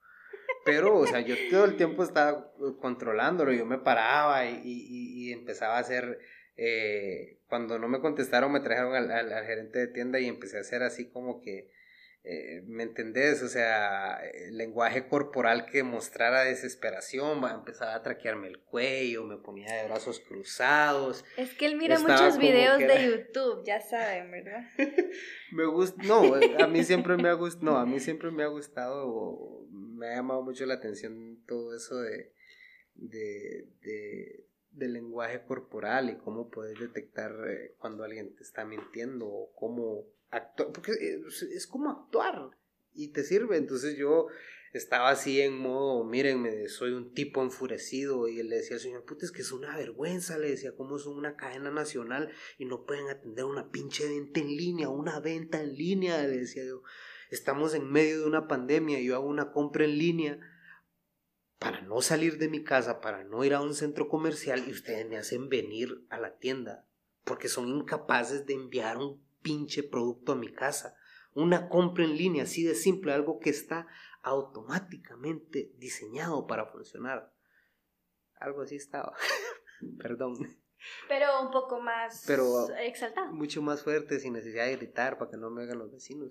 Pero, 0.65 0.97
o 0.97 1.07
sea, 1.07 1.21
yo 1.21 1.35
todo 1.51 1.67
el 1.67 1.77
tiempo 1.77 2.03
estaba 2.03 2.53
controlándolo, 2.81 3.53
yo 3.53 3.67
me 3.67 3.79
paraba 3.79 4.47
y, 4.47 4.61
y, 4.65 5.29
y 5.29 5.33
empezaba 5.33 5.77
a 5.77 5.81
hacer, 5.81 6.19
eh, 6.57 7.41
cuando 7.49 7.79
no 7.79 7.89
me 7.89 8.01
contestaron 8.01 8.53
me 8.53 8.61
trajeron 8.61 8.95
al, 8.95 9.11
al, 9.11 9.45
gerente 9.45 9.79
de 9.79 9.89
tienda 9.89 10.21
y 10.21 10.27
empecé 10.27 10.57
a 10.57 10.61
hacer 10.61 10.83
así 10.83 11.11
como 11.11 11.41
que, 11.43 11.71
eh, 12.25 12.63
¿me 12.67 12.85
entendés? 12.85 13.43
O 13.43 13.49
sea, 13.49 14.17
el 14.33 14.57
lenguaje 14.57 15.07
corporal 15.07 15.67
que 15.67 15.83
mostrara 15.83 16.45
desesperación, 16.45 17.45
empezaba 17.45 17.95
a 17.97 18.03
traquearme 18.03 18.49
el 18.49 18.61
cuello, 18.61 19.25
me 19.25 19.37
ponía 19.37 19.71
de 19.75 19.85
brazos 19.85 20.21
cruzados. 20.21 21.27
Es 21.37 21.53
que 21.55 21.67
él 21.67 21.77
mira 21.77 21.99
muchos 21.99 22.39
videos 22.39 22.79
de 22.79 22.87
YouTube, 23.29 23.65
ya 23.67 23.83
saben, 23.83 24.31
¿verdad? 24.31 24.63
me 25.53 25.67
gusta, 25.67 26.03
no, 26.05 26.35
a 26.35 26.67
mí 26.67 26.83
siempre 26.83 27.19
me 27.19 27.29
ha 27.29 27.35
gustado, 27.35 27.65
no, 27.67 27.77
a 27.77 27.85
mí 27.85 28.01
siempre 28.01 28.31
me 28.31 28.43
ha 28.43 28.49
gustado 28.49 29.55
me 29.95 30.09
ha 30.09 30.17
llamado 30.17 30.43
mucho 30.43 30.67
la 30.67 30.75
atención 30.75 31.43
todo 31.47 31.75
eso 31.75 31.97
de, 31.99 32.33
de, 32.95 33.69
de, 34.71 34.89
lenguaje 34.89 35.45
corporal 35.45 36.11
y 36.11 36.19
cómo 36.19 36.51
puedes 36.51 36.79
detectar 36.79 37.33
eh, 37.49 37.75
cuando 37.79 38.05
alguien 38.05 38.35
te 38.35 38.43
está 38.43 38.65
mintiendo 38.65 39.27
o 39.27 39.53
cómo 39.55 40.07
actuar, 40.31 40.73
porque 40.73 40.93
es, 40.93 41.67
como 41.67 41.91
actuar. 41.91 42.51
y 42.93 43.13
te 43.13 43.25
sirve. 43.25 43.57
Entonces 43.57 43.97
yo 43.97 44.29
estaba 44.73 45.11
así 45.11 45.41
en 45.41 45.57
modo, 45.57 46.05
mírenme, 46.05 46.69
soy 46.69 46.93
un 46.93 47.15
tipo 47.15 47.43
enfurecido 47.43 48.29
y 48.29 48.41
él 48.41 48.49
le 48.49 48.57
decía 48.57 48.77
al 48.77 48.83
señor, 48.83 49.05
puta, 49.05 49.25
es 49.25 49.31
que 49.31 49.43
es 49.43 49.53
una 49.53 49.77
vergüenza, 49.77 50.37
le 50.37 50.51
decía, 50.51 50.75
como 50.77 50.99
son 50.99 51.17
una 51.17 51.37
cadena 51.37 51.71
nacional 51.71 52.33
y 52.59 52.65
no 52.65 52.85
pueden 52.85 53.09
atender 53.09 53.45
una 53.45 53.71
pinche 53.71 54.09
venta 54.09 54.41
en 54.41 54.49
línea, 54.49 54.89
una 54.89 55.21
venta 55.21 55.61
en 55.63 55.75
línea, 55.75 56.27
le 56.27 56.39
decía 56.39 56.65
yo, 56.65 56.83
estamos 57.35 57.75
en 57.75 57.91
medio 57.91 58.21
de 58.21 58.27
una 58.27 58.49
pandemia, 58.49 59.01
yo 59.01 59.15
hago 59.17 59.27
una 59.27 59.53
compra 59.53 59.85
en 59.85 59.99
línea 59.99 60.41
para 61.59 61.81
no 61.83 62.01
salir 62.01 62.39
de 62.39 62.49
mi 62.49 62.65
casa, 62.65 63.01
para 63.01 63.25
no 63.25 63.45
ir 63.45 63.55
a 63.55 63.61
un 63.61 63.75
centro 63.75 64.09
comercial 64.09 64.65
y 64.67 64.73
ustedes 64.73 65.09
me 65.09 65.17
hacen 65.17 65.49
venir 65.49 66.07
a 66.11 66.19
la 66.19 66.37
tienda 66.39 66.87
porque 67.25 67.49
son 67.49 67.69
incapaces 67.69 68.47
de 68.47 68.55
enviar 68.55 68.99
un 68.99 69.25
pinche 69.43 69.83
producto 69.83 70.33
a 70.33 70.37
mi 70.37 70.53
casa. 70.53 70.97
Una 71.35 71.69
compra 71.69 72.05
en 72.05 72.17
línea 72.17 72.45
así 72.45 72.63
de 72.63 72.75
simple, 72.75 73.13
algo 73.13 73.41
que 73.41 73.51
está 73.51 73.89
automáticamente 74.23 75.73
diseñado 75.77 76.47
para 76.47 76.67
funcionar. 76.67 77.33
Algo 78.37 78.63
así 78.63 78.77
estaba. 78.77 79.15
Perdón. 79.99 80.37
Pero 81.09 81.43
un 81.43 81.51
poco 81.51 81.81
más 81.81 82.25
Pero 82.27 82.69
exaltado. 82.77 83.33
Mucho 83.33 83.63
más 83.63 83.83
fuerte, 83.83 84.21
sin 84.21 84.35
necesidad 84.35 84.67
de 84.67 84.77
gritar 84.77 85.19
para 85.19 85.31
que 85.31 85.37
no 85.39 85.51
me 85.51 85.63
hagan 85.63 85.79
los 85.79 85.91
vecinos. 85.91 86.31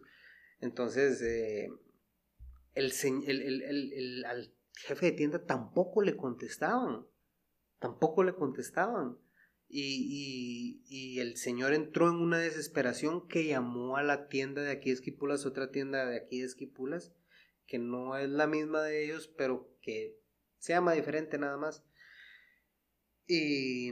Entonces, 0.64 1.22
eh, 1.22 1.70
el, 2.74 2.91
el, 3.28 4.26
al 4.26 4.53
jefe 4.76 5.07
de 5.07 5.11
tienda 5.11 5.45
tampoco 5.45 6.01
le 6.01 6.16
contestaban. 6.16 7.05
Tampoco 7.80 8.24
le 8.24 8.34
contestaban. 8.34 9.18
Y, 9.68 10.07
y, 10.07 10.84
y, 10.88 11.20
el 11.20 11.36
señor 11.36 11.74
entró 11.74 12.07
en 12.07 12.16
una 12.16 12.38
desesperación 12.38 13.28
que 13.28 13.45
llamó 13.45 13.97
a 13.97 14.03
la 14.03 14.30
tienda 14.30 14.61
de 14.61 14.72
aquí 14.72 14.89
de 14.89 14.95
Esquipulas, 14.95 15.45
otra 15.45 15.72
tienda 15.72 16.05
de 16.05 16.16
aquí 16.18 16.39
de 16.39 16.45
Esquipulas, 16.45 17.11
que 17.66 17.80
no 17.80 18.16
es 18.16 18.30
la 18.30 18.47
misma 18.47 18.84
de 18.84 19.03
ellos, 19.03 19.28
pero 19.36 19.70
que 19.82 20.18
se 20.59 20.74
llama 20.74 20.93
diferente 20.93 21.38
nada 21.39 21.57
más. 21.57 21.84
Y 23.28 23.91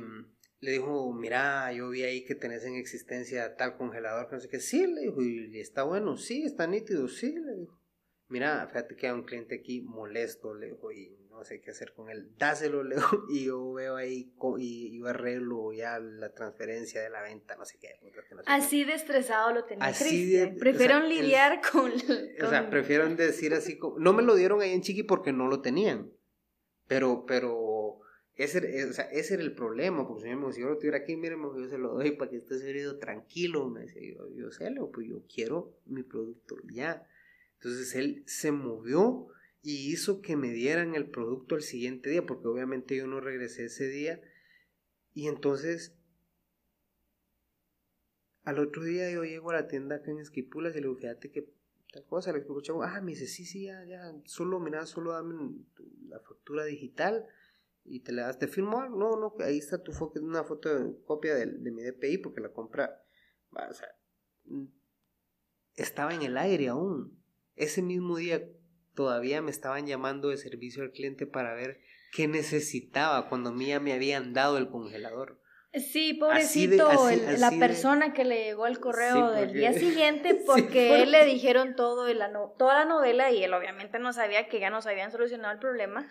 le 0.62 0.74
dijo, 0.74 1.12
mira, 1.12 1.74
yo 1.74 1.90
vi 1.90 2.04
ahí 2.04 2.24
que 2.24 2.36
tenés 2.36 2.64
en 2.66 2.76
existencia 2.76 3.56
tal 3.58 3.78
congelador, 3.78 4.30
que 4.30 4.36
no 4.36 4.42
sé 4.42 4.48
qué. 4.48 4.60
Sí, 4.60 4.86
le 4.86 5.02
dijo, 5.02 5.22
y 5.22 5.60
está 5.60 5.84
bueno, 5.84 6.18
sí, 6.18 6.44
está 6.44 6.68
nítido, 6.68 7.08
sí, 7.08 7.36
le 7.36 7.56
dijo. 7.56 7.82
Mira, 8.28 8.66
fíjate 8.68 8.96
que 8.96 9.08
hay 9.08 9.14
un 9.14 9.24
cliente 9.24 9.56
aquí 9.56 9.82
molesto, 9.82 10.54
le 10.54 10.68
dijo, 10.68 10.92
y 10.92 11.18
no 11.32 11.44
sé 11.44 11.62
qué 11.62 11.72
hacer 11.72 11.94
con 11.94 12.12
él. 12.12 12.32
Dáselo, 12.38 12.84
le 12.84 12.96
dijo, 12.96 13.26
y 13.30 13.46
yo 13.46 13.74
veo 13.74 13.96
ahí, 13.96 14.32
y 14.60 15.00
yo 15.00 15.08
arreglo 15.08 15.74
ya 15.74 16.00
la 16.00 16.32
transferencia 16.32 17.02
de 17.02 17.10
la 17.10 17.24
venta, 17.24 17.56
no 17.56 17.66
sé 17.66 17.80
qué. 17.80 18.00
así 18.46 18.84
de 18.84 18.94
estresado 18.94 19.52
lo 19.54 19.66
tenía 19.66 19.84
así 19.86 20.38
Prefiero 20.60 21.00
lidiar 21.00 21.60
con, 21.72 21.92
O 21.92 22.50
sea, 22.50 22.70
prefieren 22.70 23.16
decir 23.16 23.56
así 23.56 23.80
como... 23.80 23.98
No 23.98 24.14
me 24.14 24.22
lo 24.22 24.36
dieron 24.36 24.62
ahí 24.62 24.74
en 24.74 24.82
Chiqui 24.82 25.04
porque 25.04 25.34
no 25.34 25.48
lo 25.48 25.62
tenían. 25.62 26.12
Pero, 26.88 27.26
pero... 27.26 27.71
Ese, 28.36 28.60
eh, 28.60 28.86
o 28.86 28.94
sea, 28.94 29.06
ese 29.12 29.34
era 29.36 29.44
el 29.44 29.54
problema, 29.54 30.08
porque 30.08 30.36
me, 30.36 30.52
si 30.54 30.62
yo 30.62 30.70
lo 30.70 30.78
tuviera 30.78 31.00
aquí, 31.00 31.16
miren, 31.16 31.42
yo 31.42 31.68
se 31.68 31.78
lo 31.78 31.94
doy 31.94 32.12
para 32.12 32.32
que 32.32 32.38
esté 32.38 32.58
servido 32.60 32.98
tranquilo, 32.98 33.70
me 33.70 33.82
decía 33.82 34.02
yo, 34.16 34.30
yo 34.34 34.52
sé, 34.52 34.74
pues 34.94 35.08
yo 35.08 35.24
quiero 35.34 35.78
mi 35.86 36.04
producto 36.04 36.56
ya. 36.72 37.06
Entonces 37.56 37.94
él 37.96 38.24
se 38.26 38.52
movió 38.52 39.28
y 39.62 39.92
hizo 39.92 40.22
que 40.22 40.38
me 40.38 40.52
dieran 40.52 40.96
el 40.96 41.10
producto 41.10 41.56
el 41.56 41.62
siguiente 41.62 42.10
día, 42.10 42.26
porque 42.26 42.48
obviamente 42.48 42.96
yo 42.96 43.06
no 43.06 43.20
regresé 43.20 43.66
ese 43.66 43.88
día. 43.88 44.22
Y 45.14 45.28
entonces, 45.28 45.94
al 48.44 48.60
otro 48.60 48.84
día 48.84 49.12
yo 49.12 49.24
llego 49.24 49.52
a 49.52 49.56
la 49.56 49.68
tienda 49.68 49.98
acá 49.98 50.10
en 50.10 50.20
Esquipulas 50.20 50.72
y 50.74 50.76
le 50.76 50.88
digo, 50.88 50.96
fíjate 50.96 51.30
que 51.30 51.50
tal 51.92 52.06
cosa, 52.06 52.32
le 52.32 52.40
explico, 52.40 52.82
ah, 52.82 53.02
me 53.02 53.12
dice, 53.12 53.28
sí, 53.28 53.46
sí, 53.46 53.66
ya, 53.66 53.84
ya, 53.84 54.14
solo, 54.24 54.60
mira, 54.62 54.86
solo 54.86 55.12
dame 55.12 55.36
la 56.08 56.22
factura 56.22 56.64
digital 56.64 57.28
y 57.84 58.02
te 58.02 58.12
la 58.12 58.24
das, 58.24 58.40
te 58.40 58.48
firmo 58.48 58.84
no, 58.90 59.18
no, 59.18 59.34
ahí 59.40 59.58
está 59.58 59.82
tu 59.82 59.92
foto, 59.92 60.20
una 60.22 60.44
foto, 60.44 60.70
copia 61.06 61.36
de, 61.36 61.46
de 61.46 61.72
mi 61.72 61.84
DPI, 61.84 62.20
porque 62.20 62.42
la 62.42 62.52
compra, 62.52 63.04
o 63.52 63.74
sea, 63.74 63.90
estaba 65.76 66.14
en 66.14 66.22
el 66.22 66.38
aire 66.38 66.70
aún. 66.70 67.22
Ese 67.56 67.82
mismo 67.82 68.18
día 68.18 68.44
todavía 68.94 69.42
me 69.42 69.52
estaban 69.52 69.88
llamando 69.88 70.30
de 70.30 70.38
servicio 70.38 70.84
al 70.84 70.92
cliente 70.92 71.26
para 71.26 71.54
ver 71.54 71.80
qué 72.12 72.28
necesitaba 72.28 73.30
cuando 73.30 73.50
a 73.50 73.54
mí 73.54 73.68
ya 73.68 73.80
me 73.80 73.94
habían 73.94 74.34
dado 74.34 74.58
el 74.58 74.70
congelador. 74.70 75.42
Sí, 75.74 76.16
pobrecito, 76.16 76.90
la 77.38 77.52
persona 77.52 78.12
que 78.12 78.26
le 78.26 78.44
llegó 78.44 78.68
el 78.68 78.82
correo 78.82 79.32
del 79.32 79.54
día 79.54 79.72
siguiente 79.72 80.36
porque 80.46 81.02
él 81.02 81.12
le 81.12 81.26
dijeron 81.26 81.76
todo 81.78 82.08
toda 82.58 82.80
la 82.80 82.86
novela 82.86 83.32
y 83.32 83.42
él 83.42 83.54
obviamente 83.54 83.98
no 83.98 84.12
sabía 84.12 84.50
que 84.50 84.60
ya 84.60 84.70
nos 84.70 84.86
habían 84.86 85.12
solucionado 85.12 85.54
el 85.54 85.60
problema 85.60 86.10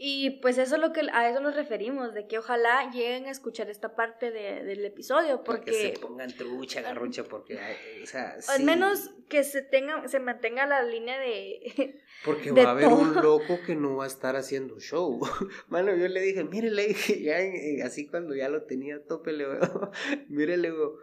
y 0.00 0.38
pues 0.40 0.58
eso 0.58 0.76
es 0.76 0.80
lo 0.80 0.92
que 0.92 1.00
a 1.12 1.28
eso 1.28 1.40
nos 1.40 1.56
referimos, 1.56 2.14
de 2.14 2.28
que 2.28 2.38
ojalá 2.38 2.88
lleguen 2.92 3.26
a 3.26 3.30
escuchar 3.30 3.68
esta 3.68 3.96
parte 3.96 4.30
de, 4.30 4.62
del 4.62 4.84
episodio, 4.84 5.42
porque... 5.42 5.72
que 5.72 5.94
se 5.94 5.98
pongan 5.98 6.32
trucha, 6.36 6.82
garrucha, 6.82 7.24
porque, 7.24 7.58
o 8.02 8.06
sea, 8.06 8.36
Al 8.48 8.62
menos 8.62 9.10
que 9.28 9.42
se 9.42 9.60
tenga, 9.60 10.06
se 10.06 10.20
mantenga 10.20 10.66
la 10.66 10.82
línea 10.82 11.18
de... 11.18 12.00
Porque 12.24 12.50
va 12.52 12.62
a 12.62 12.70
haber 12.70 12.88
un 12.88 13.14
loco 13.14 13.58
que 13.64 13.74
no 13.74 13.96
va 13.96 14.04
a 14.04 14.08
estar 14.08 14.36
haciendo 14.36 14.78
show. 14.80 15.20
Mano, 15.68 15.94
yo 15.94 16.08
le 16.08 16.20
dije, 16.20 16.44
mire, 16.44 16.70
le 16.70 16.88
dije, 16.88 17.20
ya 17.20 17.36
así 17.84 18.06
cuando 18.06 18.34
ya 18.34 18.48
lo 18.48 18.62
tenía 18.62 18.96
a 18.96 19.02
tope, 19.02 19.32
le 19.32 19.44
digo, 19.48 19.90
mire, 20.28 20.56
le 20.56 20.70
digo, 20.70 20.98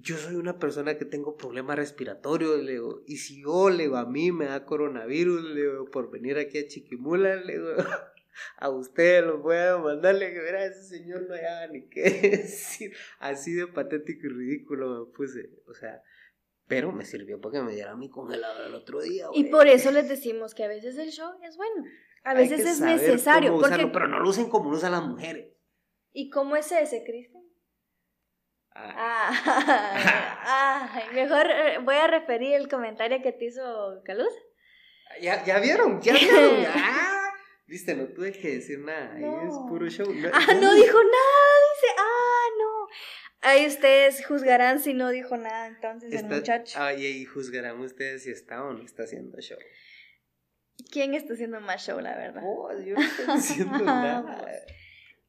yo 0.00 0.16
soy 0.16 0.36
una 0.36 0.58
persona 0.58 0.96
que 0.96 1.04
tengo 1.04 1.36
problemas 1.36 1.76
respiratorios, 1.76 2.62
le 2.62 2.72
digo, 2.72 3.02
y 3.06 3.16
si 3.16 3.42
yo, 3.42 3.70
le 3.70 3.84
digo, 3.84 3.96
a 3.96 4.06
mí 4.06 4.32
me 4.32 4.46
da 4.46 4.64
coronavirus, 4.64 5.42
le 5.42 5.60
digo, 5.62 5.90
por 5.90 6.10
venir 6.10 6.38
aquí 6.38 6.58
a 6.58 6.66
Chiquimula, 6.66 7.36
le 7.36 7.54
digo, 7.54 7.70
a 8.58 8.70
usted 8.70 9.24
lo 9.24 9.38
voy 9.38 9.56
a 9.56 9.78
mandarle 9.78 10.32
que 10.32 10.40
verá, 10.40 10.64
ese 10.64 10.82
señor 10.84 11.22
no 11.28 11.34
haya 11.34 11.66
ni 11.68 11.88
qué 11.88 12.02
decir, 12.02 12.92
así 13.18 13.52
de 13.52 13.66
patético 13.66 14.26
y 14.26 14.30
ridículo 14.30 15.06
me 15.06 15.12
puse, 15.12 15.50
o 15.66 15.74
sea, 15.74 16.02
pero 16.66 16.92
me 16.92 17.04
sirvió 17.04 17.40
porque 17.40 17.62
me 17.62 17.74
diera 17.74 17.96
mi 17.96 18.10
congelador 18.10 18.66
el 18.66 18.74
otro 18.74 19.00
día. 19.00 19.26
Y 19.32 19.44
por 19.44 19.66
eso 19.66 19.90
les 19.90 20.08
decimos 20.08 20.54
que 20.54 20.64
a 20.64 20.68
veces 20.68 20.98
el 20.98 21.10
show 21.10 21.30
es 21.42 21.56
bueno, 21.56 21.84
a 22.24 22.34
veces 22.34 22.60
es 22.60 22.80
necesario. 22.80 23.58
Porque... 23.58 23.88
pero 23.90 24.06
no 24.06 24.20
lo 24.20 24.28
usen 24.28 24.50
como 24.50 24.70
lo 24.70 24.76
usan 24.76 24.92
las 24.92 25.02
mujeres. 25.02 25.54
¿Y 26.12 26.28
cómo 26.28 26.56
es 26.56 26.70
ese, 26.70 27.04
Cristian? 27.04 27.47
Ah, 28.80 29.28
mejor 31.14 31.50
eh, 31.50 31.78
voy 31.82 31.96
a 31.96 32.06
referir 32.06 32.54
el 32.54 32.68
comentario 32.68 33.20
que 33.22 33.32
te 33.32 33.46
hizo 33.46 34.02
Caluz. 34.04 34.32
Ya, 35.20 35.44
ya 35.44 35.58
vieron, 35.58 36.00
ya 36.00 36.12
vieron. 36.14 36.64
Ah, 36.74 37.32
viste, 37.66 37.94
no 37.94 38.06
tuve 38.08 38.32
que 38.32 38.56
decir 38.56 38.78
nada. 38.80 39.14
Ahí 39.14 39.24
es 39.24 39.54
puro 39.68 39.88
show. 39.88 40.06
ah, 40.32 40.54
no 40.54 40.74
dijo 40.74 40.98
nada, 40.98 41.54
dice. 41.74 41.94
Ah, 41.98 42.46
no. 42.58 42.88
Ahí 43.40 43.66
ustedes 43.66 44.24
juzgarán 44.26 44.80
si 44.80 44.94
no 44.94 45.10
dijo 45.10 45.36
nada 45.36 45.66
entonces 45.68 46.12
el 46.12 46.26
muchacho. 46.26 46.78
Ah, 46.80 46.92
y 46.92 47.06
ahí 47.06 47.24
juzgarán 47.24 47.78
ustedes 47.80 48.24
si 48.24 48.30
está 48.30 48.64
o 48.64 48.72
no 48.72 48.84
está 48.84 49.04
haciendo 49.04 49.40
show. 49.40 49.58
¿Quién 50.90 51.14
está 51.14 51.34
haciendo 51.34 51.60
más 51.60 51.84
show, 51.84 52.00
la 52.00 52.16
verdad? 52.16 52.42
Oh, 52.44 52.70
yo 52.80 52.94
no 52.94 53.00
estoy 53.02 53.26
haciendo 53.28 53.78
nada. 53.84 54.44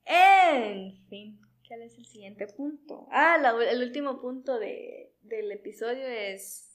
En 0.06 1.08
fin. 1.10 1.40
¿Cuál 1.70 1.84
es 1.84 2.00
el 2.00 2.06
siguiente 2.08 2.48
punto? 2.48 3.08
Ah, 3.12 3.38
el 3.70 3.84
último 3.84 4.20
punto 4.20 4.58
de, 4.58 5.14
del 5.22 5.52
episodio 5.52 6.08
es. 6.08 6.66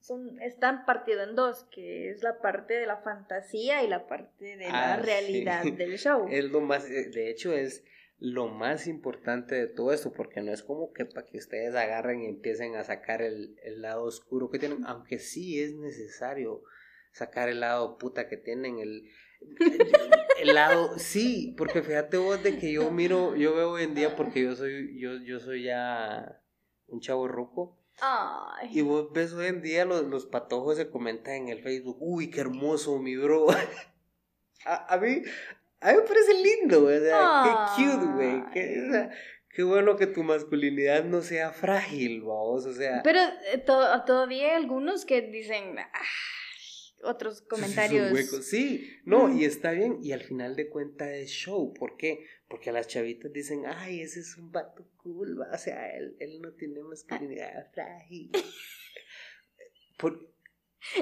Son, 0.00 0.40
están 0.40 0.86
partidos 0.86 1.28
en 1.28 1.36
dos, 1.36 1.68
que 1.70 2.10
es 2.10 2.24
la 2.24 2.40
parte 2.40 2.74
de 2.74 2.86
la 2.86 2.96
fantasía 2.96 3.84
y 3.84 3.86
la 3.86 4.08
parte 4.08 4.56
de 4.56 4.68
la 4.68 4.94
ah, 4.94 4.96
realidad 4.96 5.62
del 5.78 5.96
show. 5.98 6.26
Es 6.28 6.46
lo 6.46 6.60
más, 6.60 6.90
eh, 6.90 7.10
de 7.10 7.30
hecho, 7.30 7.52
es 7.52 7.84
lo 8.18 8.48
más 8.48 8.88
importante 8.88 9.54
de 9.54 9.68
todo 9.68 9.92
esto, 9.92 10.12
porque 10.12 10.40
no 10.40 10.52
es 10.52 10.64
como 10.64 10.92
que 10.92 11.04
para 11.04 11.26
que 11.26 11.38
ustedes 11.38 11.76
agarren 11.76 12.22
y 12.22 12.26
empiecen 12.26 12.74
a 12.74 12.82
sacar 12.82 13.22
el, 13.22 13.56
el 13.62 13.82
lado 13.82 14.02
oscuro 14.02 14.50
que 14.50 14.58
tienen, 14.58 14.84
aunque 14.84 15.20
sí 15.20 15.62
es 15.62 15.76
necesario 15.76 16.64
sacar 17.12 17.48
el 17.48 17.60
lado 17.60 17.98
puta 17.98 18.26
que 18.26 18.36
tienen, 18.36 18.80
el 18.80 19.08
lado, 20.44 20.98
sí, 20.98 21.54
porque 21.56 21.82
fíjate 21.82 22.16
vos 22.16 22.42
de 22.42 22.58
que 22.58 22.72
yo 22.72 22.90
miro, 22.90 23.36
yo 23.36 23.54
veo 23.54 23.70
hoy 23.72 23.84
en 23.84 23.94
día 23.94 24.16
porque 24.16 24.42
yo 24.42 24.56
soy, 24.56 24.98
yo, 24.98 25.16
yo 25.24 25.40
soy 25.40 25.64
ya 25.64 26.40
un 26.86 27.00
chavo 27.00 27.28
rojo. 27.28 27.76
Y 28.70 28.80
vos 28.80 29.12
ves 29.12 29.32
hoy 29.34 29.46
en 29.46 29.60
día 29.60 29.84
los, 29.84 30.04
los 30.04 30.26
patojos 30.26 30.76
se 30.76 30.88
comentan 30.88 31.34
en 31.34 31.48
el 31.48 31.62
Facebook, 31.62 31.98
uy, 32.00 32.30
qué 32.30 32.40
hermoso 32.40 32.98
mi 32.98 33.16
bro. 33.16 33.48
a, 34.64 34.96
mí, 34.96 35.22
a 35.80 35.92
mí 35.92 35.96
me 35.96 36.02
parece 36.02 36.34
lindo, 36.42 36.84
o 36.84 36.88
sea, 36.88 37.42
qué 37.76 37.82
cute, 37.84 38.06
güey. 38.06 38.44
Qué, 38.52 39.10
qué 39.50 39.62
bueno 39.62 39.96
que 39.96 40.06
tu 40.06 40.22
masculinidad 40.22 41.04
no 41.04 41.20
sea 41.20 41.50
frágil, 41.52 42.22
vos, 42.22 42.64
o 42.64 42.72
sea. 42.72 43.02
Pero 43.02 43.20
eh, 43.52 43.58
todavía 43.58 44.48
hay 44.48 44.54
algunos 44.54 45.04
que 45.04 45.20
dicen, 45.20 45.78
ah, 45.78 45.90
otros 47.02 47.42
comentarios. 47.42 48.18
Sí, 48.44 48.98
no, 49.04 49.34
y 49.34 49.44
está 49.44 49.72
bien, 49.72 49.98
y 50.02 50.12
al 50.12 50.22
final 50.22 50.56
de 50.56 50.68
cuentas 50.68 51.08
es 51.10 51.30
show, 51.30 51.72
¿por 51.74 51.96
qué? 51.96 52.26
Porque 52.48 52.72
las 52.72 52.88
chavitas 52.88 53.32
dicen, 53.32 53.64
ay, 53.66 54.00
ese 54.00 54.20
es 54.20 54.36
un 54.36 54.50
vato 54.52 54.86
cool, 54.98 55.40
o 55.40 55.58
sea, 55.58 55.96
él, 55.96 56.16
él 56.18 56.40
no 56.40 56.52
tiene 56.52 56.82
masculinidad 56.82 57.70
frágil. 57.72 58.30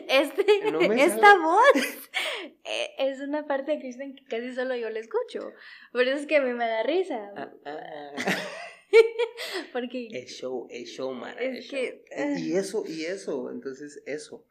Este, 0.08 0.42
esta 1.02 1.38
voz 1.38 1.62
eh, 2.64 2.90
es 2.98 3.20
una 3.20 3.46
parte 3.46 3.72
de 3.72 3.78
Kristen 3.78 4.14
que 4.14 4.24
casi 4.24 4.54
solo 4.54 4.76
yo 4.76 4.90
la 4.90 4.98
escucho. 4.98 5.52
Por 5.92 6.02
eso 6.02 6.18
es 6.18 6.26
que 6.26 6.36
a 6.36 6.42
mí 6.42 6.52
me 6.52 6.66
da 6.66 6.82
risa. 6.82 7.32
Ah, 7.36 7.52
ah. 7.64 8.12
Porque. 9.72 10.08
Es 10.10 10.32
show, 10.32 10.66
es 10.70 10.88
show, 10.90 11.12
man. 11.12 11.36
Es 11.38 11.70
que. 11.70 12.04
Y 12.38 12.54
ah. 12.54 12.60
eso, 12.60 12.84
y 12.86 13.04
eso. 13.04 13.50
Entonces, 13.50 14.02
eso. 14.06 14.44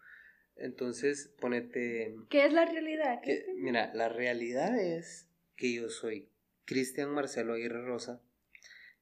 Entonces, 0.59 1.33
ponete. 1.39 2.15
¿Qué 2.29 2.45
es 2.45 2.53
la 2.53 2.65
realidad? 2.65 3.21
mira, 3.57 3.93
la 3.93 4.09
realidad 4.09 4.77
es 4.79 5.29
que 5.55 5.73
yo 5.73 5.89
soy 5.89 6.29
Cristian 6.65 7.09
Marcelo 7.09 7.53
Aguirre 7.53 7.85
Rosa. 7.85 8.21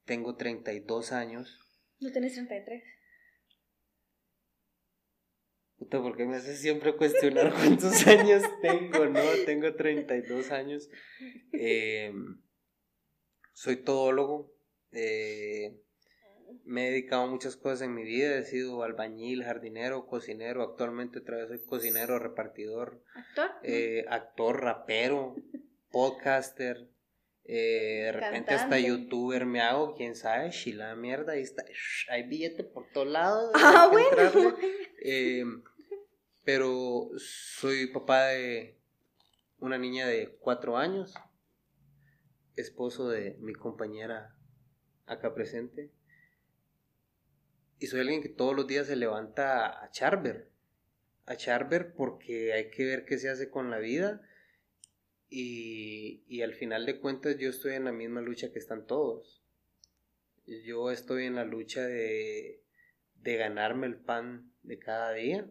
Tengo 0.04 0.36
32 0.36 1.12
años. 1.12 1.60
¿No 2.00 2.12
tienes 2.12 2.34
33? 2.34 2.82
Puta, 5.78 6.00
¿por 6.00 6.16
qué 6.16 6.24
me 6.24 6.36
haces 6.36 6.60
siempre 6.60 6.96
cuestionar 6.96 7.52
cuántos 7.52 8.06
años 8.06 8.42
tengo? 8.62 9.06
No, 9.06 9.20
tengo 9.44 9.74
32 9.74 10.50
años. 10.50 10.88
Eh, 11.52 12.12
soy 13.52 13.76
todólogo. 13.76 14.54
Eh, 14.92 15.78
me 16.66 16.88
he 16.88 16.90
dedicado 16.90 17.22
a 17.22 17.26
muchas 17.28 17.56
cosas 17.56 17.82
en 17.82 17.94
mi 17.94 18.02
vida. 18.02 18.36
He 18.36 18.44
sido 18.44 18.82
albañil, 18.82 19.44
jardinero, 19.44 20.06
cocinero. 20.06 20.62
Actualmente 20.62 21.20
otra 21.20 21.36
vez 21.38 21.48
soy 21.48 21.64
cocinero, 21.64 22.18
repartidor. 22.18 23.02
¿Actor? 23.14 23.50
Eh, 23.62 24.04
actor, 24.08 24.60
rapero, 24.60 25.36
podcaster. 25.90 26.88
Eh, 27.48 28.02
de 28.06 28.12
repente 28.12 28.54
hasta 28.54 28.76
youtuber 28.80 29.46
me 29.46 29.60
hago, 29.60 29.94
quién 29.94 30.16
sabe, 30.16 30.50
la 30.74 30.96
mierda, 30.96 31.34
ahí 31.34 31.42
está, 31.42 31.64
hay 32.08 32.24
billete 32.24 32.64
por 32.64 32.90
todos 32.90 33.06
lados. 33.06 33.52
Ah, 33.54 33.88
bueno. 33.88 34.56
Eh, 35.00 35.44
pero 36.44 37.08
soy 37.18 37.86
papá 37.86 38.26
de 38.26 38.80
una 39.60 39.78
niña 39.78 40.08
de 40.08 40.36
cuatro 40.40 40.76
años, 40.76 41.14
esposo 42.56 43.08
de 43.08 43.36
mi 43.38 43.54
compañera 43.54 44.34
acá 45.06 45.32
presente. 45.32 45.92
Y 47.78 47.86
soy 47.88 48.00
alguien 48.00 48.22
que 48.22 48.28
todos 48.28 48.54
los 48.54 48.66
días 48.66 48.86
se 48.86 48.96
levanta 48.96 49.82
a 49.82 49.90
charver. 49.90 50.48
A 51.26 51.36
charver 51.36 51.92
porque 51.94 52.52
hay 52.52 52.70
que 52.70 52.84
ver 52.84 53.04
qué 53.04 53.18
se 53.18 53.28
hace 53.28 53.50
con 53.50 53.70
la 53.70 53.78
vida 53.78 54.22
y, 55.28 56.22
y 56.28 56.42
al 56.42 56.54
final 56.54 56.86
de 56.86 57.00
cuentas 57.00 57.36
yo 57.38 57.50
estoy 57.50 57.74
en 57.74 57.84
la 57.84 57.92
misma 57.92 58.20
lucha 58.20 58.52
que 58.52 58.58
están 58.58 58.86
todos. 58.86 59.42
Yo 60.46 60.90
estoy 60.90 61.24
en 61.24 61.34
la 61.34 61.44
lucha 61.44 61.82
de, 61.82 62.62
de 63.16 63.36
ganarme 63.36 63.86
el 63.88 63.96
pan 63.96 64.52
de 64.62 64.78
cada 64.78 65.12
día 65.12 65.50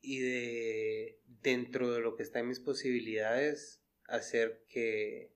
y 0.00 0.20
de 0.20 1.20
dentro 1.42 1.92
de 1.92 2.00
lo 2.00 2.16
que 2.16 2.22
está 2.22 2.38
en 2.38 2.48
mis 2.48 2.60
posibilidades 2.60 3.82
hacer 4.06 4.64
que 4.68 5.32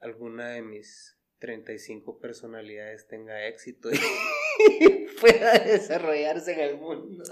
alguna 0.00 0.50
de 0.50 0.62
mis 0.62 1.18
35 1.38 2.18
personalidades 2.18 3.06
tenga 3.06 3.46
éxito 3.46 3.90
pueda 5.20 5.58
desarrollarse 5.58 6.52
en 6.52 6.60
el 6.60 6.76
mundo. 6.76 7.24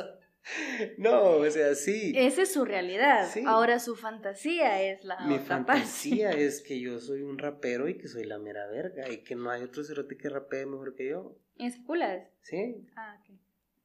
No, 0.99 1.37
o 1.37 1.51
sea, 1.51 1.75
sí. 1.75 2.13
Esa 2.15 2.43
es 2.43 2.53
su 2.53 2.65
realidad. 2.65 3.31
Ahora 3.47 3.79
su 3.79 3.97
fantasía 3.97 4.83
es 4.83 5.05
la 5.05 5.19
Mi 5.27 5.39
fantasía 5.39 6.31
es 6.33 6.61
que 6.61 6.81
yo 6.81 7.01
soy 7.01 7.23
un 7.23 7.39
rapero 7.39 7.89
y 7.89 7.97
que 7.97 8.09
soy 8.09 8.25
la 8.25 8.39
mera 8.39 8.67
verga 8.67 9.11
y 9.11 9.25
que 9.25 9.37
no 9.37 9.51
hay 9.51 9.63
otro 9.63 9.83
cerote 9.85 10.17
que 10.17 10.29
rapee 10.29 10.67
mejor 10.67 10.95
que 10.95 11.09
yo. 11.09 11.39
¿Es 11.57 11.79
culas? 11.79 12.29
Sí. 12.43 12.87
Ah, 12.97 13.19
ok. 13.21 13.39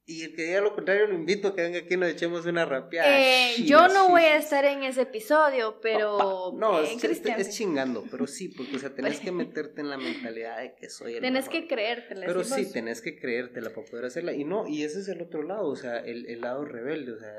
Y 0.09 0.23
el 0.23 0.35
que 0.35 0.41
diga 0.41 0.61
lo 0.61 0.73
contrario 0.73 1.05
lo 1.05 1.13
invito 1.13 1.49
a 1.49 1.55
que 1.55 1.61
venga 1.61 1.77
aquí 1.77 1.93
y 1.93 1.97
nos 1.97 2.09
echemos 2.09 2.43
una 2.47 2.65
rapeada. 2.65 3.07
Eh, 3.15 3.63
yo 3.63 3.87
no 3.89 4.09
voy 4.09 4.23
a 4.23 4.37
estar 4.37 4.65
en 4.65 4.81
ese 4.81 5.01
episodio, 5.03 5.79
pero... 5.83 6.51
No, 6.57 6.81
es, 6.81 7.03
es, 7.03 7.49
chingando, 7.51 8.03
pero 8.09 8.25
sí, 8.25 8.49
porque 8.49 8.77
o 8.77 8.79
sea, 8.79 8.95
tenés 8.95 9.19
que 9.21 9.31
meterte 9.31 9.81
en 9.81 9.89
la 9.91 9.99
mentalidad 9.99 10.61
de 10.61 10.73
que 10.73 10.89
soy 10.89 11.13
el 11.13 11.21
Tenés 11.21 11.47
que 11.47 11.67
creértela. 11.67 12.25
Pero 12.25 12.43
sí, 12.43 12.71
tenés 12.71 13.01
que 13.01 13.19
creértela 13.19 13.69
para 13.69 13.85
poder 13.85 14.05
hacerla. 14.05 14.33
Y 14.33 14.45
no, 14.45 14.67
y 14.67 14.81
ese 14.81 15.01
es 15.01 15.09
el 15.09 15.21
otro 15.21 15.43
lado, 15.43 15.67
o 15.67 15.75
sea, 15.75 15.99
el, 15.99 16.25
el 16.25 16.41
lado 16.41 16.65
rebelde, 16.65 17.11
o 17.11 17.19
sea, 17.19 17.31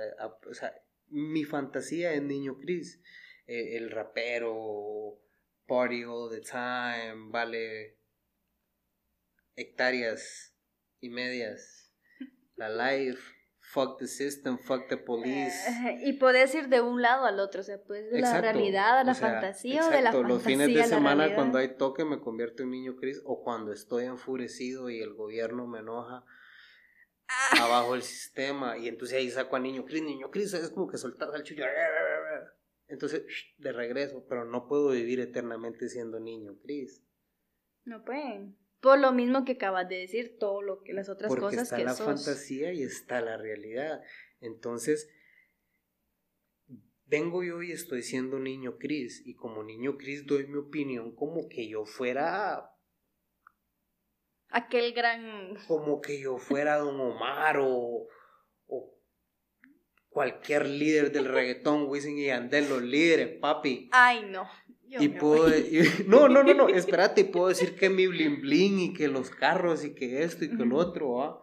o 0.48 0.54
sea, 0.54 0.72
mi 1.08 1.42
fantasía 1.42 2.12
es 2.12 2.22
Niño 2.22 2.56
Chris, 2.60 3.02
eh, 3.48 3.78
el 3.78 3.90
rapero, 3.90 5.18
party 5.66 6.04
all 6.04 6.30
the 6.30 6.40
time, 6.40 7.30
vale 7.32 7.98
hectáreas 9.56 10.54
y 11.00 11.08
medias 11.08 11.79
la 12.60 12.68
life, 12.68 13.20
fuck 13.58 13.98
the 13.98 14.06
system, 14.06 14.58
fuck 14.58 14.88
the 14.88 14.96
police. 14.96 15.54
Eh, 15.68 16.00
y 16.04 16.12
puedes 16.14 16.54
ir 16.54 16.68
de 16.68 16.80
un 16.80 17.00
lado 17.00 17.24
al 17.24 17.40
otro, 17.40 17.62
o 17.62 17.64
sea, 17.64 17.82
puedes 17.82 18.12
de 18.12 18.20
la 18.20 18.40
realidad 18.40 18.98
a 18.98 19.04
la 19.04 19.14
fantasía 19.14 19.86
o 19.86 19.90
de 19.90 20.02
la 20.02 20.12
fantasía 20.12 20.34
Los 20.34 20.42
fines 20.42 20.74
de 20.74 20.84
semana 20.84 21.34
cuando 21.34 21.58
hay 21.58 21.76
toque 21.76 22.04
me 22.04 22.20
convierto 22.20 22.62
en 22.62 22.70
niño 22.70 22.96
Cris 22.96 23.22
o 23.24 23.42
cuando 23.42 23.72
estoy 23.72 24.04
enfurecido 24.04 24.90
y 24.90 25.00
el 25.00 25.14
gobierno 25.14 25.66
me 25.66 25.78
enoja 25.78 26.24
ah. 27.28 27.64
abajo 27.64 27.94
el 27.94 28.02
sistema 28.02 28.76
y 28.76 28.88
entonces 28.88 29.16
ahí 29.16 29.30
saco 29.30 29.56
a 29.56 29.60
niño 29.60 29.84
Cris, 29.84 30.02
niño 30.02 30.30
Cris 30.30 30.52
es 30.52 30.70
como 30.70 30.88
que 30.88 30.98
soltar 30.98 31.34
al 31.34 31.42
chullo. 31.42 31.64
Entonces, 32.88 33.22
de 33.56 33.72
regreso, 33.72 34.26
pero 34.28 34.44
no 34.44 34.66
puedo 34.66 34.90
vivir 34.90 35.20
eternamente 35.20 35.88
siendo 35.88 36.18
niño 36.18 36.58
Cris. 36.60 37.04
No 37.84 38.04
pueden. 38.04 38.58
Por 38.80 38.98
lo 38.98 39.12
mismo 39.12 39.44
que 39.44 39.52
acabas 39.52 39.88
de 39.88 39.96
decir, 39.96 40.36
todo 40.38 40.62
lo 40.62 40.82
que 40.82 40.92
las 40.92 41.08
otras 41.08 41.28
Porque 41.28 41.42
cosas 41.42 41.64
está 41.64 41.78
la 41.78 41.94
fantasía 41.94 42.72
y 42.72 42.82
está 42.82 43.20
la 43.20 43.36
realidad. 43.36 44.02
Entonces, 44.40 45.10
vengo 47.10 47.42
yo 47.42 47.62
y 47.62 47.72
estoy 47.72 48.02
siendo 48.02 48.38
niño 48.38 48.78
Cris 48.78 49.22
y 49.26 49.34
como 49.34 49.62
niño 49.62 49.98
Cris 49.98 50.26
doy 50.26 50.46
mi 50.46 50.56
opinión 50.56 51.14
como 51.14 51.48
que 51.48 51.68
yo 51.68 51.84
fuera 51.84 52.70
aquel 54.48 54.92
gran 54.92 55.56
como 55.66 56.00
que 56.00 56.20
yo 56.20 56.38
fuera 56.38 56.78
Don 56.78 57.00
Omar 57.00 57.58
o 57.60 58.06
cualquier 60.10 60.68
líder 60.68 61.10
del 61.10 61.24
reggaetón, 61.24 61.88
Wisin 61.88 62.18
y 62.18 62.30
Andel, 62.30 62.68
los 62.68 62.82
líderes, 62.82 63.38
papi. 63.40 63.88
Ay, 63.92 64.26
no 64.30 64.46
y 64.98 65.08
puedo, 65.08 65.48
no, 66.06 66.28
no, 66.28 66.42
no, 66.42 66.54
no, 66.54 66.68
espérate, 66.68 67.24
puedo 67.24 67.48
decir 67.48 67.76
que 67.76 67.90
mi 67.90 68.06
blin 68.06 68.40
blin 68.40 68.80
y 68.80 68.92
que 68.92 69.08
los 69.08 69.30
carros 69.30 69.84
y 69.84 69.94
que 69.94 70.22
esto 70.22 70.44
y 70.44 70.50
que 70.50 70.64
lo 70.64 70.76
otro, 70.76 71.12
¿va? 71.12 71.40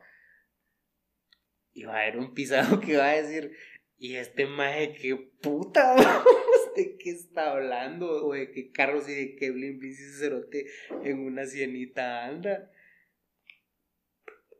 Y 1.73 1.83
va 1.83 1.93
a 1.93 2.01
haber 2.01 2.17
un 2.17 2.33
pisado 2.33 2.79
que 2.79 2.97
va 2.97 3.11
a 3.11 3.21
decir, 3.21 3.55
y 3.97 4.15
este 4.15 4.47
maje, 4.47 4.95
qué 4.99 5.15
puta, 5.41 5.95
¿de 6.75 6.97
qué 6.97 7.11
está 7.11 7.51
hablando? 7.51 8.25
O 8.25 8.33
de 8.33 8.51
qué 8.51 8.71
carros 8.71 9.07
y 9.07 9.13
de 9.13 9.35
qué 9.35 9.51
blin 9.51 9.79
blin 9.79 9.95
se 9.95 10.19
cerote 10.19 10.65
en 11.03 11.19
una 11.19 11.45
cienita 11.45 12.25
anda. 12.25 12.71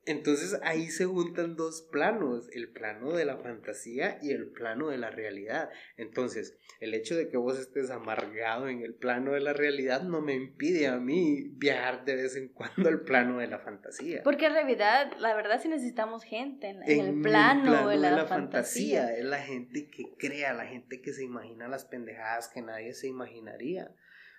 Entonces 0.08 0.58
ahí 0.64 0.88
se 0.88 1.05
juntan 1.05 1.58
dos 1.58 1.82
planos, 1.91 2.49
el 2.53 2.70
plano 2.70 3.12
de 3.12 3.26
la 3.26 3.38
fantasía 3.38 4.20
y 4.22 4.32
el 4.32 4.47
plano 4.47 4.88
de 4.88 4.97
la 4.97 5.10
realidad. 5.10 5.70
Entonces, 5.97 6.58
el 6.80 6.93
hecho 6.93 7.18
de 7.18 7.28
que 7.28 7.36
vos 7.36 7.60
estés 7.60 7.91
amargado 7.91 8.70
en 8.70 8.84
el 8.84 8.95
plano 8.95 9.34
de 9.34 9.41
la 9.41 9.51
realidad 9.51 10.03
no 10.03 10.22
me 10.22 10.34
impide 10.34 10.88
a 10.88 10.97
mí 10.97 11.49
viajar 11.58 12.05
de 12.05 12.16
vez 12.16 12.38
en 12.38 12.47
cuando 12.47 12.88
al 12.88 13.01
plano 13.01 13.39
de 13.39 13.47
la 13.47 13.60
fantasía. 13.60 14.24
Porque 14.24 14.45
en 14.45 14.53
realidad, 14.53 15.12
la 15.20 15.36
verdad 15.36 15.62
sí 15.62 15.68
necesitamos 15.68 16.24
gente 16.24 16.70
en, 16.70 16.84
el 16.84 17.22
plano, 17.22 17.89
de, 17.89 17.97
la 17.97 18.26
fantasía. 18.26 19.14
Es 19.14 19.26
la 19.26 19.39
gente 19.39 19.89
que 19.89 20.16
crea, 20.18 20.53
la 20.53 20.68
gente 20.68 21.01
que 21.01 21.12
se 21.12 21.26
imagina 21.26 21.68
las 21.68 21.84
pendejadas 21.84 22.47
que 22.47 22.62
nadie 22.62 22.93
se 22.93 23.08
imaginaría. 23.08 23.91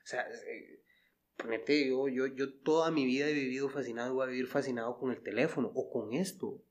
O 0.03 0.07
sea, 0.07 0.27
eh, 0.47 0.81
Ponete, 1.39 1.89
yo, 1.89 2.09
yo, 2.09 2.27
yo 2.27 2.53
toda 2.53 2.91
mi 2.91 3.07
vida 3.07 3.29
he 3.29 3.33
vivido 3.33 3.69
fascinado 3.69 4.13
voy 4.13 4.25
a 4.25 4.31
vivir 4.31 4.49
fascinado 4.49 4.99
con 4.99 5.13
el 5.13 5.23
teléfono 5.23 5.71
o 5.75 5.89
con 5.89 6.13
esto. 6.13 6.47
O 6.49 6.65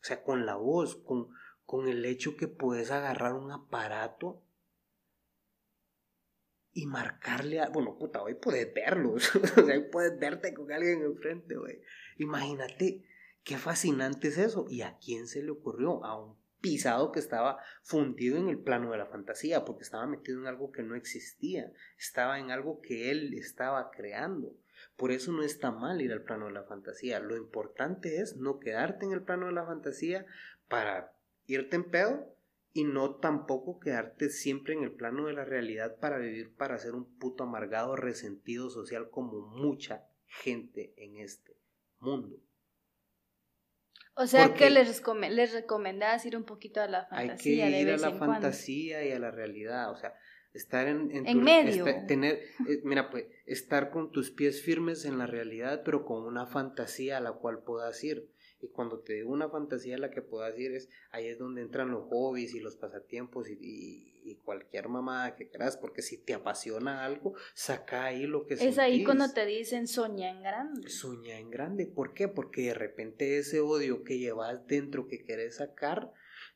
sea, 0.00 0.22
con 0.24 0.46
la 0.46 0.56
voz, 0.56 0.96
con, 0.96 1.28
con 1.64 1.88
el 1.88 2.04
hecho 2.06 2.36
que 2.36 2.48
puedes 2.48 2.90
agarrar 2.90 3.34
un 3.34 3.52
aparato 3.52 4.42
y 6.72 6.86
marcarle 6.86 7.60
a... 7.60 7.68
Bueno, 7.68 7.98
puta, 7.98 8.22
hoy 8.22 8.34
puedes 8.34 8.72
verlo. 8.72 9.12
o 9.14 9.18
sea, 9.18 9.74
hoy 9.76 9.88
puedes 9.92 10.18
verte 10.18 10.54
con 10.54 10.72
alguien 10.72 11.02
enfrente, 11.02 11.56
güey. 11.56 11.82
Imagínate 12.16 13.04
qué 13.44 13.58
fascinante 13.58 14.28
es 14.28 14.38
eso. 14.38 14.66
¿Y 14.70 14.80
a 14.82 14.96
quién 14.98 15.26
se 15.26 15.42
le 15.42 15.50
ocurrió? 15.50 16.02
A 16.04 16.18
un 16.18 16.41
pisado 16.62 17.12
que 17.12 17.20
estaba 17.20 17.58
fundido 17.82 18.38
en 18.38 18.48
el 18.48 18.58
plano 18.58 18.92
de 18.92 18.98
la 18.98 19.06
fantasía, 19.06 19.64
porque 19.66 19.82
estaba 19.82 20.06
metido 20.06 20.40
en 20.40 20.46
algo 20.46 20.72
que 20.72 20.82
no 20.82 20.94
existía, 20.94 21.70
estaba 21.98 22.38
en 22.38 22.50
algo 22.50 22.80
que 22.80 23.10
él 23.10 23.34
estaba 23.34 23.90
creando. 23.90 24.56
Por 24.96 25.12
eso 25.12 25.32
no 25.32 25.42
está 25.42 25.70
mal 25.70 26.00
ir 26.00 26.12
al 26.12 26.22
plano 26.22 26.46
de 26.46 26.52
la 26.52 26.64
fantasía. 26.64 27.20
Lo 27.20 27.36
importante 27.36 28.20
es 28.20 28.36
no 28.36 28.58
quedarte 28.58 29.04
en 29.04 29.12
el 29.12 29.22
plano 29.22 29.46
de 29.46 29.52
la 29.52 29.66
fantasía 29.66 30.24
para 30.68 31.12
irte 31.46 31.76
en 31.76 31.90
pedo 31.90 32.34
y 32.72 32.84
no 32.84 33.16
tampoco 33.16 33.78
quedarte 33.78 34.30
siempre 34.30 34.74
en 34.74 34.82
el 34.82 34.92
plano 34.92 35.26
de 35.26 35.34
la 35.34 35.44
realidad 35.44 35.98
para 35.98 36.18
vivir 36.18 36.54
para 36.54 36.78
ser 36.78 36.94
un 36.94 37.04
puto 37.18 37.44
amargado 37.44 37.96
resentido 37.96 38.70
social 38.70 39.10
como 39.10 39.40
mucha 39.40 40.06
gente 40.26 40.94
en 40.96 41.18
este 41.18 41.56
mundo. 41.98 42.40
O 44.14 44.26
sea 44.26 44.52
que 44.52 44.68
les, 44.70 45.02
les 45.30 45.52
recomendás 45.52 46.26
ir 46.26 46.36
un 46.36 46.44
poquito 46.44 46.80
a 46.80 46.86
la 46.86 47.06
fantasía. 47.06 47.66
Hay 47.66 47.72
que 47.72 47.80
ir 47.80 47.90
a 47.90 47.96
la 47.96 48.12
fantasía 48.12 49.04
y 49.04 49.12
a 49.12 49.18
la 49.18 49.30
realidad. 49.30 49.90
O 49.90 49.96
sea, 49.96 50.14
estar 50.52 50.86
en, 50.86 51.10
en, 51.26 51.42
medio. 51.42 51.86
tener, 52.06 52.40
eh, 52.68 52.80
mira, 52.84 53.10
pues, 53.10 53.24
estar 53.46 53.90
con 53.90 54.12
tus 54.12 54.30
pies 54.30 54.62
firmes 54.62 55.04
en 55.04 55.18
la 55.18 55.26
realidad, 55.26 55.82
pero 55.84 56.04
con 56.04 56.24
una 56.24 56.46
fantasía 56.46 57.18
a 57.18 57.20
la 57.20 57.32
cual 57.32 57.62
puedas 57.64 58.02
ir. 58.04 58.28
Y 58.62 58.68
cuando 58.68 59.00
te 59.00 59.14
digo 59.14 59.32
una 59.32 59.48
fantasía 59.48 59.98
la 59.98 60.10
que 60.10 60.22
puedas 60.22 60.56
ir, 60.56 60.72
es 60.72 60.88
ahí 61.10 61.26
es 61.26 61.36
donde 61.36 61.62
entran 61.62 61.90
los 61.90 62.04
hobbies 62.08 62.54
y 62.54 62.60
los 62.60 62.76
pasatiempos 62.76 63.48
y, 63.50 64.08
cualquier 64.44 64.88
mamada 64.88 65.36
que 65.36 65.48
quieras, 65.48 65.76
porque 65.76 66.02
si 66.02 66.16
te 66.16 66.34
apasiona 66.34 67.04
algo, 67.04 67.34
saca 67.54 68.04
ahí 68.04 68.26
lo 68.26 68.46
que 68.46 68.54
Es 68.54 68.78
ahí 68.78 69.04
cuando 69.04 69.32
te 69.32 69.46
dicen 69.46 69.86
soña 69.86 70.30
en 70.30 70.42
grande. 70.42 70.88
Soña 70.88 71.38
en 71.38 71.50
grande. 71.50 71.86
¿Por 71.86 72.12
qué? 72.12 72.28
Porque 72.28 72.62
de 72.62 72.74
repente 72.74 73.38
ese 73.38 73.60
odio 73.60 74.02
que 74.02 74.18
llevas 74.18 74.66
dentro 74.66 75.06
que 75.06 75.22
quieres 75.22 75.56
sacar 75.56 76.12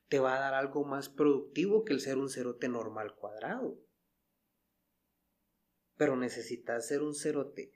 te 0.08 0.18
va 0.18 0.36
a 0.36 0.40
dar 0.40 0.54
algo 0.54 0.84
más 0.84 1.08
productivo 1.08 1.84
que 1.84 1.92
el 1.92 2.00
ser 2.00 2.18
un 2.18 2.28
cerote 2.28 2.68
normal 2.68 3.14
cuadrado. 3.14 3.78
Pero 5.96 6.16
necesitas 6.16 6.86
ser 6.86 7.02
un 7.02 7.14
cerote 7.14 7.72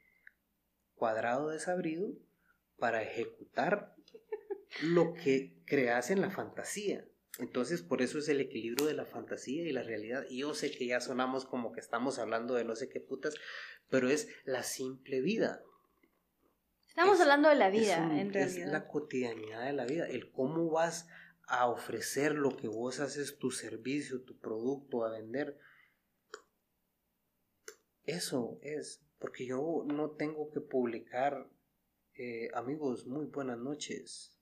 cuadrado 0.95 1.51
desabrido 1.51 2.13
para 2.81 3.03
ejecutar 3.03 3.95
lo 4.83 5.15
que 5.15 5.63
creas 5.67 6.11
en 6.11 6.21
la 6.21 6.31
fantasía. 6.31 7.05
Entonces, 7.39 7.83
por 7.83 8.03
eso 8.03 8.19
es 8.19 8.29
el 8.29 8.41
equilibrio 8.41 8.87
de 8.87 8.95
la 8.95 9.07
fantasía 9.07 9.63
y 9.63 9.73
la 9.73 9.83
realidad. 9.83 10.25
Y 10.29 10.41
yo 10.41 10.55
sé 10.55 10.71
que 10.71 10.87
ya 10.87 11.01
sonamos 11.01 11.45
como 11.45 11.73
que 11.73 11.81
estamos 11.81 12.19
hablando 12.19 12.55
de 12.55 12.65
no 12.65 12.77
sé 12.77 12.89
qué 12.89 13.01
putas, 13.01 13.35
pero 13.89 14.11
es 14.11 14.29
la 14.45 14.63
simple 14.63 15.21
vida. 15.21 15.63
Estamos 16.89 17.21
hablando 17.21 17.49
de 17.49 17.55
la 17.55 17.71
vida, 17.71 17.97
en 18.21 18.33
realidad. 18.33 18.67
Es 18.67 18.73
la 18.73 18.89
cotidianidad 18.89 19.65
de 19.65 19.73
la 19.73 19.87
vida, 19.87 20.09
el 20.09 20.31
cómo 20.33 20.71
vas 20.71 21.09
a 21.47 21.69
ofrecer 21.69 22.35
lo 22.35 22.57
que 22.57 22.69
vos 22.69 23.01
haces, 23.01 23.39
tu 23.39 23.51
servicio, 23.51 24.23
tu 24.23 24.39
producto, 24.39 25.05
a 25.05 25.11
vender. 25.11 25.59
Eso 28.05 28.59
es, 28.63 29.03
porque 29.19 29.47
yo 29.47 29.85
no 29.87 30.11
tengo 30.11 30.51
que 30.51 30.61
publicar, 30.61 31.49
eh, 32.15 32.49
amigos, 32.55 33.07
muy 33.07 33.27
buenas 33.27 33.59
noches. 33.59 34.40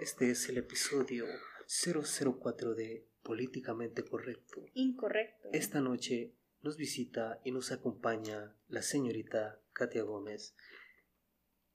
Este 0.00 0.30
es 0.30 0.48
el 0.48 0.58
episodio 0.58 1.26
004 1.66 2.74
de 2.74 3.06
Políticamente 3.22 4.04
Correcto. 4.04 4.66
Incorrecto. 4.74 5.48
Esta 5.52 5.80
noche 5.80 6.34
nos 6.62 6.76
visita 6.76 7.40
y 7.44 7.52
nos 7.52 7.70
acompaña 7.72 8.56
la 8.68 8.82
señorita 8.82 9.60
Katia 9.72 10.02
Gómez. 10.02 10.54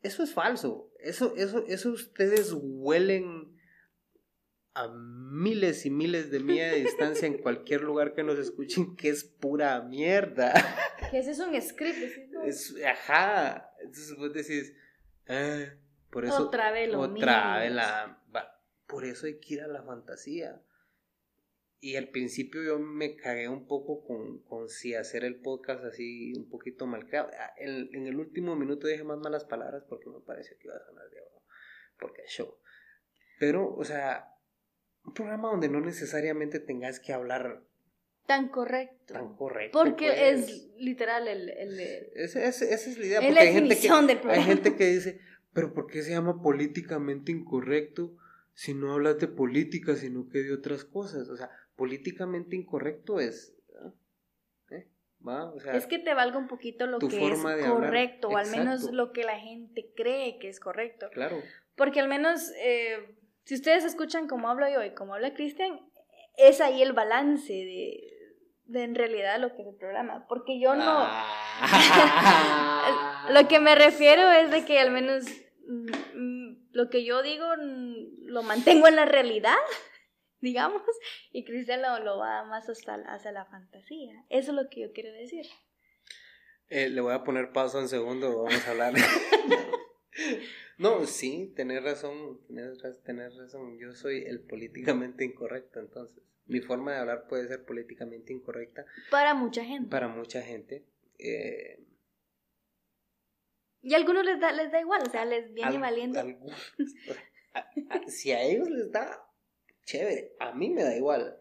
Eso 0.02 0.24
es 0.24 0.34
falso. 0.34 0.92
Eso, 1.00 1.36
eso, 1.36 1.66
eso 1.68 1.92
ustedes 1.92 2.54
huelen 2.54 3.58
a 4.74 4.88
miles 4.90 5.86
y 5.86 5.90
miles 5.90 6.30
de 6.30 6.40
millas 6.40 6.74
de 6.74 6.82
distancia 6.82 7.28
en 7.28 7.40
cualquier 7.40 7.82
lugar 7.82 8.14
que 8.14 8.24
nos 8.24 8.38
escuchen 8.38 8.96
que 8.96 9.10
es 9.10 9.24
pura 9.24 9.82
mierda. 9.82 10.54
Que 11.12 11.20
ese 11.20 11.32
es 11.32 11.40
un 11.40 11.60
script. 11.62 12.34
Es, 12.46 12.76
ajá. 12.86 13.72
Entonces 13.80 14.16
vos 14.18 14.34
decís, 14.34 14.74
ah, 15.28 15.66
por 16.18 16.26
eso, 16.26 16.48
otra 16.48 16.72
vez 16.72 16.90
lo 16.90 17.02
Otra 17.02 17.60
vez 17.60 17.72
la... 17.72 18.24
Por 18.88 19.06
eso 19.06 19.28
hay 19.28 19.40
que 19.40 19.54
ir 19.54 19.62
a 19.62 19.68
la 19.68 19.84
fantasía. 19.84 20.60
Y 21.80 21.96
al 21.96 22.10
principio 22.10 22.64
yo 22.64 22.80
me 22.80 23.16
cagué 23.16 23.48
un 23.48 23.68
poco 23.68 24.04
con, 24.04 24.40
con 24.40 24.68
si 24.68 24.96
hacer 24.96 25.24
el 25.24 25.40
podcast 25.42 25.84
así 25.84 26.34
un 26.36 26.50
poquito 26.50 26.88
mal 26.88 27.06
creado. 27.06 27.30
Ah, 27.40 27.54
en, 27.58 27.94
en, 27.94 28.08
el 28.08 28.16
último 28.16 28.56
minuto 28.56 28.88
dije 28.88 29.04
más 29.04 29.20
malas 29.20 29.46
palabras 29.46 29.84
porque 29.88 30.10
me 30.10 30.20
pareció 30.22 30.58
que 30.58 30.70
iba 30.70 30.76
a 30.76 30.80
sonar 30.80 31.08
de 31.12 31.20
abajo. 31.20 31.44
Porque 32.00 32.24
es 32.24 32.32
show. 32.32 32.58
Pero, 33.40 33.76
o 33.76 33.84
sea, 33.84 34.34
un 35.06 35.14
programa 35.14 35.50
donde 35.50 35.70
no 35.70 35.82
necesariamente 35.82 36.60
tengas 36.60 37.00
que 37.00 37.14
hablar 37.14 37.62
tan 38.26 38.50
correcto. 38.50 39.14
Tan 39.14 39.36
correcto. 39.36 39.78
Porque 39.78 40.08
pues. 40.08 40.50
es 40.50 40.68
literal 40.78 41.28
el... 41.28 41.50
el, 41.50 41.80
esa, 42.16 42.44
es 42.44 42.98
la 42.98 43.06
idea. 43.06 43.22
Porque 43.22 43.40
hay 43.40 43.54
gente, 43.54 43.78
que, 43.78 44.30
hay 44.30 44.44
gente 44.44 44.76
que 44.76 44.86
dice, 44.88 45.22
pero 45.58 45.74
¿por 45.74 45.88
qué 45.88 46.04
se 46.04 46.12
llama 46.12 46.40
políticamente 46.44 47.32
incorrecto 47.32 48.16
si 48.54 48.76
no 48.76 48.94
hablas 48.94 49.18
de 49.18 49.28
política, 49.28 49.96
sino 49.96 50.30
que 50.30 50.44
de 50.44 50.54
otras 50.54 50.86
cosas? 50.86 51.30
O 51.30 51.36
sea, 51.36 51.50
políticamente 51.76 52.56
incorrecto 52.56 53.20
es... 53.20 53.56
¿eh? 54.70 54.88
¿Va? 55.28 55.52
O 55.52 55.60
sea, 55.60 55.74
es 55.74 55.88
que 55.88 55.98
te 55.98 56.14
valga 56.14 56.38
un 56.38 56.48
poquito 56.48 56.86
lo 56.86 57.00
que 57.00 57.28
es 57.28 57.40
correcto, 57.40 58.28
o 58.28 58.38
al 58.38 58.52
menos 58.52 58.92
lo 58.92 59.12
que 59.14 59.24
la 59.24 59.40
gente 59.40 59.92
cree 59.96 60.38
que 60.38 60.48
es 60.48 60.60
correcto. 60.60 61.08
Claro. 61.12 61.42
Porque 61.76 62.02
al 62.02 62.08
menos... 62.08 62.52
Eh, 62.60 63.18
si 63.46 63.56
ustedes 63.56 63.84
escuchan 63.84 64.28
cómo 64.28 64.50
hablo 64.50 64.70
yo 64.70 64.84
y 64.84 64.94
cómo 64.94 65.16
habla 65.16 65.34
Cristian, 65.34 65.80
es 66.36 66.62
ahí 66.62 66.84
el 66.84 66.94
balance 66.94 67.52
de, 67.52 68.14
de, 68.66 68.84
en 68.84 68.94
realidad 68.94 69.40
lo 69.40 69.56
que 69.56 69.64
es 69.64 69.70
el 69.70 69.76
programa. 69.76 70.28
Porque 70.28 70.60
yo 70.60 70.76
no... 70.76 70.86
Ah. 70.86 71.26
lo 73.32 73.48
que 73.48 73.60
me 73.60 73.74
refiero 73.74 74.30
es 74.30 74.52
de 74.52 74.64
que 74.64 74.80
al 74.80 74.92
menos 74.92 75.26
lo 76.72 76.90
que 76.90 77.04
yo 77.04 77.22
digo 77.24 77.46
mm, 77.58 78.28
lo 78.28 78.44
mantengo 78.44 78.88
en 78.88 78.96
la 78.96 79.06
realidad, 79.06 79.58
digamos, 80.42 80.82
y 81.32 81.44
Cristian 81.44 81.82
lo, 81.82 82.00
lo 82.00 82.18
va 82.18 82.46
más 82.46 82.70
hasta 82.70 82.96
hacia 83.08 83.32
la 83.32 83.46
fantasía. 83.46 84.26
Eso 84.30 84.52
es 84.52 84.56
lo 84.56 84.70
que 84.70 84.82
yo 84.82 84.94
quiero 84.94 85.12
decir. 85.12 85.46
Eh, 86.70 86.90
le 86.90 87.02
voy 87.02 87.14
a 87.14 87.24
poner 87.24 87.52
paso 87.52 87.80
en 87.80 87.88
segundo, 87.88 88.44
vamos 88.44 88.68
a 88.68 88.72
hablar. 88.72 88.94
No, 90.78 91.08
sí, 91.08 91.52
tenés 91.56 91.84
razón, 91.84 92.40
tenés, 93.04 93.36
razón. 93.36 93.80
Yo 93.80 93.96
soy 93.96 94.24
el 94.26 94.42
políticamente 94.42 95.26
incorrecto, 95.26 95.80
entonces. 95.80 96.24
Mi 96.46 96.62
forma 96.62 96.94
de 96.94 97.00
hablar 97.00 97.28
puede 97.28 97.48
ser 97.48 97.66
políticamente 97.66 98.32
incorrecta. 98.32 98.86
Para 99.10 99.34
mucha 99.34 99.66
gente. 99.66 99.90
Para 99.90 100.08
mucha 100.08 100.42
gente. 100.42 100.86
Eh, 101.18 101.84
y 103.82 103.94
a 103.94 103.98
algunos 103.98 104.26
les 104.26 104.40
da, 104.40 104.52
les 104.52 104.72
da 104.72 104.80
igual, 104.80 105.04
o 105.06 105.10
sea, 105.10 105.26
les 105.26 105.54
viene 105.54 105.78
valiendo. 105.78 106.22
si 108.08 108.32
a 108.32 108.42
ellos 108.42 108.70
les 108.70 108.92
da, 108.92 109.26
chévere. 109.86 110.36
A 110.40 110.54
mí 110.54 110.70
me 110.70 110.84
da 110.84 110.96
igual. 110.96 111.40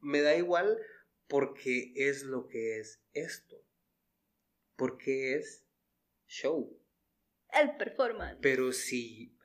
Me 0.00 0.20
da 0.20 0.34
igual 0.36 0.78
porque 1.26 1.92
es 1.94 2.22
lo 2.22 2.48
que 2.48 2.78
es 2.78 3.02
esto. 3.12 3.56
Porque 4.76 5.34
es 5.34 5.66
show 6.26 6.78
el 7.52 7.76
performance. 7.76 8.38
Pero 8.40 8.72
si 8.72 9.36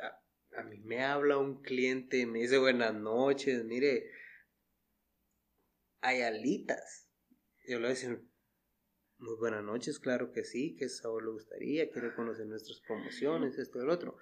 a, 0.56 0.64
mí 0.64 0.80
me 0.80 1.04
habla 1.04 1.38
un 1.38 1.62
cliente 1.62 2.26
me 2.26 2.40
dice 2.40 2.58
buenas 2.58 2.94
noches, 2.94 3.64
mire, 3.64 4.12
hay 6.02 6.22
alitas. 6.22 7.10
Yo 7.66 7.80
le 7.80 7.80
voy 7.80 7.86
a 7.86 7.90
decir, 7.90 8.22
muy 9.24 9.36
buenas 9.38 9.64
noches, 9.64 10.00
claro 10.00 10.32
que 10.32 10.44
sí, 10.44 10.76
que 10.76 10.90
sabor 10.90 11.24
le 11.24 11.32
gustaría, 11.32 11.90
quiere 11.90 12.14
conocer 12.14 12.46
nuestras 12.46 12.80
promociones, 12.82 13.58
esto 13.58 13.82
y 13.82 13.86
lo 13.86 13.94
otro. 13.94 14.18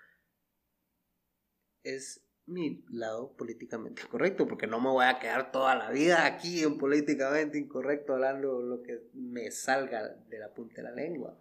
Es 1.83 2.23
mi 2.45 2.83
lado 2.89 3.35
políticamente 3.35 4.03
correcto, 4.03 4.47
porque 4.47 4.67
no 4.67 4.79
me 4.79 4.89
voy 4.89 5.05
a 5.05 5.19
quedar 5.19 5.51
toda 5.51 5.75
la 5.75 5.89
vida 5.89 6.25
aquí 6.25 6.61
en 6.61 6.77
políticamente 6.77 7.57
incorrecto 7.57 8.13
hablando 8.13 8.61
lo 8.61 8.81
que 8.83 9.01
me 9.13 9.49
salga 9.51 10.07
de 10.07 10.39
la 10.39 10.53
punta 10.53 10.75
de 10.77 10.83
la 10.83 10.91
lengua. 10.91 11.39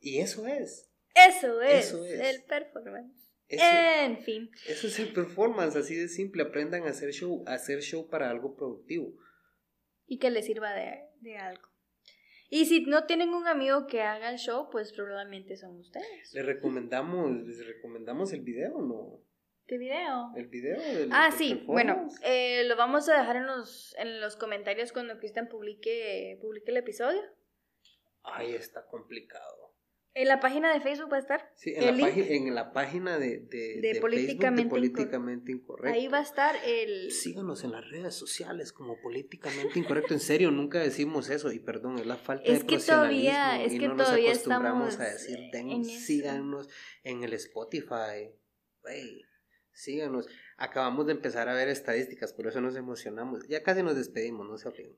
Y 0.00 0.20
eso 0.20 0.46
es. 0.46 0.88
Eso 1.14 1.60
es, 1.60 1.92
el 1.92 2.44
performance. 2.44 3.32
en 3.48 4.18
fin. 4.18 4.50
Eso 4.68 4.86
es 4.86 4.98
el 5.00 5.12
performance, 5.12 5.74
así 5.74 5.96
de 5.96 6.08
simple. 6.08 6.44
Aprendan 6.44 6.84
a 6.84 6.90
hacer 6.90 7.10
show, 7.12 7.42
a 7.46 7.54
hacer 7.54 7.80
show 7.80 8.08
para 8.08 8.30
algo 8.30 8.54
productivo. 8.54 9.12
Y 10.06 10.18
que 10.18 10.30
les 10.30 10.46
sirva 10.46 10.72
de, 10.72 11.00
de 11.20 11.38
algo. 11.38 11.67
Y 12.50 12.64
si 12.64 12.80
no 12.86 13.04
tienen 13.04 13.34
un 13.34 13.46
amigo 13.46 13.86
que 13.86 14.02
haga 14.02 14.30
el 14.30 14.38
show, 14.38 14.68
pues 14.70 14.92
probablemente 14.92 15.56
son 15.56 15.76
ustedes. 15.78 16.32
Les 16.32 16.46
recomendamos, 16.46 17.30
les 17.46 17.66
recomendamos 17.66 18.32
el 18.32 18.40
video, 18.40 18.80
¿no? 18.80 19.20
¿Qué 19.66 19.76
video? 19.76 20.32
El 20.34 20.46
video 20.46 20.80
del 20.80 21.10
Ah, 21.12 21.30
sí, 21.30 21.62
bueno, 21.66 22.08
eh, 22.22 22.64
lo 22.64 22.74
vamos 22.76 23.06
a 23.10 23.18
dejar 23.18 23.36
en 23.36 23.46
los, 23.46 23.94
en 23.98 24.18
los 24.18 24.36
comentarios 24.36 24.92
cuando 24.92 25.18
Cristian 25.18 25.48
publique, 25.48 26.38
publique 26.40 26.70
el 26.70 26.78
episodio. 26.78 27.20
Ay, 28.22 28.54
está 28.54 28.86
complicado. 28.86 29.67
En 30.18 30.26
la 30.26 30.40
página 30.40 30.74
de 30.74 30.80
Facebook 30.80 31.12
va 31.12 31.18
a 31.18 31.20
estar. 31.20 31.48
Sí, 31.54 31.72
en, 31.76 31.96
la, 31.96 32.08
en 32.08 32.52
la, 32.52 32.72
página 32.72 33.20
de, 33.20 33.38
de, 33.38 33.98
políticamente, 34.00 34.68
políticamente 34.68 35.52
incorrecto. 35.52 35.96
Ahí 35.96 36.08
va 36.08 36.18
a 36.18 36.22
estar 36.22 36.56
el. 36.66 37.12
Síganos 37.12 37.62
en 37.62 37.70
las 37.70 37.88
redes 37.88 38.16
sociales 38.16 38.72
como 38.72 39.00
políticamente 39.00 39.78
incorrecto. 39.78 40.14
En 40.14 40.18
serio, 40.18 40.50
nunca 40.50 40.80
decimos 40.80 41.30
eso. 41.30 41.52
Y 41.52 41.60
perdón, 41.60 42.00
es 42.00 42.06
la 42.06 42.16
falta 42.16 42.50
es 42.50 42.62
de 42.62 42.66
que 42.66 42.78
todavía, 42.78 43.62
es 43.62 43.78
que 43.78 43.88
todavía 43.90 44.32
estamos 44.32 44.98
a 44.98 45.04
decir, 45.04 45.38
síganos 45.84 46.68
en 47.04 47.22
el 47.22 47.32
Spotify. 47.34 48.34
síganos. 49.70 50.26
Acabamos 50.56 51.06
de 51.06 51.12
empezar 51.12 51.48
a 51.48 51.54
ver 51.54 51.68
estadísticas, 51.68 52.32
por 52.32 52.48
eso 52.48 52.60
nos 52.60 52.74
emocionamos. 52.74 53.46
Ya 53.46 53.62
casi 53.62 53.84
nos 53.84 53.94
despedimos, 53.94 54.48
no 54.48 54.58
se 54.58 54.66
olviden. 54.66 54.96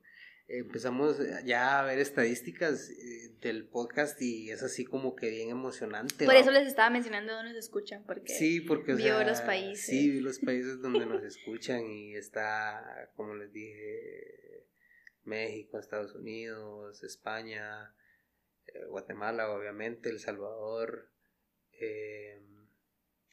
Empezamos 0.59 1.17
ya 1.45 1.79
a 1.79 1.83
ver 1.83 1.99
estadísticas 1.99 2.89
eh, 2.89 3.35
del 3.41 3.65
podcast 3.67 4.21
y 4.21 4.51
es 4.51 4.63
así 4.63 4.85
como 4.85 5.15
que 5.15 5.29
bien 5.29 5.49
emocionante. 5.49 6.25
Por 6.25 6.35
eso 6.35 6.51
les 6.51 6.67
estaba 6.67 6.89
mencionando 6.89 7.33
dónde 7.33 7.53
nos 7.53 7.63
escuchan, 7.63 8.03
porque 8.05 8.33
sí, 8.33 8.61
porque 8.61 8.93
vio 8.93 9.23
los 9.23 9.41
países. 9.41 9.85
Sí, 9.85 10.19
los 10.19 10.39
países 10.39 10.81
donde 10.81 11.05
nos 11.05 11.23
escuchan 11.23 11.85
y 11.85 12.15
está, 12.15 13.11
como 13.15 13.35
les 13.35 13.51
dije, 13.51 14.67
México, 15.23 15.79
Estados 15.79 16.15
Unidos, 16.15 17.03
España, 17.03 17.93
eh, 18.67 18.85
Guatemala, 18.87 19.49
obviamente, 19.51 20.09
El 20.09 20.19
Salvador, 20.19 21.11
eh, 21.79 22.41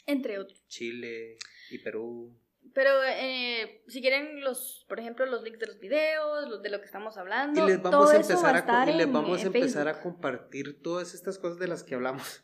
entre 0.07 0.39
otros. 0.39 0.67
Chile 0.69 1.37
y 1.71 1.79
Perú. 1.79 2.39
Pero 2.75 2.91
eh, 3.05 3.83
si 3.89 4.01
quieren 4.01 4.43
los, 4.43 4.85
por 4.89 5.01
ejemplo, 5.01 5.27
los 5.27 5.43
links 5.43 5.59
de 5.59 5.67
los 5.67 5.79
videos, 5.79 6.49
los 6.49 6.63
de 6.63 6.71
lo 6.71 6.81
que 6.81 6.87
estamos 6.87 7.17
hablando, 7.17 7.65
y 7.65 7.67
les 7.67 7.83
vamos 7.83 8.11
a 8.11 8.17
empezar 8.17 8.57
a, 8.69 8.91
y 8.91 8.95
les 8.95 9.11
vamos 9.11 9.43
a 9.43 9.47
empezar 9.47 9.89
a 9.89 10.01
compartir 10.01 10.83
todas 10.83 11.15
estas 11.15 11.39
cosas 11.39 11.59
de 11.59 11.69
las 11.69 11.83
que 11.83 11.95
hablamos 11.95 12.43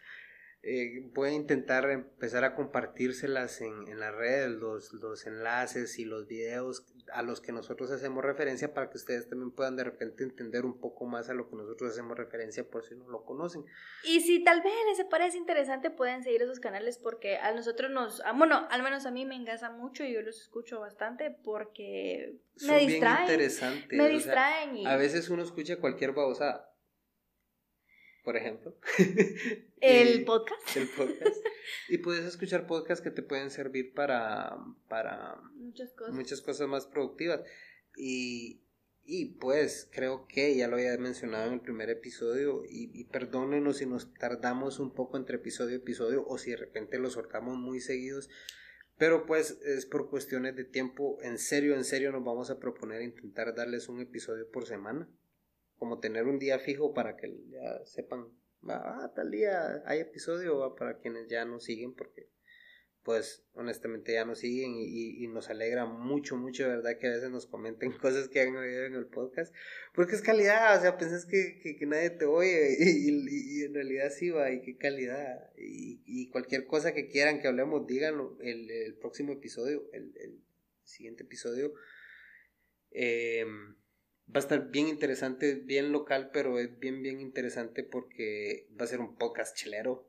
eh, 0.67 1.11
voy 1.12 1.29
a 1.29 1.33
intentar 1.33 1.91
empezar 1.91 2.43
a 2.45 2.55
compartírselas 2.55 3.61
en, 3.61 3.87
en 3.87 4.01
las 4.01 4.15
redes, 4.15 4.51
los, 4.51 4.95
los, 4.95 5.27
enlaces 5.27 5.99
y 5.99 6.07
los 6.07 6.27
videos 6.27 6.87
a 7.12 7.23
los 7.23 7.43
que 7.43 7.53
nosotros 7.53 7.91
hacemos 7.91 8.25
referencia 8.25 8.73
para 8.73 8.89
que 8.89 8.97
ustedes 8.97 9.29
también 9.29 9.51
puedan 9.51 9.77
de 9.77 9.85
repente 9.85 10.25
entender 10.25 10.65
un 10.65 10.81
poco 10.81 11.05
más 11.05 11.29
a 11.29 11.35
lo 11.35 11.51
que 11.51 11.57
nosotros 11.57 11.93
hacemos 11.93 12.17
referencia 12.17 12.65
por 12.65 12.83
si 12.83 12.95
no 12.95 13.09
lo 13.09 13.25
conocen. 13.25 13.62
Y 14.05 14.21
si 14.21 14.43
tal 14.43 14.62
vez 14.62 14.73
les 14.97 15.07
parece 15.07 15.37
interesante 15.37 15.91
pueden 15.91 16.23
seguir 16.23 16.41
esos 16.41 16.61
canales 16.61 16.97
porque 16.97 17.37
a 17.37 17.53
nosotros 17.53 17.91
nos, 17.91 18.23
bueno, 18.37 18.67
al 18.71 18.83
menos 18.83 19.05
a 19.05 19.11
mí 19.11 19.27
me 19.27 19.37
engasa 19.37 19.71
mucho 19.71 20.03
y 20.03 20.15
yo 20.15 20.23
los 20.23 20.41
escucho 20.41 20.81
bastante 20.81 21.31
porque 21.31 22.39
me 22.67 22.79
distraen. 22.79 23.27
Bien 23.27 23.41
interesantes. 23.41 23.99
Me 23.99 24.09
distraen. 24.09 24.87
A 24.87 24.97
veces 24.97 25.29
uno 25.29 25.43
escucha 25.43 25.77
cualquier 25.77 26.12
babosa 26.12 26.71
por 28.25 28.37
ejemplo. 28.37 28.75
El 29.81 30.25
podcast. 30.25 30.77
El 30.77 30.89
podcast. 30.89 31.37
Y 31.89 31.99
puedes 31.99 32.25
escuchar 32.25 32.66
podcasts 32.66 33.05
que 33.05 33.11
te 33.11 33.22
pueden 33.22 33.51
servir 33.51 33.93
para, 33.93 34.57
para 34.89 35.37
muchas, 35.55 35.93
cosas. 35.93 36.14
muchas 36.14 36.41
cosas 36.41 36.66
más 36.66 36.87
productivas. 36.87 37.43
Y, 37.97 38.62
y 39.05 39.27
pues 39.35 39.89
creo 39.93 40.27
que 40.27 40.57
ya 40.57 40.68
lo 40.68 40.77
había 40.77 40.97
mencionado 40.97 41.49
en 41.49 41.55
el 41.55 41.61
primer 41.61 41.91
episodio 41.91 42.64
y, 42.64 42.91
y, 42.99 43.05
perdónenos 43.05 43.77
si 43.77 43.87
nos 43.87 44.12
tardamos 44.14 44.79
un 44.79 44.95
poco 44.95 45.18
entre 45.18 45.37
episodio 45.37 45.75
y 45.75 45.81
episodio 45.81 46.25
o 46.27 46.39
si 46.39 46.53
de 46.53 46.57
repente 46.57 46.99
los 46.99 47.12
soltamos 47.12 47.59
muy 47.59 47.81
seguidos. 47.81 48.31
Pero 48.97 49.27
pues 49.27 49.59
es 49.64 49.85
por 49.85 50.09
cuestiones 50.09 50.57
de 50.57 50.64
tiempo. 50.64 51.18
En 51.20 51.37
serio, 51.39 51.75
en 51.75 51.85
serio 51.85 52.11
nos 52.11 52.25
vamos 52.25 52.49
a 52.51 52.59
proponer 52.59 53.03
intentar 53.03 53.55
darles 53.55 53.89
un 53.89 54.01
episodio 54.01 54.51
por 54.51 54.66
semana 54.66 55.09
como 55.79 56.01
tener 56.01 56.25
un 56.25 56.39
día 56.39 56.59
fijo 56.59 56.95
para 56.95 57.16
que 57.16 57.29
ya 57.49 57.85
sepan, 57.85 58.27
ah, 58.68 59.12
tal 59.14 59.31
día 59.31 59.83
hay 59.87 60.01
episodio 60.01 60.75
para 60.77 60.99
quienes 60.99 61.29
ya 61.29 61.45
nos 61.45 61.64
siguen, 61.64 61.95
porque 61.95 62.29
pues 63.05 63.45
honestamente 63.53 64.14
ya 64.14 64.25
nos 64.25 64.39
siguen 64.39 64.72
y, 64.77 65.29
nos 65.29 65.51
alegra 65.51 65.85
mucho, 65.85 66.37
mucho, 66.37 66.62
de 66.62 66.77
verdad, 66.77 66.99
que 66.99 67.07
a 67.07 67.11
veces 67.11 67.31
nos 67.31 67.47
comenten 67.47 67.93
cosas 68.01 68.29
que 68.29 68.41
han 68.41 68.57
oído 68.57 68.87
en 68.87 68.95
el 68.95 69.07
podcast, 69.07 69.55
porque 69.95 70.14
es 70.14 70.22
calidad, 70.22 70.79
o 70.79 70.81
sea, 70.81 70.97
pensás 70.97 71.27
que, 71.27 71.61
que, 71.79 71.87
nadie 71.87 72.11
te 72.11 72.25
oye 72.25 72.77
y, 72.81 73.62
en 73.62 73.75
realidad 73.75 74.11
sí 74.11 74.31
va, 74.31 74.51
y 74.51 74.62
qué 74.62 74.77
calidad, 74.79 75.51
y, 75.57 76.31
cualquier 76.31 76.66
cosa 76.66 76.95
que 76.95 77.09
quieran 77.09 77.41
que 77.41 77.49
hablemos, 77.49 77.87
díganlo, 77.87 78.39
el, 78.41 78.70
el 78.70 78.97
próximo 78.97 79.33
episodio, 79.35 79.87
el, 79.93 80.14
el 80.16 80.43
siguiente 80.83 81.25
episodio, 81.25 81.75
eh, 82.91 83.45
Va 84.29 84.37
a 84.37 84.39
estar 84.39 84.70
bien 84.70 84.89
interesante, 84.89 85.55
bien 85.55 85.93
local, 85.93 86.31
pero 86.33 86.59
es 86.59 86.79
bien, 86.79 87.03
bien 87.03 87.20
interesante 87.20 87.85
porque 87.85 88.68
va 88.81 88.85
a 88.85 88.89
ser 88.89 89.01
un 89.01 89.16
podcast 89.16 89.57
chelero. 89.57 90.09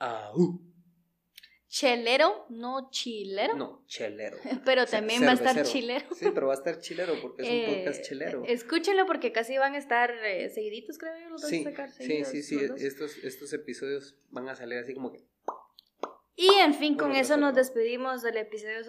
Ah, 0.00 0.32
uh. 0.34 0.60
Chelero, 1.68 2.46
no 2.50 2.88
chilero. 2.90 3.56
No, 3.56 3.84
chelero. 3.86 4.36
pero 4.64 4.86
también 4.86 5.22
va 5.22 5.30
a 5.30 5.34
estar 5.34 5.60
chilero. 5.64 6.06
Sí, 6.14 6.26
pero 6.32 6.46
va 6.46 6.54
a 6.54 6.56
estar 6.56 6.78
chilero 6.78 7.20
porque 7.20 7.42
es 7.42 7.48
un 7.48 7.54
eh, 7.54 7.74
podcast 7.74 8.02
chelero. 8.04 8.44
Escúchenlo 8.46 9.06
porque 9.06 9.32
casi 9.32 9.58
van 9.58 9.74
a 9.74 9.78
estar 9.78 10.12
eh, 10.24 10.50
seguiditos, 10.50 10.98
creo 10.98 11.18
yo. 11.18 11.30
Los 11.30 11.42
sí, 11.42 11.62
a 11.62 11.70
sacar 11.70 11.90
sí, 11.90 12.24
sí, 12.24 12.42
sí. 12.44 12.60
Estos, 12.78 13.18
estos 13.18 13.52
episodios 13.52 14.16
van 14.30 14.48
a 14.48 14.54
salir 14.54 14.78
así 14.78 14.94
como 14.94 15.10
que. 15.10 15.24
Y 16.36 16.48
en 16.60 16.74
fin, 16.74 16.96
con 16.96 17.12
eso 17.12 17.36
nos 17.36 17.54
despedimos 17.54 18.22
del 18.22 18.36
episodio 18.36 18.82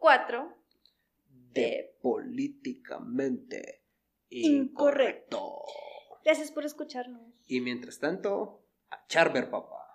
004 0.00 0.61
de 1.52 1.96
políticamente 2.00 3.84
incorrecto. 4.30 5.62
Gracias 6.24 6.50
por 6.50 6.64
escucharnos. 6.64 7.22
Y 7.46 7.60
mientras 7.60 7.98
tanto, 7.98 8.64
a 8.90 9.06
Charver, 9.08 9.50
papá. 9.50 9.91